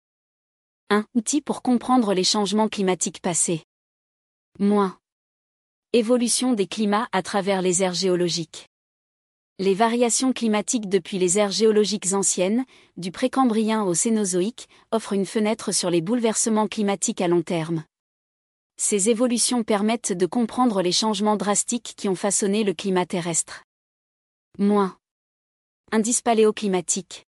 1. 0.89 1.05
Outils 1.15 1.41
pour 1.41 1.61
comprendre 1.61 2.13
les 2.13 2.25
changements 2.25 2.67
climatiques 2.67 3.21
passés. 3.21 3.63
Moins. 4.59 4.97
Évolution 5.93 6.51
des 6.51 6.67
climats 6.67 7.07
à 7.13 7.21
travers 7.21 7.61
les 7.61 7.83
aires 7.83 7.93
géologiques. 7.93 8.67
Les 9.57 9.73
variations 9.73 10.33
climatiques 10.33 10.89
depuis 10.89 11.17
les 11.17 11.39
aires 11.39 11.51
géologiques 11.51 12.11
anciennes, 12.11 12.65
du 12.97 13.11
précambrien 13.11 13.85
au 13.85 13.93
Cénozoïque, 13.93 14.67
offrent 14.91 15.13
une 15.13 15.25
fenêtre 15.25 15.71
sur 15.71 15.89
les 15.89 16.01
bouleversements 16.01 16.67
climatiques 16.67 17.21
à 17.21 17.29
long 17.29 17.41
terme. 17.41 17.85
Ces 18.75 19.09
évolutions 19.09 19.63
permettent 19.63 20.11
de 20.11 20.25
comprendre 20.25 20.81
les 20.81 20.91
changements 20.91 21.37
drastiques 21.37 21.93
qui 21.95 22.09
ont 22.09 22.15
façonné 22.15 22.65
le 22.65 22.73
climat 22.73 23.05
terrestre. 23.05 23.63
Moins. 24.57 24.97
Indice 25.93 26.21
paléoclimatique. 26.21 27.25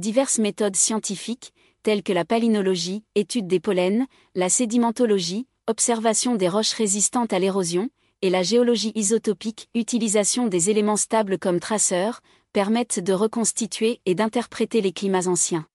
Diverses 0.00 0.40
méthodes 0.40 0.74
scientifiques, 0.74 1.52
telles 1.84 2.02
que 2.02 2.12
la 2.12 2.24
palynologie, 2.24 3.04
étude 3.14 3.46
des 3.46 3.60
pollens, 3.60 4.08
la 4.34 4.48
sédimentologie, 4.48 5.46
observation 5.68 6.34
des 6.34 6.48
roches 6.48 6.72
résistantes 6.72 7.32
à 7.32 7.38
l'érosion, 7.38 7.90
et 8.22 8.30
la 8.30 8.42
géologie 8.42 8.92
isotopique, 8.94 9.68
utilisation 9.74 10.46
des 10.46 10.70
éléments 10.70 10.96
stables 10.96 11.38
comme 11.38 11.60
traceurs, 11.60 12.20
permettent 12.52 13.00
de 13.00 13.12
reconstituer 13.12 14.00
et 14.06 14.14
d'interpréter 14.14 14.80
les 14.80 14.92
climats 14.92 15.28
anciens. 15.28 15.66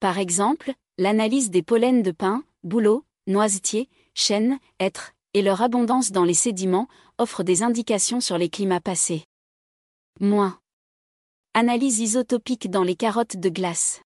Par 0.00 0.18
exemple, 0.18 0.72
l'analyse 0.98 1.50
des 1.50 1.62
pollens 1.62 2.02
de 2.02 2.10
pin, 2.10 2.44
bouleau, 2.62 3.04
noisetier, 3.26 3.88
chêne, 4.14 4.58
hêtre, 4.78 5.12
et 5.34 5.42
leur 5.42 5.62
abondance 5.62 6.12
dans 6.12 6.24
les 6.24 6.34
sédiments, 6.34 6.88
offre 7.18 7.42
des 7.42 7.62
indications 7.62 8.20
sur 8.20 8.38
les 8.38 8.48
climats 8.48 8.80
passés. 8.80 9.24
Analyse 11.54 12.00
isotopique 12.00 12.70
dans 12.70 12.82
les 12.82 12.96
carottes 12.96 13.36
de 13.36 13.48
glace. 13.48 14.02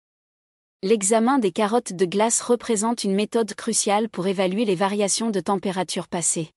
L'examen 0.82 1.40
des 1.40 1.52
carottes 1.52 1.94
de 1.94 2.06
glace 2.06 2.42
représente 2.42 3.04
une 3.04 3.16
méthode 3.16 3.54
cruciale 3.54 4.10
pour 4.10 4.28
évaluer 4.28 4.66
les 4.66 4.76
variations 4.76 5.32
de 5.32 5.40
température 5.40 6.08
passées. 6.08 6.55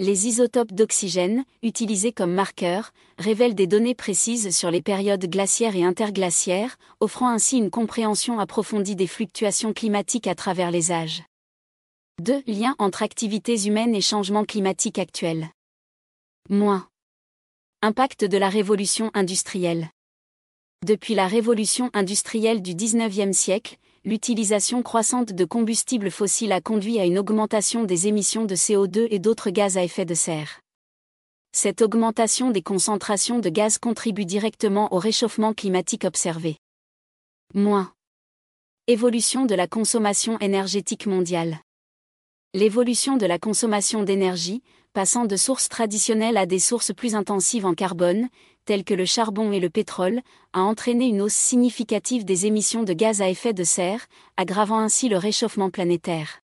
Les 0.00 0.26
isotopes 0.26 0.72
d'oxygène, 0.72 1.44
utilisés 1.62 2.10
comme 2.10 2.32
marqueurs, 2.32 2.90
révèlent 3.16 3.54
des 3.54 3.68
données 3.68 3.94
précises 3.94 4.50
sur 4.50 4.72
les 4.72 4.82
périodes 4.82 5.24
glaciaires 5.30 5.76
et 5.76 5.84
interglaciaires, 5.84 6.76
offrant 6.98 7.28
ainsi 7.28 7.58
une 7.58 7.70
compréhension 7.70 8.40
approfondie 8.40 8.96
des 8.96 9.06
fluctuations 9.06 9.72
climatiques 9.72 10.26
à 10.26 10.34
travers 10.34 10.72
les 10.72 10.90
âges. 10.90 11.22
2. 12.22 12.42
Lien 12.48 12.74
entre 12.80 13.04
activités 13.04 13.66
humaines 13.66 13.94
et 13.94 14.00
changements 14.00 14.44
climatiques 14.44 14.98
actuels. 14.98 15.48
Moins. 16.48 16.88
Impact 17.80 18.24
de 18.24 18.36
la 18.36 18.48
révolution 18.48 19.12
industrielle. 19.14 19.90
Depuis 20.84 21.14
la 21.14 21.28
révolution 21.28 21.90
industrielle 21.92 22.62
du 22.62 22.74
XIXe 22.74 23.36
siècle, 23.36 23.76
l'utilisation 24.04 24.82
croissante 24.82 25.32
de 25.32 25.44
combustibles 25.44 26.10
fossiles 26.10 26.52
a 26.52 26.60
conduit 26.60 27.00
à 27.00 27.06
une 27.06 27.18
augmentation 27.18 27.84
des 27.84 28.06
émissions 28.06 28.44
de 28.44 28.54
CO2 28.54 29.06
et 29.10 29.18
d'autres 29.18 29.50
gaz 29.50 29.78
à 29.78 29.82
effet 29.82 30.04
de 30.04 30.14
serre. 30.14 30.60
Cette 31.52 31.82
augmentation 31.82 32.50
des 32.50 32.62
concentrations 32.62 33.38
de 33.38 33.48
gaz 33.48 33.78
contribue 33.78 34.26
directement 34.26 34.92
au 34.92 34.98
réchauffement 34.98 35.54
climatique 35.54 36.04
observé. 36.04 36.58
Moins. 37.54 37.92
Évolution 38.88 39.46
de 39.46 39.54
la 39.54 39.66
consommation 39.66 40.38
énergétique 40.40 41.06
mondiale. 41.06 41.63
L'évolution 42.56 43.16
de 43.16 43.26
la 43.26 43.40
consommation 43.40 44.04
d'énergie, 44.04 44.62
passant 44.92 45.24
de 45.24 45.34
sources 45.34 45.68
traditionnelles 45.68 46.36
à 46.36 46.46
des 46.46 46.60
sources 46.60 46.94
plus 46.94 47.16
intensives 47.16 47.66
en 47.66 47.74
carbone, 47.74 48.28
telles 48.64 48.84
que 48.84 48.94
le 48.94 49.04
charbon 49.04 49.50
et 49.50 49.58
le 49.58 49.70
pétrole, 49.70 50.20
a 50.52 50.60
entraîné 50.60 51.06
une 51.06 51.20
hausse 51.20 51.34
significative 51.34 52.24
des 52.24 52.46
émissions 52.46 52.84
de 52.84 52.92
gaz 52.92 53.20
à 53.20 53.28
effet 53.28 53.54
de 53.54 53.64
serre, 53.64 54.06
aggravant 54.36 54.78
ainsi 54.78 55.08
le 55.08 55.16
réchauffement 55.16 55.68
planétaire. 55.68 56.42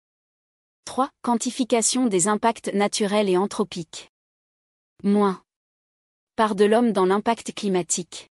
3. 0.87 1.11
Quantification 1.21 2.07
des 2.07 2.27
impacts 2.27 2.73
naturels 2.73 3.29
et 3.29 3.37
anthropiques. 3.37 4.11
Moins. 5.03 5.43
Part 6.37 6.55
de 6.55 6.65
l'homme 6.65 6.93
dans 6.93 7.05
l'impact 7.05 7.53
climatique. 7.53 8.31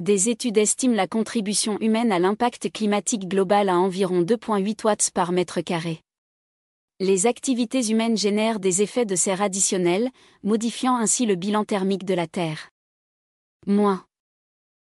Des 0.00 0.30
études 0.30 0.56
estiment 0.56 0.94
la 0.94 1.06
contribution 1.06 1.78
humaine 1.80 2.12
à 2.12 2.18
l'impact 2.18 2.72
climatique 2.72 3.28
global 3.28 3.68
à 3.68 3.76
environ 3.76 4.22
2,8 4.22 4.86
watts 4.86 5.10
par 5.10 5.32
mètre 5.32 5.60
carré. 5.60 6.00
Les 7.00 7.26
activités 7.26 7.90
humaines 7.90 8.16
génèrent 8.16 8.58
des 8.58 8.82
effets 8.82 9.06
de 9.06 9.14
serre 9.14 9.40
additionnels, 9.40 10.10
modifiant 10.42 10.96
ainsi 10.96 11.26
le 11.26 11.36
bilan 11.36 11.64
thermique 11.64 12.04
de 12.04 12.14
la 12.14 12.26
Terre. 12.26 12.70
Moins. 13.68 14.04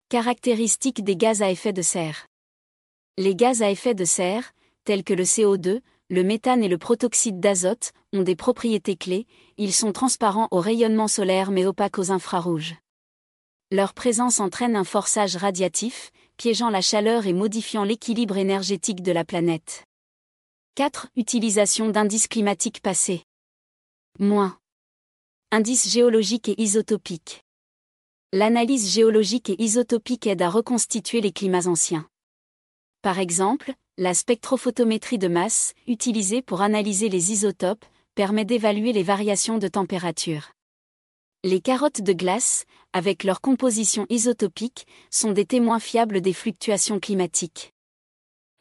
Caractéristiques 0.10 1.04
des 1.04 1.16
gaz 1.16 1.44
à 1.44 1.52
effet 1.52 1.72
de 1.72 1.84
serre. 1.84 2.26
Les 3.20 3.36
gaz 3.36 3.62
à 3.62 3.70
effet 3.70 3.94
de 3.94 4.06
serre, 4.06 4.54
tels 4.86 5.04
que 5.04 5.14
le 5.14 5.22
CO2, 5.22 5.82
le 6.10 6.24
méthane 6.24 6.64
et 6.64 6.68
le 6.68 6.80
protoxyde 6.80 7.40
d'azote, 7.40 7.92
ont 8.12 8.24
des 8.24 8.36
propriétés 8.36 8.96
clés, 8.96 9.28
ils 9.58 9.74
sont 9.74 9.92
transparents 9.92 10.48
au 10.50 10.62
rayonnement 10.62 11.08
solaire 11.08 11.52
mais 11.52 11.68
opaques 11.68 12.00
aux 12.00 12.10
infrarouges. 12.10 12.74
Leur 13.72 13.94
présence 13.94 14.40
entraîne 14.40 14.76
un 14.76 14.84
forçage 14.84 15.36
radiatif, 15.36 16.10
piégeant 16.38 16.72
la 16.72 16.82
chaleur 16.82 17.28
et 17.28 17.34
modifiant 17.34 17.84
l'équilibre 17.84 18.38
énergétique 18.38 19.04
de 19.04 19.12
la 19.12 19.24
planète. 19.24 19.84
4. 20.80 21.08
Utilisation 21.18 21.90
d'indices 21.90 22.30
climatiques 22.30 22.82
passés. 22.82 23.26
Moins. 24.18 24.58
Indices 25.52 25.90
géologiques 25.92 26.48
et 26.48 26.62
isotopiques. 26.62 27.44
L'analyse 28.32 28.90
géologique 28.90 29.50
et 29.50 29.62
isotopique 29.62 30.26
aide 30.26 30.42
à 30.42 30.50
reconstituer 30.50 31.20
les 31.20 31.34
climats 31.34 31.68
anciens. 31.68 32.08
Par 33.02 33.20
exemple, 33.20 33.74
la 33.98 34.14
spectrophotométrie 34.14 35.18
de 35.18 35.28
masse, 35.28 35.74
utilisée 35.86 36.42
pour 36.42 36.62
analyser 36.62 37.10
les 37.10 37.34
isotopes, 37.34 37.84
permet 38.16 38.46
d'évaluer 38.46 38.94
les 38.94 39.04
variations 39.04 39.58
de 39.58 39.68
température. 39.68 40.54
Les 41.44 41.60
carottes 41.60 42.02
de 42.02 42.14
glace, 42.14 42.64
avec 42.94 43.26
leur 43.26 43.42
composition 43.42 44.06
isotopique, 44.10 44.88
sont 45.12 45.34
des 45.34 45.46
témoins 45.46 45.82
fiables 45.82 46.22
des 46.22 46.32
fluctuations 46.32 47.02
climatiques. 47.02 47.74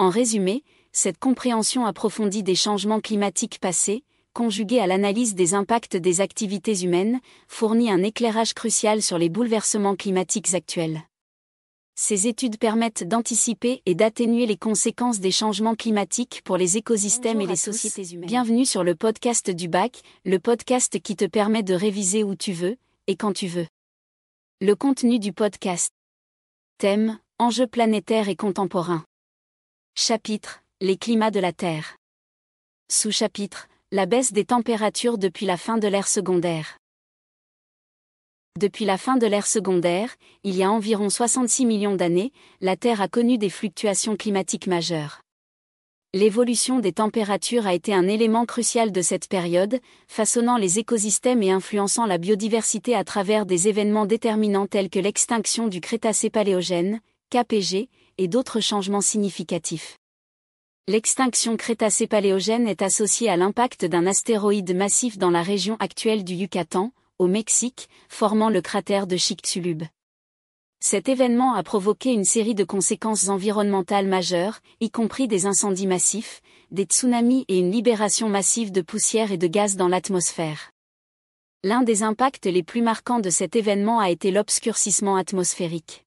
En 0.00 0.10
résumé, 0.10 0.64
cette 0.98 1.18
compréhension 1.18 1.86
approfondie 1.86 2.42
des 2.42 2.56
changements 2.56 3.00
climatiques 3.00 3.60
passés, 3.60 4.02
conjuguée 4.32 4.80
à 4.80 4.88
l'analyse 4.88 5.36
des 5.36 5.54
impacts 5.54 5.96
des 5.96 6.20
activités 6.20 6.82
humaines, 6.82 7.20
fournit 7.46 7.88
un 7.88 8.02
éclairage 8.02 8.52
crucial 8.52 9.00
sur 9.00 9.16
les 9.16 9.28
bouleversements 9.28 9.94
climatiques 9.94 10.54
actuels. 10.54 11.02
Ces 11.94 12.26
études 12.26 12.58
permettent 12.58 13.06
d'anticiper 13.06 13.80
et 13.86 13.94
d'atténuer 13.94 14.46
les 14.46 14.56
conséquences 14.56 15.20
des 15.20 15.30
changements 15.30 15.76
climatiques 15.76 16.42
pour 16.44 16.56
les 16.56 16.76
écosystèmes 16.76 17.40
et 17.40 17.46
les 17.46 17.54
sociétés 17.54 18.14
humaines. 18.14 18.28
Bienvenue 18.28 18.66
sur 18.66 18.82
le 18.82 18.96
podcast 18.96 19.50
du 19.50 19.68
bac, 19.68 20.02
le 20.24 20.40
podcast 20.40 21.00
qui 21.00 21.14
te 21.14 21.26
permet 21.26 21.62
de 21.62 21.74
réviser 21.74 22.24
où 22.24 22.34
tu 22.34 22.52
veux 22.52 22.76
et 23.06 23.14
quand 23.14 23.32
tu 23.32 23.46
veux. 23.46 23.68
Le 24.60 24.74
contenu 24.74 25.20
du 25.20 25.32
podcast. 25.32 25.92
Thème 26.78 27.20
Enjeux 27.38 27.68
planétaires 27.68 28.28
et 28.28 28.34
contemporains. 28.34 29.04
Chapitre 29.94 30.60
Les 30.80 30.96
climats 30.96 31.32
de 31.32 31.40
la 31.40 31.52
Terre. 31.52 31.96
Sous-chapitre 32.88 33.66
La 33.90 34.06
baisse 34.06 34.32
des 34.32 34.44
températures 34.44 35.18
depuis 35.18 35.44
la 35.44 35.56
fin 35.56 35.76
de 35.76 35.88
l'ère 35.88 36.06
secondaire. 36.06 36.78
Depuis 38.60 38.84
la 38.84 38.96
fin 38.96 39.16
de 39.16 39.26
l'ère 39.26 39.48
secondaire, 39.48 40.14
il 40.44 40.54
y 40.54 40.62
a 40.62 40.70
environ 40.70 41.10
66 41.10 41.66
millions 41.66 41.96
d'années, 41.96 42.30
la 42.60 42.76
Terre 42.76 43.00
a 43.00 43.08
connu 43.08 43.38
des 43.38 43.50
fluctuations 43.50 44.14
climatiques 44.14 44.68
majeures. 44.68 45.20
L'évolution 46.14 46.78
des 46.78 46.92
températures 46.92 47.66
a 47.66 47.74
été 47.74 47.92
un 47.92 48.06
élément 48.06 48.46
crucial 48.46 48.92
de 48.92 49.02
cette 49.02 49.26
période, 49.26 49.80
façonnant 50.06 50.58
les 50.58 50.78
écosystèmes 50.78 51.42
et 51.42 51.50
influençant 51.50 52.06
la 52.06 52.18
biodiversité 52.18 52.94
à 52.94 53.02
travers 53.02 53.46
des 53.46 53.66
événements 53.66 54.06
déterminants 54.06 54.68
tels 54.68 54.90
que 54.90 55.00
l'extinction 55.00 55.66
du 55.66 55.80
Crétacé 55.80 56.30
paléogène, 56.30 57.00
KPG, 57.30 57.88
et 58.18 58.28
d'autres 58.28 58.60
changements 58.60 59.00
significatifs. 59.00 59.98
L'extinction 60.88 61.58
Crétacé-Paléogène 61.58 62.66
est 62.66 62.80
associée 62.80 63.28
à 63.28 63.36
l'impact 63.36 63.84
d'un 63.84 64.06
astéroïde 64.06 64.74
massif 64.74 65.18
dans 65.18 65.28
la 65.28 65.42
région 65.42 65.76
actuelle 65.80 66.24
du 66.24 66.32
Yucatan, 66.32 66.92
au 67.18 67.26
Mexique, 67.26 67.90
formant 68.08 68.48
le 68.48 68.62
cratère 68.62 69.06
de 69.06 69.18
Chicxulub. 69.18 69.82
Cet 70.80 71.10
événement 71.10 71.52
a 71.52 71.62
provoqué 71.62 72.14
une 72.14 72.24
série 72.24 72.54
de 72.54 72.64
conséquences 72.64 73.28
environnementales 73.28 74.06
majeures, 74.06 74.60
y 74.80 74.90
compris 74.90 75.28
des 75.28 75.44
incendies 75.44 75.86
massifs, 75.86 76.40
des 76.70 76.84
tsunamis 76.84 77.44
et 77.48 77.58
une 77.58 77.70
libération 77.70 78.30
massive 78.30 78.72
de 78.72 78.80
poussière 78.80 79.30
et 79.30 79.36
de 79.36 79.46
gaz 79.46 79.76
dans 79.76 79.88
l'atmosphère. 79.88 80.70
L'un 81.64 81.82
des 81.82 82.02
impacts 82.02 82.46
les 82.46 82.62
plus 82.62 82.80
marquants 82.80 83.20
de 83.20 83.28
cet 83.28 83.56
événement 83.56 84.00
a 84.00 84.08
été 84.08 84.30
l'obscurcissement 84.30 85.16
atmosphérique. 85.16 86.06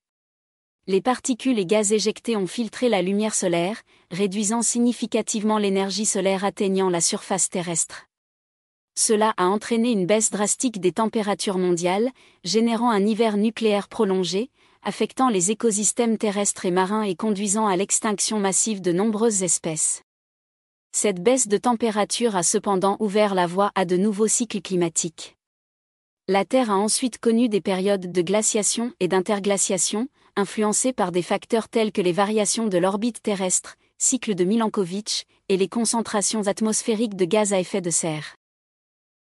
Les 0.87 1.01
particules 1.01 1.59
et 1.59 1.65
gaz 1.67 1.93
éjectés 1.93 2.35
ont 2.35 2.47
filtré 2.47 2.89
la 2.89 3.03
lumière 3.03 3.35
solaire, 3.35 3.83
réduisant 4.09 4.63
significativement 4.63 5.59
l'énergie 5.59 6.07
solaire 6.07 6.43
atteignant 6.43 6.89
la 6.89 7.01
surface 7.01 7.49
terrestre. 7.49 8.07
Cela 8.95 9.33
a 9.37 9.45
entraîné 9.45 9.91
une 9.91 10.07
baisse 10.07 10.31
drastique 10.31 10.79
des 10.81 10.91
températures 10.91 11.59
mondiales, 11.59 12.09
générant 12.43 12.89
un 12.89 13.05
hiver 13.05 13.37
nucléaire 13.37 13.87
prolongé, 13.87 14.49
affectant 14.81 15.29
les 15.29 15.51
écosystèmes 15.51 16.17
terrestres 16.17 16.65
et 16.65 16.71
marins 16.71 17.03
et 17.03 17.15
conduisant 17.15 17.67
à 17.67 17.75
l'extinction 17.75 18.39
massive 18.39 18.81
de 18.81 18.91
nombreuses 18.91 19.43
espèces. 19.43 20.01
Cette 20.93 21.21
baisse 21.21 21.47
de 21.47 21.57
température 21.57 22.35
a 22.35 22.43
cependant 22.43 22.97
ouvert 22.99 23.35
la 23.35 23.45
voie 23.45 23.71
à 23.75 23.85
de 23.85 23.97
nouveaux 23.97 24.27
cycles 24.27 24.61
climatiques. 24.61 25.37
La 26.27 26.43
Terre 26.43 26.71
a 26.71 26.77
ensuite 26.77 27.19
connu 27.19 27.49
des 27.49 27.61
périodes 27.61 28.11
de 28.11 28.21
glaciation 28.21 28.93
et 28.99 29.07
d'interglaciation, 29.07 30.07
influencées 30.35 30.93
par 30.93 31.11
des 31.11 31.21
facteurs 31.21 31.69
tels 31.69 31.91
que 31.91 32.01
les 32.01 32.11
variations 32.11 32.67
de 32.67 32.77
l'orbite 32.77 33.21
terrestre, 33.21 33.75
cycle 33.97 34.35
de 34.35 34.43
Milankovitch, 34.43 35.23
et 35.49 35.57
les 35.57 35.67
concentrations 35.67 36.47
atmosphériques 36.47 37.15
de 37.15 37.25
gaz 37.25 37.53
à 37.53 37.59
effet 37.59 37.81
de 37.81 37.89
serre. 37.89 38.35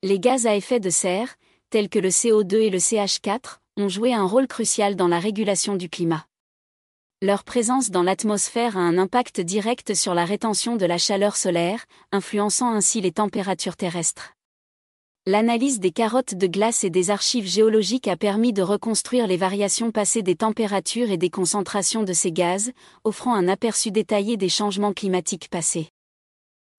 Les 0.04 0.20
gaz 0.20 0.46
à 0.46 0.56
effet 0.56 0.80
de 0.80 0.90
serre, 0.90 1.36
tels 1.70 1.90
que 1.90 2.00
le 2.00 2.10
CO2 2.10 2.56
et 2.56 2.70
le 2.70 2.78
CH4, 2.78 3.58
ont 3.78 3.90
joué 3.90 4.14
un 4.14 4.26
rôle 4.26 4.48
crucial 4.48 4.96
dans 4.96 5.08
la 5.08 5.20
régulation 5.20 5.76
du 5.76 5.90
climat. 5.90 6.26
Leur 7.22 7.44
présence 7.44 7.90
dans 7.90 8.04
l'atmosphère 8.04 8.78
a 8.78 8.82
un 8.82 9.00
impact 9.00 9.42
direct 9.42 9.96
sur 9.96 10.14
la 10.14 10.24
rétention 10.24 10.76
de 10.76 10.86
la 10.86 11.00
chaleur 11.00 11.36
solaire, 11.36 11.86
influençant 12.12 12.72
ainsi 12.72 13.02
les 13.02 13.12
températures 13.12 13.76
terrestres. 13.76 14.37
L'analyse 15.30 15.82
des 15.82 15.92
carottes 15.92 16.36
de 16.36 16.48
glace 16.48 16.86
et 16.86 16.90
des 16.90 17.10
archives 17.10 17.48
géologiques 17.48 18.08
a 18.08 18.16
permis 18.16 18.54
de 18.54 18.62
reconstruire 18.62 19.28
les 19.28 19.36
variations 19.36 19.92
passées 19.92 20.22
des 20.22 20.38
températures 20.38 21.12
et 21.12 21.18
des 21.18 21.30
concentrations 21.30 22.04
de 22.04 22.14
ces 22.14 22.32
gaz, 22.32 22.72
offrant 23.04 23.36
un 23.36 23.50
aperçu 23.50 23.92
détaillé 23.92 24.38
des 24.38 24.48
changements 24.48 24.94
climatiques 24.94 25.50
passés. 25.50 25.90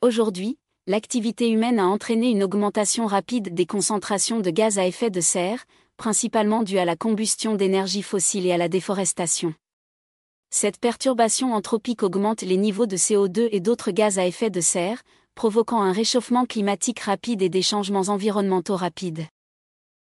Aujourd'hui, 0.00 0.56
l'activité 0.86 1.50
humaine 1.50 1.78
a 1.78 1.88
entraîné 1.88 2.30
une 2.30 2.42
augmentation 2.42 3.04
rapide 3.04 3.52
des 3.52 3.66
concentrations 3.66 4.40
de 4.40 4.48
gaz 4.48 4.78
à 4.78 4.86
effet 4.86 5.10
de 5.10 5.20
serre, 5.20 5.66
principalement 5.98 6.62
due 6.62 6.78
à 6.78 6.86
la 6.86 6.96
combustion 6.96 7.54
d'énergie 7.54 8.00
fossile 8.00 8.46
et 8.46 8.52
à 8.52 8.56
la 8.56 8.70
déforestation. 8.70 9.52
Cette 10.48 10.80
perturbation 10.80 11.52
anthropique 11.52 12.02
augmente 12.02 12.40
les 12.40 12.56
niveaux 12.56 12.86
de 12.86 12.96
CO2 12.96 13.50
et 13.52 13.60
d'autres 13.60 13.90
gaz 13.90 14.18
à 14.18 14.24
effet 14.24 14.48
de 14.48 14.62
serre, 14.62 15.02
provoquant 15.38 15.80
un 15.80 15.92
réchauffement 15.92 16.46
climatique 16.46 16.98
rapide 16.98 17.42
et 17.42 17.48
des 17.48 17.62
changements 17.62 18.08
environnementaux 18.08 18.74
rapides. 18.74 19.24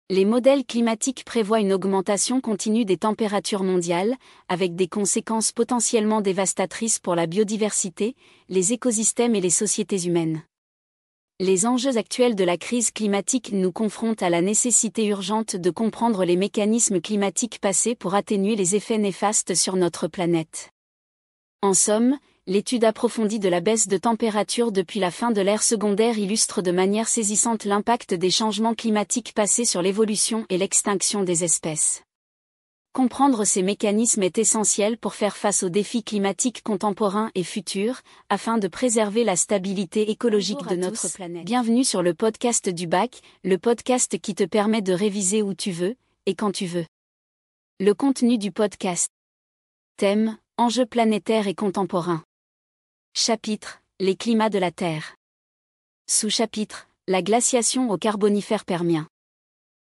Les 0.09 0.23
modèles 0.23 0.63
climatiques 0.63 1.25
prévoient 1.25 1.59
une 1.59 1.73
augmentation 1.73 2.39
continue 2.39 2.85
des 2.85 2.95
températures 2.95 3.63
mondiales, 3.63 4.15
avec 4.47 4.77
des 4.77 4.87
conséquences 4.87 5.51
potentiellement 5.51 6.21
dévastatrices 6.21 6.99
pour 6.99 7.13
la 7.13 7.27
biodiversité, 7.27 8.15
les 8.47 8.71
écosystèmes 8.71 9.35
et 9.35 9.41
les 9.41 9.49
sociétés 9.49 10.05
humaines. 10.05 10.43
Les 11.41 11.65
enjeux 11.65 11.97
actuels 11.97 12.35
de 12.35 12.45
la 12.45 12.55
crise 12.55 12.91
climatique 12.91 13.51
nous 13.51 13.73
confrontent 13.73 14.23
à 14.23 14.29
la 14.29 14.41
nécessité 14.41 15.07
urgente 15.07 15.57
de 15.57 15.69
comprendre 15.71 16.23
les 16.23 16.37
mécanismes 16.37 17.01
climatiques 17.01 17.59
passés 17.59 17.95
pour 17.95 18.15
atténuer 18.15 18.55
les 18.55 18.77
effets 18.77 18.97
néfastes 18.97 19.55
sur 19.55 19.75
notre 19.75 20.07
planète. 20.07 20.69
En 21.61 21.73
somme, 21.73 22.17
l'étude 22.47 22.85
approfondie 22.85 23.39
de 23.39 23.49
la 23.49 23.59
baisse 23.59 23.89
de 23.89 23.97
température 23.97 24.71
depuis 24.71 25.01
la 25.01 25.11
fin 25.11 25.31
de 25.31 25.41
l'ère 25.41 25.61
secondaire 25.61 26.17
illustre 26.17 26.61
de 26.61 26.71
manière 26.71 27.09
saisissante 27.09 27.65
l'impact 27.65 28.13
des 28.13 28.31
changements 28.31 28.73
climatiques 28.73 29.33
passés 29.33 29.65
sur 29.65 29.81
l'évolution 29.81 30.45
et 30.49 30.57
l'extinction 30.57 31.23
des 31.23 31.43
espèces. 31.43 32.03
Comprendre 32.93 33.43
ces 33.43 33.61
mécanismes 33.63 34.23
est 34.23 34.37
essentiel 34.37 34.97
pour 34.97 35.13
faire 35.13 35.35
face 35.35 35.61
aux 35.61 35.69
défis 35.69 36.03
climatiques 36.03 36.63
contemporains 36.63 37.31
et 37.35 37.43
futurs, 37.43 37.99
afin 38.29 38.57
de 38.57 38.69
préserver 38.69 39.25
la 39.25 39.35
stabilité 39.35 40.09
écologique 40.09 40.65
de 40.67 40.77
notre 40.77 41.11
planète. 41.13 41.43
Bienvenue 41.43 41.83
sur 41.83 42.01
le 42.01 42.13
podcast 42.13 42.69
du 42.69 42.87
bac, 42.87 43.21
le 43.43 43.57
podcast 43.57 44.17
qui 44.19 44.35
te 44.35 44.45
permet 44.45 44.81
de 44.81 44.93
réviser 44.93 45.41
où 45.41 45.53
tu 45.53 45.71
veux, 45.71 45.95
et 46.25 46.33
quand 46.33 46.53
tu 46.53 46.65
veux. 46.65 46.85
Le 47.81 47.93
contenu 47.93 48.37
du 48.37 48.53
podcast. 48.53 49.09
Thème, 49.97 50.37
enjeux 50.57 50.85
planétaires 50.85 51.47
et 51.47 51.53
contemporains. 51.53 52.23
Chapitre, 53.19 53.81
les 53.99 54.15
climats 54.15 54.51
de 54.51 54.59
la 54.59 54.69
Terre. 54.69 55.15
Sous-chapitre, 56.07 56.87
la 57.07 57.23
glaciation 57.23 57.89
au 57.89 57.97
carbonifère 57.97 58.63
permien. 58.63 59.07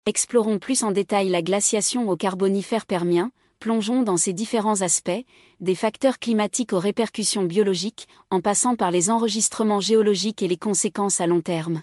Explorons 0.04 0.58
plus 0.58 0.82
en 0.82 0.90
détail 0.90 1.30
la 1.30 1.40
glaciation 1.40 2.06
au 2.10 2.18
carbonifère 2.18 2.84
permien, 2.84 3.32
plongeons 3.60 4.02
dans 4.02 4.18
ses 4.18 4.34
différents 4.34 4.82
aspects, 4.82 5.24
des 5.60 5.74
facteurs 5.74 6.18
climatiques 6.18 6.74
aux 6.74 6.78
répercussions 6.78 7.44
biologiques, 7.44 8.08
en 8.28 8.42
passant 8.42 8.76
par 8.76 8.90
les 8.90 9.08
enregistrements 9.08 9.80
géologiques 9.80 10.42
et 10.42 10.48
les 10.48 10.58
conséquences 10.58 11.22
à 11.22 11.26
long 11.26 11.40
terme. 11.40 11.80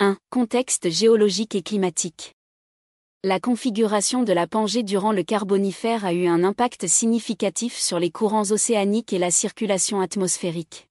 1. 0.00 0.16
Contexte 0.30 0.88
géologique 0.88 1.56
et 1.56 1.62
climatique. 1.62 2.37
La 3.24 3.40
configuration 3.40 4.22
de 4.22 4.32
la 4.32 4.46
Pangée 4.46 4.84
durant 4.84 5.10
le 5.10 5.24
Carbonifère 5.24 6.04
a 6.04 6.12
eu 6.12 6.28
un 6.28 6.44
impact 6.44 6.86
significatif 6.86 7.76
sur 7.76 7.98
les 7.98 8.12
courants 8.12 8.52
océaniques 8.52 9.12
et 9.12 9.18
la 9.18 9.32
circulation 9.32 10.00
atmosphérique. 10.00 10.86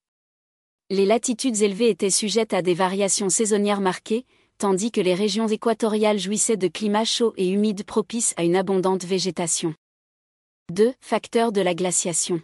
Les 0.89 1.05
latitudes 1.05 1.61
élevées 1.61 1.89
étaient 1.89 2.09
sujettes 2.09 2.53
à 2.53 2.61
des 2.61 2.73
variations 2.73 3.29
saisonnières 3.29 3.79
marquées, 3.79 4.25
tandis 4.57 4.91
que 4.91 4.99
les 4.99 5.13
régions 5.13 5.47
équatoriales 5.47 6.19
jouissaient 6.19 6.57
de 6.57 6.67
climats 6.67 7.05
chauds 7.05 7.33
et 7.37 7.47
humides 7.47 7.85
propices 7.85 8.33
à 8.35 8.43
une 8.43 8.57
abondante 8.57 9.05
végétation. 9.05 9.73
2. 10.73 10.93
Facteurs 10.99 11.53
de 11.53 11.61
la 11.61 11.75
glaciation. 11.75 12.41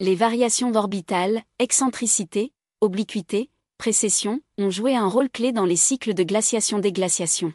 Les 0.00 0.14
variations 0.14 0.70
orbitales, 0.74 1.44
excentricité, 1.58 2.52
obliquité, 2.82 3.48
précession, 3.78 4.42
ont 4.58 4.68
joué 4.68 4.94
un 4.94 5.08
rôle 5.08 5.30
clé 5.30 5.52
dans 5.52 5.64
les 5.64 5.76
cycles 5.76 6.12
de 6.12 6.24
glaciation-déglaciation. 6.24 7.54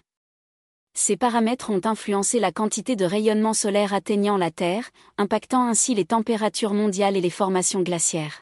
Ces 0.99 1.15
paramètres 1.15 1.69
ont 1.69 1.81
influencé 1.85 2.39
la 2.39 2.51
quantité 2.51 2.95
de 2.95 3.05
rayonnement 3.05 3.53
solaire 3.53 3.93
atteignant 3.93 4.35
la 4.35 4.49
Terre, 4.49 4.89
impactant 5.19 5.61
ainsi 5.67 5.93
les 5.93 6.05
températures 6.05 6.73
mondiales 6.73 7.15
et 7.15 7.21
les 7.21 7.29
formations 7.29 7.83
glaciaires. 7.83 8.41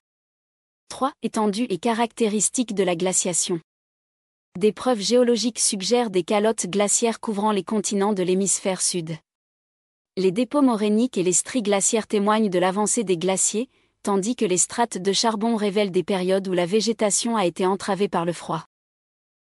3. 0.88 1.12
Étendue 1.22 1.68
et 1.70 1.78
caractéristiques 1.78 2.74
de 2.74 2.84
la 2.84 2.96
glaciation. 2.96 3.60
Des 4.58 4.72
preuves 4.72 5.02
géologiques 5.02 5.60
suggèrent 5.60 6.10
des 6.10 6.24
calottes 6.24 6.68
glaciaires 6.68 7.20
couvrant 7.20 7.52
les 7.52 7.66
continents 7.66 8.14
de 8.14 8.24
l'hémisphère 8.24 8.82
sud. 8.82 9.18
Les 10.16 10.32
dépôts 10.32 10.62
morainiques 10.62 11.18
et 11.18 11.24
les 11.24 11.34
stries 11.34 11.62
glaciaires 11.62 12.08
témoignent 12.08 12.50
de 12.50 12.60
l'avancée 12.60 13.04
des 13.04 13.18
glaciers, 13.18 13.70
tandis 14.02 14.38
que 14.38 14.46
les 14.46 14.58
strates 14.58 14.98
de 14.98 15.12
charbon 15.12 15.58
révèlent 15.58 15.92
des 15.92 16.04
périodes 16.04 16.48
où 16.48 16.54
la 16.54 16.66
végétation 16.66 17.36
a 17.36 17.46
été 17.46 17.66
entravée 17.66 18.08
par 18.08 18.24
le 18.24 18.32
froid. 18.32 18.66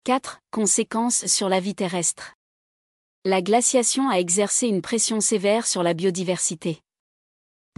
4. 0.06 0.40
Conséquences 0.52 1.26
sur 1.26 1.50
la 1.50 1.60
vie 1.60 1.76
terrestre. 1.76 2.36
La 3.26 3.42
glaciation 3.42 4.10
a 4.10 4.16
exercé 4.16 4.68
une 4.68 4.82
pression 4.82 5.22
sévère 5.22 5.66
sur 5.66 5.82
la 5.82 5.94
biodiversité. 5.94 6.82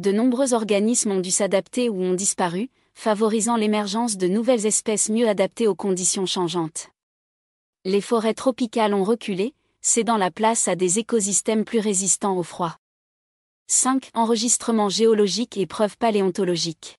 De 0.01 0.11
nombreux 0.11 0.55
organismes 0.55 1.11
ont 1.11 1.19
dû 1.19 1.29
s'adapter 1.29 1.87
ou 1.87 2.01
ont 2.01 2.15
disparu, 2.15 2.71
favorisant 2.95 3.55
l'émergence 3.55 4.17
de 4.17 4.27
nouvelles 4.27 4.65
espèces 4.65 5.07
mieux 5.07 5.29
adaptées 5.29 5.67
aux 5.67 5.75
conditions 5.75 6.25
changeantes. 6.25 6.87
Les 7.83 8.01
forêts 8.01 8.33
tropicales 8.33 8.95
ont 8.95 9.03
reculé, 9.03 9.53
cédant 9.81 10.17
la 10.17 10.31
place 10.31 10.67
à 10.67 10.75
des 10.75 10.97
écosystèmes 10.97 11.63
plus 11.63 11.77
résistants 11.77 12.35
au 12.35 12.43
froid. 12.43 12.79
5. 13.67 14.09
Enregistrements 14.15 14.89
géologiques 14.89 15.57
et 15.57 15.67
preuves 15.67 15.97
paléontologiques. 15.99 16.97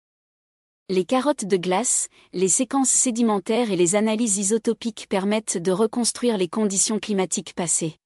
Les 0.88 1.04
carottes 1.04 1.46
de 1.46 1.56
glace, 1.56 2.06
les 2.32 2.46
séquences 2.46 2.90
sédimentaires 2.90 3.72
et 3.72 3.76
les 3.76 3.96
analyses 3.96 4.38
isotopiques 4.38 5.08
permettent 5.08 5.58
de 5.58 5.72
reconstruire 5.72 6.38
les 6.38 6.46
conditions 6.46 7.00
climatiques 7.00 7.52
passées. 7.52 7.96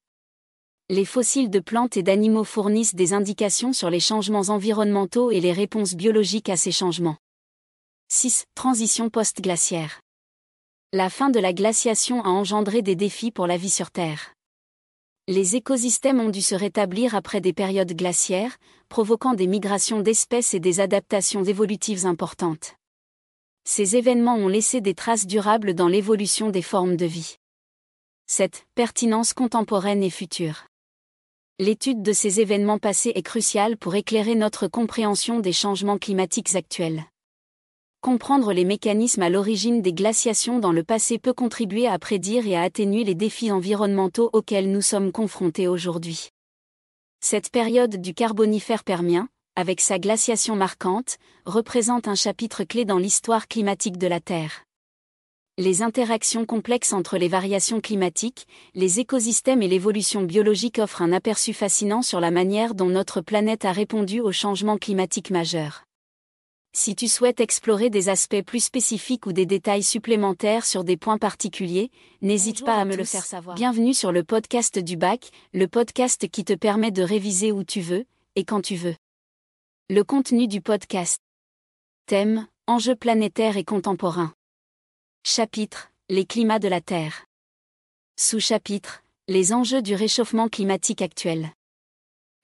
Les 0.91 1.07
fossiles 1.07 1.49
de 1.49 1.61
plantes 1.61 1.97
et 1.97 2.03
d'animaux 2.03 2.45
fournissent 2.45 2.95
des 2.95 3.15
indications 3.15 3.73
sur 3.73 3.89
les 3.89 4.01
changements 4.01 4.51
environnementaux 4.51 5.31
et 5.31 5.41
les 5.41 5.53
réponses 5.53 5.95
biologiques 5.95 6.51
à 6.51 6.59
ces 6.59 6.73
changements. 6.73 7.17
6. 8.09 8.45
Transition 8.55 9.09
post-glaciaire. 9.09 10.03
La 10.93 11.09
fin 11.09 11.31
de 11.31 11.41
la 11.41 11.55
glaciation 11.55 12.23
a 12.25 12.29
engendré 12.29 12.83
des 12.83 12.97
défis 12.97 13.31
pour 13.31 13.47
la 13.47 13.57
vie 13.57 13.71
sur 13.71 13.91
Terre 13.91 14.35
les 15.31 15.55
écosystèmes 15.55 16.19
ont 16.19 16.29
dû 16.29 16.43
se 16.43 16.57
rétablir 16.57 17.15
après 17.15 17.41
des 17.41 17.53
périodes 17.53 17.93
glaciaires, 17.93 18.57
provoquant 18.89 19.35
des 19.35 19.47
migrations 19.47 20.01
d'espèces 20.01 20.55
et 20.55 20.61
des 20.61 20.81
adaptations 20.81 21.45
évolutives 21.45 22.05
importantes. 22.05 22.75
Ces 23.65 23.95
événements 23.95 24.35
ont 24.35 24.49
laissé 24.49 24.81
des 24.81 24.95
traces 24.95 25.29
durables 25.29 25.75
dans 25.75 25.87
l'évolution 25.87 26.51
des 26.51 26.63
formes 26.63 26.97
de 26.97 27.07
vie. 27.07 27.37
Cette 28.27 28.67
pertinence 28.75 29.33
contemporaine 29.33 30.03
et 30.03 30.11
future. 30.11 30.65
L'étude 31.61 32.01
de 32.01 32.15
ces 32.15 32.41
événements 32.41 32.79
passés 32.79 33.13
est 33.15 33.21
cruciale 33.21 33.77
pour 33.77 33.95
éclairer 33.95 34.35
notre 34.35 34.67
compréhension 34.67 35.41
des 35.41 35.53
changements 35.53 35.99
climatiques 35.99 36.55
actuels. 36.55 37.05
Comprendre 38.01 38.55
les 38.55 38.65
mécanismes 38.65 39.21
à 39.21 39.29
l'origine 39.29 39.83
des 39.83 39.93
glaciations 39.93 40.59
dans 40.59 40.73
le 40.73 40.85
passé 40.85 41.19
peut 41.19 41.35
contribuer 41.35 41.87
à 41.87 41.99
prédire 41.99 42.47
et 42.47 42.57
à 42.57 42.63
atténuer 42.63 43.05
les 43.05 43.15
défis 43.15 43.53
environnementaux 43.53 44.31
auxquels 44.33 44.73
nous 44.73 44.81
sommes 44.81 45.13
confrontés 45.13 45.69
aujourd'hui. 45.69 46.31
Cette 47.21 47.51
période 47.51 47.97
du 47.97 48.15
Carbonifère 48.15 48.83
permien, 48.83 49.29
avec 49.55 49.83
sa 49.83 49.99
glaciation 49.99 50.57
marquante, 50.57 51.19
représente 51.45 52.09
un 52.09 52.15
chapitre 52.15 52.65
clé 52.65 52.87
dans 52.87 52.97
l'histoire 52.97 53.49
climatique 53.49 53.99
de 53.99 54.07
la 54.07 54.21
Terre. 54.21 54.65
Les 55.61 55.83
interactions 55.83 56.47
complexes 56.47 56.95
entre 56.95 57.19
les 57.19 57.29
variations 57.29 57.83
climatiques, 57.83 58.47
les 58.75 58.99
écosystèmes 58.99 59.61
et 59.61 59.69
l'évolution 59.69 60.23
biologique 60.23 60.79
offrent 60.79 61.03
un 61.03 61.13
aperçu 61.13 61.53
fascinant 61.53 62.01
sur 62.01 62.19
la 62.19 62.31
manière 62.31 62.75
dont 62.75 62.89
notre 62.89 63.21
planète 63.21 63.67
a 63.67 63.73
répondu 63.73 64.21
aux 64.21 64.33
changements 64.33 64.79
climatiques 64.79 65.29
majeurs. 65.29 65.85
Si 66.73 66.97
tu 66.97 67.09
souhaites 67.09 67.41
explorer 67.41 67.91
des 67.91 68.09
aspects 68.09 68.41
plus 68.41 68.65
spécifiques 68.65 69.27
ou 69.27 69.35
des 69.35 69.45
détails 69.45 69.83
supplémentaires 69.83 70.65
sur 70.65 70.83
des 70.83 70.97
points 70.97 71.19
particuliers, 71.19 71.91
n'hésite 72.23 72.65
pas 72.65 72.77
à, 72.77 72.87
me 72.87 72.97
le 72.97 73.05
faire 73.05 73.27
savoir. 73.27 73.55
Bienvenue 73.55 73.93
sur 73.93 74.13
le 74.13 74.25
podcast 74.25 74.79
du 74.79 74.97
bac, 74.97 75.29
le 75.53 75.69
podcast 75.69 76.27
qui 76.31 76.43
te 76.43 76.55
permet 76.55 76.91
de 76.91 77.03
réviser 77.03 77.53
où 77.53 77.65
tu 77.65 77.83
veux, 77.83 78.07
et 78.35 78.45
quand 78.45 78.63
tu 78.63 78.77
veux. 78.77 78.97
Le 79.91 80.05
contenu 80.05 80.49
du 80.49 80.63
podcast. 80.63 81.19
Thème, 82.07 82.47
enjeux 82.67 82.97
planétaires 82.97 83.59
et 83.59 83.65
contemporains. 83.65 84.33
Chapitre, 85.33 85.93
les 86.09 86.25
climats 86.25 86.59
de 86.59 86.67
la 86.67 86.81
Terre. 86.81 87.27
Sous-chapitre, 88.19 89.05
les 89.29 89.53
enjeux 89.53 89.83
du 89.83 89.95
réchauffement 89.95 90.49
climatique 90.49 91.03
actuel. 91.03 91.51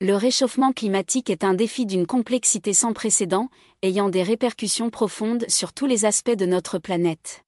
Le 0.01 0.15
réchauffement 0.15 0.73
climatique 0.73 1.31
est 1.31 1.43
un 1.43 1.55
défi 1.55 1.86
d'une 1.86 2.07
complexité 2.07 2.74
sans 2.74 2.93
précédent, 2.93 3.48
ayant 3.82 4.09
des 4.09 4.23
répercussions 4.23 4.90
profondes 4.90 5.47
sur 5.48 5.73
tous 5.73 5.86
les 5.86 6.05
aspects 6.05 6.36
de 6.36 6.47
notre 6.47 6.78
planète. 6.78 7.44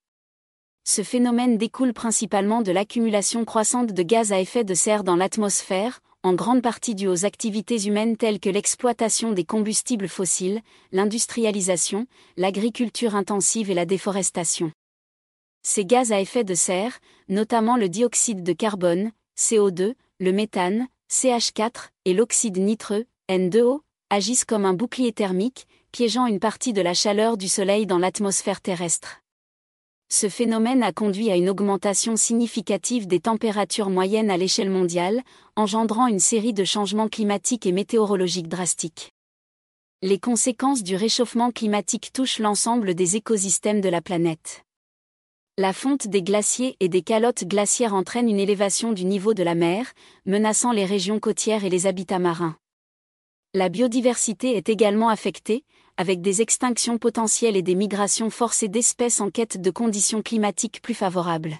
Ce 0.85 1.03
phénomène 1.03 1.59
découle 1.59 1.93
principalement 1.93 2.63
de 2.63 2.73
l'accumulation 2.73 3.45
croissante 3.45 3.93
de 3.93 4.03
gaz 4.03 4.33
à 4.33 4.41
effet 4.41 4.65
de 4.65 4.75
serre 4.75 5.05
dans 5.05 5.17
l'atmosphère, 5.17 6.01
en 6.23 6.33
grande 6.33 6.63
partie 6.63 6.95
due 6.95 7.07
aux 7.07 7.27
activités 7.27 7.87
humaines 7.87 8.17
telles 8.17 8.41
que 8.41 8.51
l'exploitation 8.51 9.33
des 9.33 9.45
combustibles 9.45 10.09
fossiles, 10.09 10.63
l'industrialisation, 10.91 12.07
l'agriculture 12.37 13.15
intensive 13.15 13.71
et 13.71 13.75
la 13.75 13.85
déforestation. 13.85 14.73
Ces 15.71 15.85
gaz 15.85 16.13
à 16.13 16.21
effet 16.23 16.45
de 16.45 16.55
serre, 16.55 16.99
notamment 17.29 17.77
le 17.77 17.91
dioxyde 17.91 18.43
de 18.43 18.55
carbone, 18.55 19.13
CO2, 19.37 19.93
le 20.19 20.33
méthane, 20.33 20.89
CH4, 21.11 21.91
et 22.07 22.15
l'oxyde 22.15 22.57
nitreux, 22.57 23.05
N2O, 23.29 23.81
agissent 24.09 24.47
comme 24.47 24.65
un 24.65 24.73
bouclier 24.73 25.13
thermique, 25.13 25.67
piégeant 25.93 26.25
une 26.25 26.41
partie 26.41 26.73
de 26.73 26.81
la 26.81 26.95
chaleur 26.95 27.37
du 27.37 27.49
Soleil 27.49 27.85
dans 27.85 27.99
l'atmosphère 27.99 28.63
terrestre. 28.63 29.21
Ce 30.09 30.31
phénomène 30.31 30.83
a 30.83 30.91
conduit 30.91 31.31
à 31.31 31.37
une 31.37 31.51
augmentation 31.51 32.17
significative 32.17 33.07
des 33.07 33.21
températures 33.21 33.91
moyennes 33.91 34.31
à 34.31 34.39
l'échelle 34.39 34.71
mondiale, 34.71 35.21
engendrant 35.55 36.07
une 36.07 36.19
série 36.19 36.55
de 36.55 36.65
changements 36.65 37.11
climatiques 37.11 37.67
et 37.67 37.73
météorologiques 37.73 38.49
drastiques. 38.49 39.13
Les 40.01 40.19
conséquences 40.19 40.83
du 40.83 40.97
réchauffement 40.97 41.51
climatique 41.51 42.11
touchent 42.15 42.39
l'ensemble 42.39 42.95
des 42.95 43.17
écosystèmes 43.17 43.83
de 43.83 43.91
la 43.91 44.01
planète. 44.01 44.65
La 45.61 45.73
fonte 45.73 46.07
des 46.07 46.23
glaciers 46.23 46.77
et 46.79 46.89
des 46.89 47.03
calottes 47.03 47.43
glaciaires 47.43 47.93
entraîne 47.93 48.29
une 48.29 48.39
élévation 48.39 48.93
du 48.93 49.05
niveau 49.05 49.35
de 49.35 49.43
la 49.43 49.57
mer, 49.57 49.93
menaçant 50.25 50.71
les 50.71 50.85
régions 50.85 51.19
côtières 51.19 51.65
et 51.65 51.69
les 51.69 51.89
habitats 51.89 52.21
marins. 52.21 52.57
La 53.55 53.69
biodiversité 53.69 54.57
est 54.57 54.69
également 54.69 55.09
affectée, 55.09 55.65
avec 55.97 56.21
des 56.21 56.43
extinctions 56.43 56.97
potentielles 56.97 57.57
et 57.57 57.63
des 57.63 57.75
migrations 57.75 58.31
forcées 58.31 58.69
d'espèces 58.69 59.21
en 59.21 59.31
quête 59.31 59.61
de 59.61 59.71
conditions 59.73 60.23
climatiques 60.23 60.81
plus 60.81 60.95
favorables. 60.95 61.59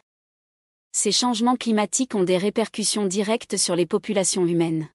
Ces 0.93 1.11
changements 1.11 1.57
climatiques 1.57 2.15
ont 2.15 2.23
des 2.23 2.39
répercussions 2.39 3.07
directes 3.07 3.57
sur 3.57 3.75
les 3.75 3.87
populations 3.87 4.47
humaines. 4.47 4.89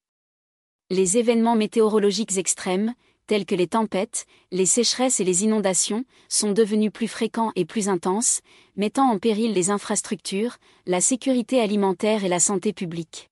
Les 0.90 1.18
événements 1.18 1.58
météorologiques 1.58 2.38
extrêmes, 2.38 2.94
tels 3.28 3.46
que 3.46 3.56
les 3.56 3.68
tempêtes, 3.68 4.26
les 4.52 4.66
sécheresses 4.66 5.20
et 5.20 5.24
les 5.24 5.44
inondations, 5.44 6.06
sont 6.30 6.52
devenus 6.52 6.92
plus 6.92 7.08
fréquents 7.08 7.52
et 7.56 7.66
plus 7.66 7.90
intenses, 7.90 8.42
mettant 8.76 9.10
en 9.10 9.20
péril 9.20 9.54
les 9.54 9.70
infrastructures, 9.70 10.58
la 10.86 11.02
sécurité 11.02 11.60
alimentaire 11.60 12.24
et 12.24 12.30
la 12.30 12.40
santé 12.40 12.74
publique. 12.74 13.30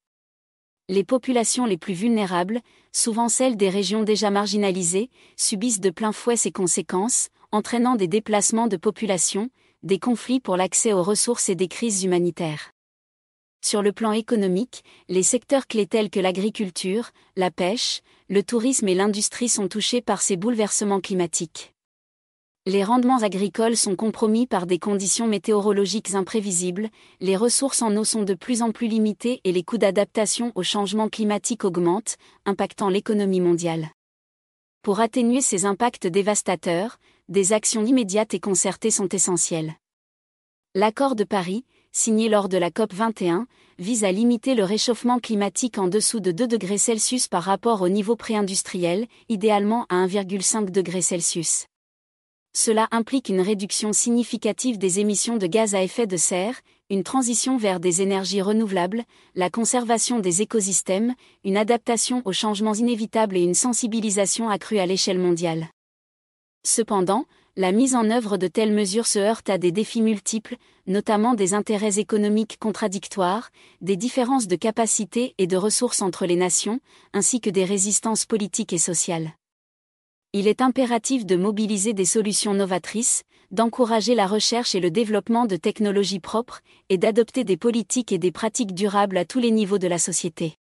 Les 0.89 1.03
populations 1.03 1.65
les 1.65 1.77
plus 1.77 1.93
vulnérables, 1.93 2.59
souvent 2.91 3.29
celles 3.29 3.55
des 3.55 3.69
régions 3.69 4.03
déjà 4.03 4.29
marginalisées, 4.29 5.09
subissent 5.37 5.79
de 5.79 5.89
plein 5.89 6.11
fouet 6.11 6.35
ces 6.35 6.51
conséquences, 6.51 7.29
entraînant 7.51 7.95
des 7.95 8.07
déplacements 8.07 8.67
de 8.67 8.77
population, 8.77 9.49
des 9.83 9.99
conflits 9.99 10.39
pour 10.39 10.57
l'accès 10.57 10.93
aux 10.93 11.03
ressources 11.03 11.49
et 11.49 11.55
des 11.55 11.67
crises 11.67 12.03
humanitaires. 12.03 12.71
Sur 13.63 13.83
le 13.83 13.91
plan 13.91 14.11
économique, 14.11 14.83
les 15.07 15.21
secteurs 15.21 15.67
clés 15.67 15.85
tels 15.85 16.09
que 16.09 16.19
l'agriculture, 16.19 17.11
la 17.35 17.51
pêche, 17.51 18.01
le 18.27 18.41
tourisme 18.41 18.87
et 18.87 18.95
l'industrie 18.95 19.49
sont 19.49 19.67
touchés 19.67 20.01
par 20.01 20.21
ces 20.21 20.35
bouleversements 20.35 20.99
climatiques. 20.99 21.73
Les 22.65 22.83
rendements 22.83 23.21
agricoles 23.21 23.77
sont 23.77 23.95
compromis 23.95 24.47
par 24.47 24.65
des 24.65 24.79
conditions 24.79 25.27
météorologiques 25.27 26.13
imprévisibles, 26.13 26.89
les 27.19 27.35
ressources 27.35 27.81
en 27.81 27.95
eau 27.95 28.03
sont 28.03 28.23
de 28.23 28.33
plus 28.33 28.61
en 28.61 28.71
plus 28.71 28.87
limitées 28.87 29.41
et 29.43 29.51
les 29.51 29.63
coûts 29.63 29.79
d'adaptation 29.79 30.51
au 30.55 30.63
changement 30.63 31.09
climatique 31.09 31.63
augmentent, 31.63 32.17
impactant 32.45 32.89
l'économie 32.89 33.41
mondiale. 33.41 33.89
Pour 34.81 34.99
atténuer 34.99 35.41
ces 35.41 35.65
impacts 35.65 36.07
dévastateurs, 36.07 36.99
des 37.29 37.53
actions 37.53 37.85
immédiates 37.85 38.33
et 38.33 38.39
concertées 38.39 38.91
sont 38.91 39.09
essentielles. 39.09 39.75
L'accord 40.73 41.15
de 41.15 41.23
Paris, 41.23 41.65
signé 41.91 42.29
lors 42.29 42.49
de 42.49 42.57
la 42.57 42.71
COP 42.71 42.93
21, 42.93 43.47
vise 43.77 44.03
à 44.03 44.11
limiter 44.11 44.55
le 44.55 44.63
réchauffement 44.63 45.19
climatique 45.19 45.77
en 45.77 45.87
dessous 45.87 46.19
de 46.19 46.31
2 46.31 46.47
degrés 46.47 46.77
Celsius 46.77 47.27
par 47.27 47.43
rapport 47.43 47.81
au 47.81 47.89
niveau 47.89 48.15
pré-industriel, 48.15 49.07
idéalement 49.29 49.85
à 49.89 50.05
1,5 50.07 50.69
degrés 50.71 51.01
Celsius. 51.01 51.65
Cela 52.53 52.87
implique 52.91 53.29
une 53.29 53.41
réduction 53.41 53.93
significative 53.93 54.77
des 54.77 54.99
émissions 54.99 55.37
de 55.37 55.47
gaz 55.47 55.73
à 55.73 55.83
effet 55.83 56.07
de 56.07 56.17
serre, 56.17 56.59
une 56.89 57.03
transition 57.03 57.57
vers 57.57 57.79
des 57.79 58.01
énergies 58.01 58.41
renouvelables, 58.41 59.03
la 59.35 59.49
conservation 59.49 60.19
des 60.19 60.41
écosystèmes, 60.41 61.15
une 61.45 61.55
adaptation 61.55 62.21
aux 62.25 62.33
changements 62.33 62.73
inévitables 62.73 63.37
et 63.37 63.43
une 63.43 63.53
sensibilisation 63.53 64.49
accrue 64.49 64.79
à 64.79 64.85
l'échelle 64.85 65.19
mondiale. 65.19 65.69
Cependant, 66.63 67.25
la 67.57 67.71
mise 67.73 67.95
en 67.95 68.09
œuvre 68.09 68.37
de 68.37 68.47
telles 68.47 68.73
mesures 68.73 69.07
se 69.07 69.19
heurte 69.19 69.49
à 69.49 69.57
des 69.57 69.71
défis 69.71 70.01
multiples, 70.01 70.55
notamment 70.87 71.33
des 71.33 71.53
intérêts 71.53 71.99
économiques 71.99 72.57
contradictoires, 72.59 73.49
des 73.81 73.97
différences 73.97 74.47
de 74.47 74.55
capacité 74.55 75.35
et 75.37 75.47
de 75.47 75.57
ressources 75.57 76.01
entre 76.01 76.25
les 76.25 76.37
nations, 76.37 76.79
ainsi 77.13 77.41
que 77.41 77.49
des 77.49 77.65
résistances 77.65 78.25
politiques 78.25 78.73
et 78.73 78.77
sociales. 78.77 79.33
Il 80.33 80.47
est 80.47 80.61
impératif 80.61 81.25
de 81.25 81.35
mobiliser 81.35 81.93
des 81.93 82.05
solutions 82.05 82.53
novatrices, 82.53 83.23
d'encourager 83.51 84.15
la 84.15 84.27
recherche 84.27 84.75
et 84.75 84.79
le 84.79 84.89
développement 84.89 85.45
de 85.45 85.57
technologies 85.57 86.21
propres, 86.21 86.61
et 86.87 86.97
d'adopter 86.97 87.43
des 87.43 87.57
politiques 87.57 88.13
et 88.13 88.17
des 88.17 88.31
pratiques 88.31 88.73
durables 88.73 89.17
à 89.17 89.25
tous 89.25 89.39
les 89.39 89.51
niveaux 89.51 89.77
de 89.77 89.87
la 89.87 89.99
société. 89.99 90.55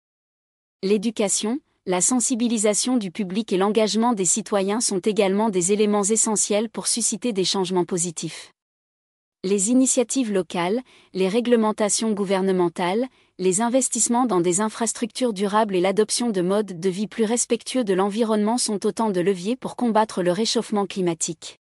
L'éducation, 0.82 1.60
la 1.88 2.02
sensibilisation 2.02 2.98
du 2.98 3.10
public 3.10 3.50
et 3.50 3.56
l'engagement 3.56 4.12
des 4.12 4.26
citoyens 4.26 4.82
sont 4.82 4.98
également 4.98 5.48
des 5.48 5.72
éléments 5.72 6.04
essentiels 6.04 6.68
pour 6.68 6.86
susciter 6.86 7.32
des 7.32 7.46
changements 7.46 7.86
positifs. 7.86 8.52
Les 9.42 9.70
initiatives 9.70 10.30
locales, 10.30 10.82
les 11.14 11.28
réglementations 11.28 12.12
gouvernementales, 12.12 13.06
les 13.38 13.62
investissements 13.62 14.26
dans 14.26 14.42
des 14.42 14.60
infrastructures 14.60 15.32
durables 15.32 15.74
et 15.74 15.80
l'adoption 15.80 16.28
de 16.28 16.42
modes 16.42 16.78
de 16.78 16.88
vie 16.90 17.06
plus 17.06 17.24
respectueux 17.24 17.84
de 17.84 17.94
l'environnement 17.94 18.58
sont 18.58 18.84
autant 18.84 19.08
de 19.08 19.22
leviers 19.22 19.56
pour 19.56 19.74
combattre 19.74 20.22
le 20.22 20.32
réchauffement 20.32 20.84
climatique. 20.84 21.58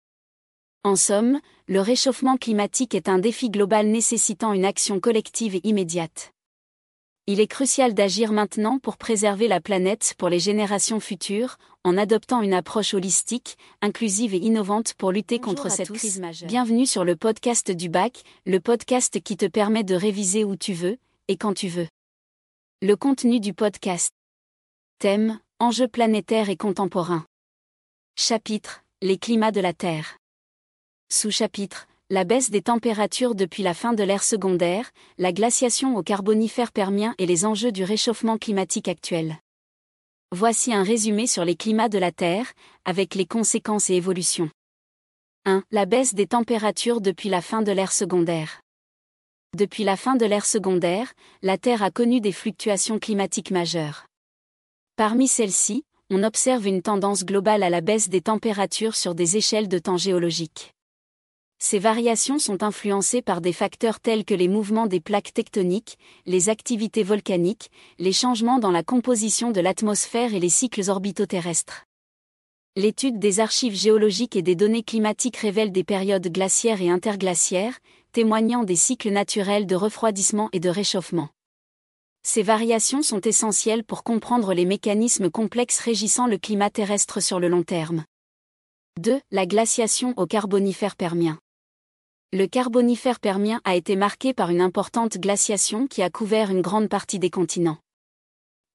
En 0.84 0.96
somme, 0.96 1.40
le 1.68 1.82
réchauffement 1.82 2.38
climatique 2.38 2.96
est 2.96 3.10
un 3.10 3.20
défi 3.20 3.52
global 3.52 3.90
nécessitant 3.90 4.54
une 4.54 4.66
action 4.66 5.00
collective 5.00 5.54
et 5.54 5.62
immédiate. 5.68 6.35
Il 7.28 7.40
est 7.40 7.48
crucial 7.48 7.96
d'agir 7.96 8.32
maintenant 8.32 8.78
pour 8.78 8.98
préserver 8.98 9.48
la 9.48 9.60
planète 9.60 10.14
pour 10.20 10.30
les 10.30 10.38
générations 10.38 11.00
futures, 11.00 11.58
en 11.84 11.98
adoptant 11.98 12.44
une 12.44 12.54
approche 12.54 12.94
holistique, 12.94 13.58
inclusive 13.82 14.36
et 14.36 14.38
innovante 14.38 14.94
pour 14.94 15.12
lutter 15.12 15.40
contre 15.40 15.72
cette 15.72 15.92
crise 15.92 16.20
majeure. 16.20 16.48
Bienvenue 16.48 16.86
sur 16.86 17.04
le 17.04 17.16
podcast 17.16 17.72
du 17.72 17.90
bac, 17.90 18.22
le 18.46 18.60
podcast 18.60 19.20
qui 19.22 19.38
te 19.38 19.48
permet 19.48 19.84
de 19.84 19.96
réviser 19.96 20.44
où 20.44 20.56
tu 20.56 20.74
veux, 20.74 20.98
et 21.28 21.36
quand 21.36 21.56
tu 21.56 21.68
veux. 21.68 21.88
Le 22.84 22.96
contenu 22.96 23.40
du 23.40 23.56
podcast. 23.56 24.12
Thème, 25.00 25.40
enjeux 25.60 25.88
planétaires 25.88 26.50
et 26.52 26.58
contemporains. 26.58 27.26
Chapitre, 28.16 28.84
les 29.02 29.18
climats 29.18 29.52
de 29.52 29.62
la 29.62 29.74
Terre. 29.74 30.20
Sous-chapitre, 31.12 31.88
la 32.12 32.24
baisse 32.24 32.52
des 32.52 32.62
températures 32.62 33.34
depuis 33.34 33.64
la 33.64 33.74
fin 33.74 33.94
de 33.94 34.04
l'ère 34.04 34.22
secondaire, 34.22 34.92
la 35.18 35.34
glaciation 35.34 35.96
au 35.96 36.04
carbonifère 36.04 36.72
permien 36.72 37.16
et 37.18 37.26
les 37.26 37.46
enjeux 37.46 37.72
du 37.72 37.84
réchauffement 37.84 38.38
climatique 38.38 38.88
actuel. 38.88 39.38
Voici 40.32 40.72
un 40.72 40.84
résumé 40.84 41.26
sur 41.26 41.46
les 41.46 41.56
climats 41.56 41.90
de 41.90 41.98
la 41.98 42.12
Terre, 42.12 42.54
avec 42.84 43.16
les 43.16 43.26
conséquences 43.26 43.90
et 43.90 43.96
évolutions. 43.96 44.52
1. 45.46 45.64
La 45.72 45.88
baisse 45.88 46.14
des 46.14 46.28
températures 46.28 47.02
depuis 47.02 47.30
la 47.30 47.42
fin 47.42 47.64
de 47.64 47.72
l'ère 47.72 47.92
secondaire. 47.92 48.62
Depuis 49.58 49.84
la 49.84 49.98
fin 49.98 50.16
de 50.16 50.26
l'ère 50.28 50.46
secondaire, 50.46 51.12
la 51.42 51.58
Terre 51.58 51.82
a 51.82 51.90
connu 51.90 52.22
des 52.22 52.34
fluctuations 52.34 53.00
climatiques 53.00 53.52
majeures. 53.52 54.06
Parmi 54.96 55.28
celles-ci, 55.28 55.84
on 56.12 56.22
observe 56.22 56.68
une 56.68 56.84
tendance 56.84 57.26
globale 57.26 57.64
à 57.64 57.72
la 57.72 57.82
baisse 57.82 58.10
des 58.10 58.22
températures 58.22 58.96
sur 58.96 59.16
des 59.16 59.38
échelles 59.38 59.68
de 59.68 59.80
temps 59.80 59.98
géologiques. 59.98 60.75
Ces 61.58 61.80
variations 61.80 62.38
sont 62.38 62.64
influencées 62.64 63.22
par 63.22 63.42
des 63.42 63.54
facteurs 63.54 64.00
tels 64.00 64.26
que 64.26 64.34
les 64.34 64.48
mouvements 64.48 64.88
des 64.88 65.00
plaques 65.00 65.34
tectoniques, 65.34 65.98
les 66.26 66.50
activités 66.50 67.04
volcaniques, 67.04 67.72
les 67.98 68.12
changements 68.12 68.60
dans 68.60 68.72
la 68.72 68.84
composition 68.84 69.52
de 69.52 69.62
l'atmosphère 69.62 70.34
et 70.34 70.40
les 70.40 70.50
cycles 70.50 70.90
orbitoterrestres. 70.90 71.86
L'étude 72.76 73.20
des 73.20 73.40
archives 73.40 73.76
géologiques 73.76 74.36
et 74.36 74.42
des 74.42 74.56
données 74.56 74.84
climatiques 74.84 75.38
révèle 75.38 75.72
des 75.72 75.86
périodes 75.86 76.28
glaciaires 76.28 76.82
et 76.82 76.90
interglaciaires, 76.90 77.80
témoignant 78.12 78.66
des 78.66 78.76
cycles 78.76 79.12
naturels 79.12 79.66
de 79.66 79.76
refroidissement 79.76 80.50
et 80.52 80.60
de 80.60 80.70
réchauffement. 80.70 81.30
Ces 82.24 82.44
variations 82.44 83.02
sont 83.02 83.22
essentielles 83.22 83.86
pour 83.86 84.04
comprendre 84.04 84.54
les 84.54 84.66
mécanismes 84.66 85.30
complexes 85.30 85.80
régissant 85.80 86.28
le 86.28 86.38
climat 86.38 86.70
terrestre 86.70 87.22
sur 87.22 87.40
le 87.40 87.48
long 87.48 87.64
terme. 87.64 88.04
2. 89.00 89.22
La 89.32 89.46
glaciation 89.46 90.14
au 90.18 90.26
Carbonifère 90.26 90.96
permien. 90.96 91.40
Le 92.38 92.48
Carbonifère 92.48 93.22
permien 93.22 93.62
a 93.64 93.78
été 93.78 93.96
marqué 93.96 94.34
par 94.34 94.50
une 94.50 94.60
importante 94.60 95.18
glaciation 95.18 95.88
qui 95.88 96.02
a 96.02 96.10
couvert 96.10 96.52
une 96.52 96.60
grande 96.60 96.90
partie 96.90 97.18
des 97.18 97.30
continents. 97.30 97.78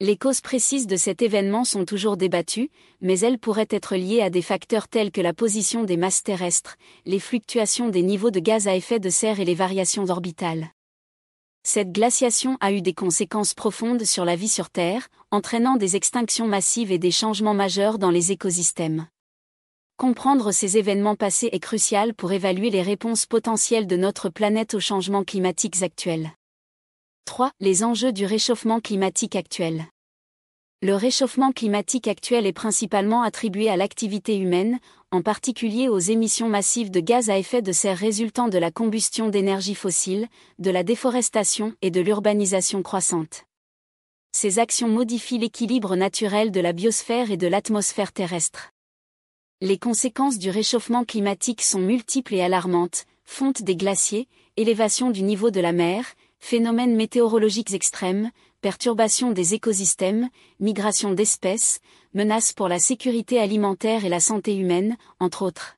Les 0.01 0.16
causes 0.16 0.41
précises 0.41 0.87
de 0.87 0.97
cet 0.97 1.20
événement 1.20 1.66
sont 1.66 1.85
toujours 1.85 2.16
débattues, 2.16 2.70
mais 3.03 3.20
elles 3.20 3.39
pourraient 3.39 3.69
être 3.69 3.97
liées 3.97 4.23
à 4.23 4.31
des 4.31 4.41
facteurs 4.41 4.89
tels 4.89 5.11
que 5.11 5.20
la 5.20 5.35
position 5.35 5.85
des 5.85 5.99
masses 5.99 6.23
terrestres, 6.23 6.77
les 7.05 7.19
fluctuations 7.19 7.91
des 7.91 8.01
niveaux 8.01 8.31
de 8.31 8.41
gaz 8.41 8.66
à 8.66 8.74
effet 8.74 8.99
de 8.99 9.11
serre 9.11 9.41
et 9.41 9.45
les 9.45 9.55
variations 9.55 10.09
orbitales. 10.09 10.70
Cette 11.62 11.93
glaciation 11.93 12.57
a 12.62 12.73
eu 12.73 12.81
des 12.81 12.95
conséquences 12.95 13.53
profondes 13.53 14.07
sur 14.07 14.24
la 14.24 14.37
vie 14.37 14.49
sur 14.49 14.70
Terre, 14.70 15.09
entraînant 15.31 15.77
des 15.77 15.97
extinctions 15.97 16.49
massives 16.49 16.93
et 16.93 16.99
des 16.99 17.11
changements 17.11 17.53
majeurs 17.53 17.99
dans 17.99 18.11
les 18.11 18.32
écosystèmes. 18.32 19.07
Comprendre 20.01 20.51
ces 20.51 20.79
événements 20.79 21.15
passés 21.15 21.51
est 21.53 21.61
crucial 21.61 22.15
pour 22.15 22.33
évaluer 22.33 22.71
les 22.71 22.81
réponses 22.81 23.27
potentielles 23.27 23.87
de 23.87 23.99
notre 23.99 24.31
planète 24.31 24.73
aux 24.73 24.81
changements 24.81 25.25
climatiques 25.25 25.83
actuels. 25.83 26.31
3. 27.27 27.51
Les 27.61 27.85
enjeux 27.85 28.11
du 28.11 28.25
réchauffement 28.25 28.81
climatique 28.81 29.37
actuel. 29.37 29.85
Le 30.81 30.95
réchauffement 30.95 31.53
climatique 31.53 32.09
actuel 32.09 32.47
est 32.47 32.55
principalement 32.55 33.21
attribué 33.21 33.69
à 33.69 33.77
l'activité 33.77 34.39
humaine, 34.39 34.79
en 35.11 35.21
particulier 35.21 35.91
aux 35.91 35.99
émissions 35.99 36.49
massives 36.49 36.91
de 36.91 37.01
gaz 37.01 37.29
à 37.29 37.37
effet 37.37 37.61
de 37.61 37.71
serre 37.71 37.99
résultant 37.99 38.49
de 38.49 38.57
la 38.57 38.71
combustion 38.71 39.29
d'énergie 39.29 39.75
fossile, 39.75 40.29
de 40.59 40.71
la 40.71 40.83
déforestation 40.83 41.75
et 41.83 41.91
de 41.91 42.01
l'urbanisation 42.01 42.83
croissante. 42.83 43.45
Ces 44.33 44.61
actions 44.61 44.89
modifient 44.89 45.41
l'équilibre 45.41 45.95
naturel 45.95 46.53
de 46.53 46.61
la 46.61 46.73
biosphère 46.73 47.31
et 47.31 47.37
de 47.37 47.49
l'atmosphère 47.49 48.13
terrestre. 48.13 48.71
Les 49.62 49.77
conséquences 49.77 50.39
du 50.39 50.49
réchauffement 50.49 51.05
climatique 51.05 51.61
sont 51.61 51.81
multiples 51.81 52.35
et 52.35 52.41
alarmantes, 52.41 53.05
fonte 53.24 53.61
des 53.61 53.77
glaciers, 53.77 54.27
élévation 54.57 55.11
du 55.11 55.23
niveau 55.23 55.51
de 55.51 55.61
la 55.61 55.73
mer, 55.73 56.15
phénomènes 56.39 56.97
météorologiques 56.97 57.74
extrêmes, 57.74 58.31
perturbation 58.62 59.32
des 59.32 59.53
écosystèmes, 59.53 60.31
migration 60.61 61.12
d'espèces, 61.12 61.81
menaces 62.15 62.55
pour 62.55 62.69
la 62.69 62.78
sécurité 62.78 63.39
alimentaire 63.39 64.07
et 64.07 64.09
la 64.09 64.20
santé 64.20 64.57
humaine, 64.57 64.97
entre 65.19 65.43
autres. 65.43 65.77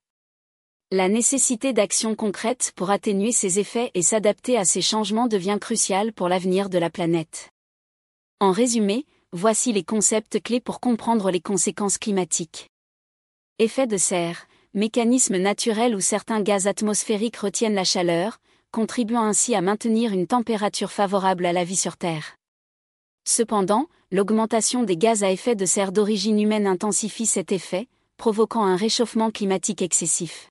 La 0.92 1.08
nécessité 1.08 1.72
d'actions 1.72 2.14
concrètes 2.14 2.72
pour 2.76 2.90
atténuer 2.90 3.32
ces 3.32 3.58
effets 3.58 3.90
et 3.94 4.02
s'adapter 4.02 4.56
à 4.56 4.64
ces 4.64 4.80
changements 4.80 5.26
devient 5.26 5.58
cruciale 5.60 6.12
pour 6.12 6.28
l'avenir 6.28 6.68
de 6.68 6.78
la 6.78 6.88
planète. 6.88 7.50
En 8.38 8.52
résumé, 8.52 9.06
voici 9.32 9.72
les 9.72 9.82
concepts 9.82 10.40
clés 10.40 10.60
pour 10.60 10.78
comprendre 10.78 11.32
les 11.32 11.40
conséquences 11.40 11.98
climatiques. 11.98 12.71
Effet 13.58 13.86
de 13.86 13.98
serre, 13.98 14.46
mécanisme 14.72 15.36
naturel 15.36 15.94
où 15.94 16.00
certains 16.00 16.40
gaz 16.40 16.66
atmosphériques 16.66 17.36
retiennent 17.36 17.74
la 17.74 17.84
chaleur, 17.84 18.38
contribuant 18.70 19.22
ainsi 19.22 19.54
à 19.54 19.60
maintenir 19.60 20.12
une 20.12 20.26
température 20.26 20.90
favorable 20.90 21.44
à 21.44 21.52
la 21.52 21.62
vie 21.62 21.76
sur 21.76 21.98
Terre. 21.98 22.36
Cependant, 23.28 23.88
l'augmentation 24.10 24.84
des 24.84 24.96
gaz 24.96 25.22
à 25.22 25.30
effet 25.30 25.54
de 25.54 25.66
serre 25.66 25.92
d'origine 25.92 26.40
humaine 26.40 26.66
intensifie 26.66 27.26
cet 27.26 27.52
effet, 27.52 27.88
provoquant 28.16 28.64
un 28.64 28.74
réchauffement 28.74 29.30
climatique 29.30 29.82
excessif. 29.82 30.48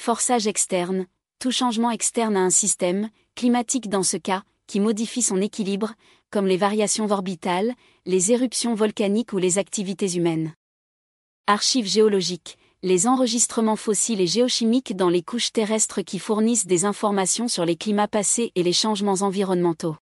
Forçage 0.00 0.48
externe, 0.48 1.06
tout 1.38 1.52
changement 1.52 1.92
externe 1.92 2.36
à 2.36 2.40
un 2.40 2.50
système, 2.50 3.08
climatique 3.36 3.88
dans 3.88 4.02
ce 4.02 4.16
cas, 4.16 4.42
qui 4.66 4.80
modifie 4.80 5.22
son 5.22 5.40
équilibre, 5.40 5.94
comme 6.30 6.48
les 6.48 6.56
variations 6.56 7.08
orbitales, 7.08 7.72
les 8.04 8.32
éruptions 8.32 8.74
volcaniques 8.74 9.32
ou 9.32 9.38
les 9.38 9.58
activités 9.58 10.16
humaines. 10.16 10.52
Archives 11.52 11.88
géologiques, 11.88 12.58
les 12.84 13.08
enregistrements 13.08 13.74
fossiles 13.74 14.20
et 14.20 14.28
géochimiques 14.28 14.94
dans 14.94 15.08
les 15.08 15.24
couches 15.24 15.50
terrestres 15.50 16.00
qui 16.00 16.20
fournissent 16.20 16.68
des 16.68 16.84
informations 16.84 17.48
sur 17.48 17.64
les 17.64 17.74
climats 17.74 18.06
passés 18.06 18.52
et 18.54 18.62
les 18.62 18.72
changements 18.72 19.22
environnementaux. 19.22 19.96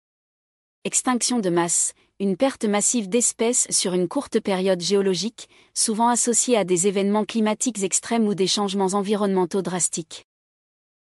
Extinction 0.84 1.40
de 1.40 1.50
masse, 1.50 1.92
une 2.18 2.38
perte 2.38 2.64
massive 2.64 3.10
d'espèces 3.10 3.66
sur 3.68 3.92
une 3.92 4.08
courte 4.08 4.40
période 4.40 4.80
géologique, 4.80 5.50
souvent 5.74 6.08
associée 6.08 6.56
à 6.56 6.64
des 6.64 6.86
événements 6.86 7.26
climatiques 7.26 7.82
extrêmes 7.82 8.26
ou 8.26 8.34
des 8.34 8.46
changements 8.46 8.94
environnementaux 8.94 9.60
drastiques. 9.60 10.24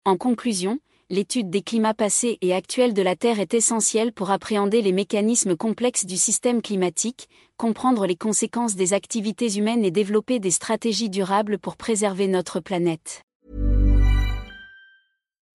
En 0.03 0.17
conclusion, 0.17 0.79
l'étude 1.11 1.51
des 1.51 1.61
climats 1.61 1.93
passés 1.93 2.37
et 2.41 2.53
actuels 2.53 2.93
de 2.93 3.01
la 3.01 3.15
Terre 3.15 3.39
est 3.39 3.53
essentielle 3.53 4.11
pour 4.11 4.31
appréhender 4.31 4.81
les 4.81 4.91
mécanismes 4.91 5.55
complexes 5.55 6.05
du 6.05 6.17
système 6.17 6.61
climatique, 6.61 7.29
comprendre 7.57 8.07
les 8.07 8.15
conséquences 8.15 8.75
des 8.75 8.93
activités 8.93 9.55
humaines 9.55 9.85
et 9.85 9.91
développer 9.91 10.39
des 10.39 10.51
stratégies 10.51 11.09
durables 11.09 11.59
pour 11.59 11.77
préserver 11.77 12.27
notre 12.27 12.59
planète. 12.59 13.21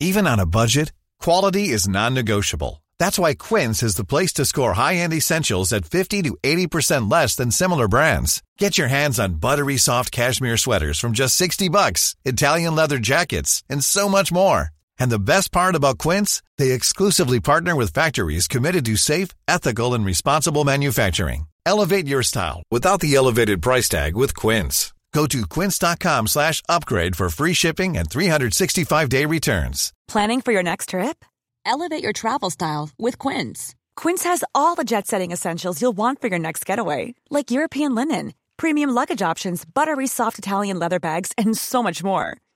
Even 0.01 0.27
on 0.27 0.39
a 0.39 0.47
budget, 0.47 0.93
quality 1.19 1.73
is 1.73 1.89
non-negotiable. 1.89 2.81
That's 2.99 3.19
why 3.19 3.35
Quince 3.35 3.83
is 3.83 3.97
the 3.97 4.05
place 4.05 4.33
to 4.35 4.45
score 4.45 4.75
high-end 4.75 5.13
essentials 5.13 5.73
at 5.73 5.85
50 5.85 6.23
to 6.23 6.37
80% 6.43 7.11
less 7.11 7.35
than 7.35 7.51
similar 7.51 7.89
brands. 7.89 8.41
Get 8.59 8.79
your 8.79 8.89
hands 8.89 9.19
on 9.19 9.41
buttery 9.41 9.79
soft 9.79 10.13
cashmere 10.13 10.57
sweaters 10.57 10.99
from 10.99 11.13
just 11.13 11.37
60 11.37 11.69
bucks, 11.69 12.15
Italian 12.25 12.77
leather 12.77 12.99
jackets, 12.99 13.63
and 13.69 13.85
so 13.85 14.09
much 14.09 14.33
more. 14.33 14.71
And 15.01 15.11
the 15.11 15.19
best 15.19 15.51
part 15.51 15.75
about 15.75 15.99
Quince, 15.99 16.43
they 16.59 16.71
exclusively 16.71 17.41
partner 17.41 17.75
with 17.75 17.93
factories 17.93 18.47
committed 18.47 18.85
to 18.85 18.97
safe, 18.97 19.31
ethical, 19.49 19.95
and 19.95 20.05
responsible 20.05 20.65
manufacturing. 20.65 21.47
Elevate 21.67 22.07
your 22.07 22.23
style 22.23 22.63
without 22.71 23.01
the 23.01 23.15
elevated 23.15 23.63
price 23.63 23.89
tag 23.89 24.15
with 24.15 24.35
Quince. 24.37 24.93
Go 25.13 25.27
to 25.27 25.47
quince.com 25.47 26.29
slash 26.29 26.63
upgrade 26.69 27.17
for 27.17 27.31
free 27.31 27.53
shipping 27.55 27.97
and 27.97 28.09
365-day 28.09 29.25
returns. 29.25 29.93
Planning 30.07 30.41
for 30.41 30.53
your 30.53 30.63
next 30.63 30.91
trip? 30.91 31.25
Elevate 31.67 32.03
your 32.03 32.13
travel 32.13 32.51
style 32.51 32.91
with 32.99 33.19
Quince. 33.19 33.75
Quince 33.97 34.23
has 34.25 34.45
all 34.55 34.77
the 34.77 34.85
jet-setting 34.85 35.33
essentials 35.33 35.83
you'll 35.83 35.97
want 35.97 36.21
for 36.21 36.29
your 36.29 36.39
next 36.39 36.65
getaway, 36.65 37.15
like 37.29 37.51
European 37.51 37.95
linen, 37.95 38.35
premium 38.57 38.91
luggage 38.91 39.23
options, 39.23 39.65
buttery 39.65 40.07
soft 40.07 40.39
Italian 40.39 40.79
leather 40.79 41.01
bags, 41.01 41.33
and 41.37 41.57
so 41.57 41.83
much 41.83 42.05
more. 42.05 42.37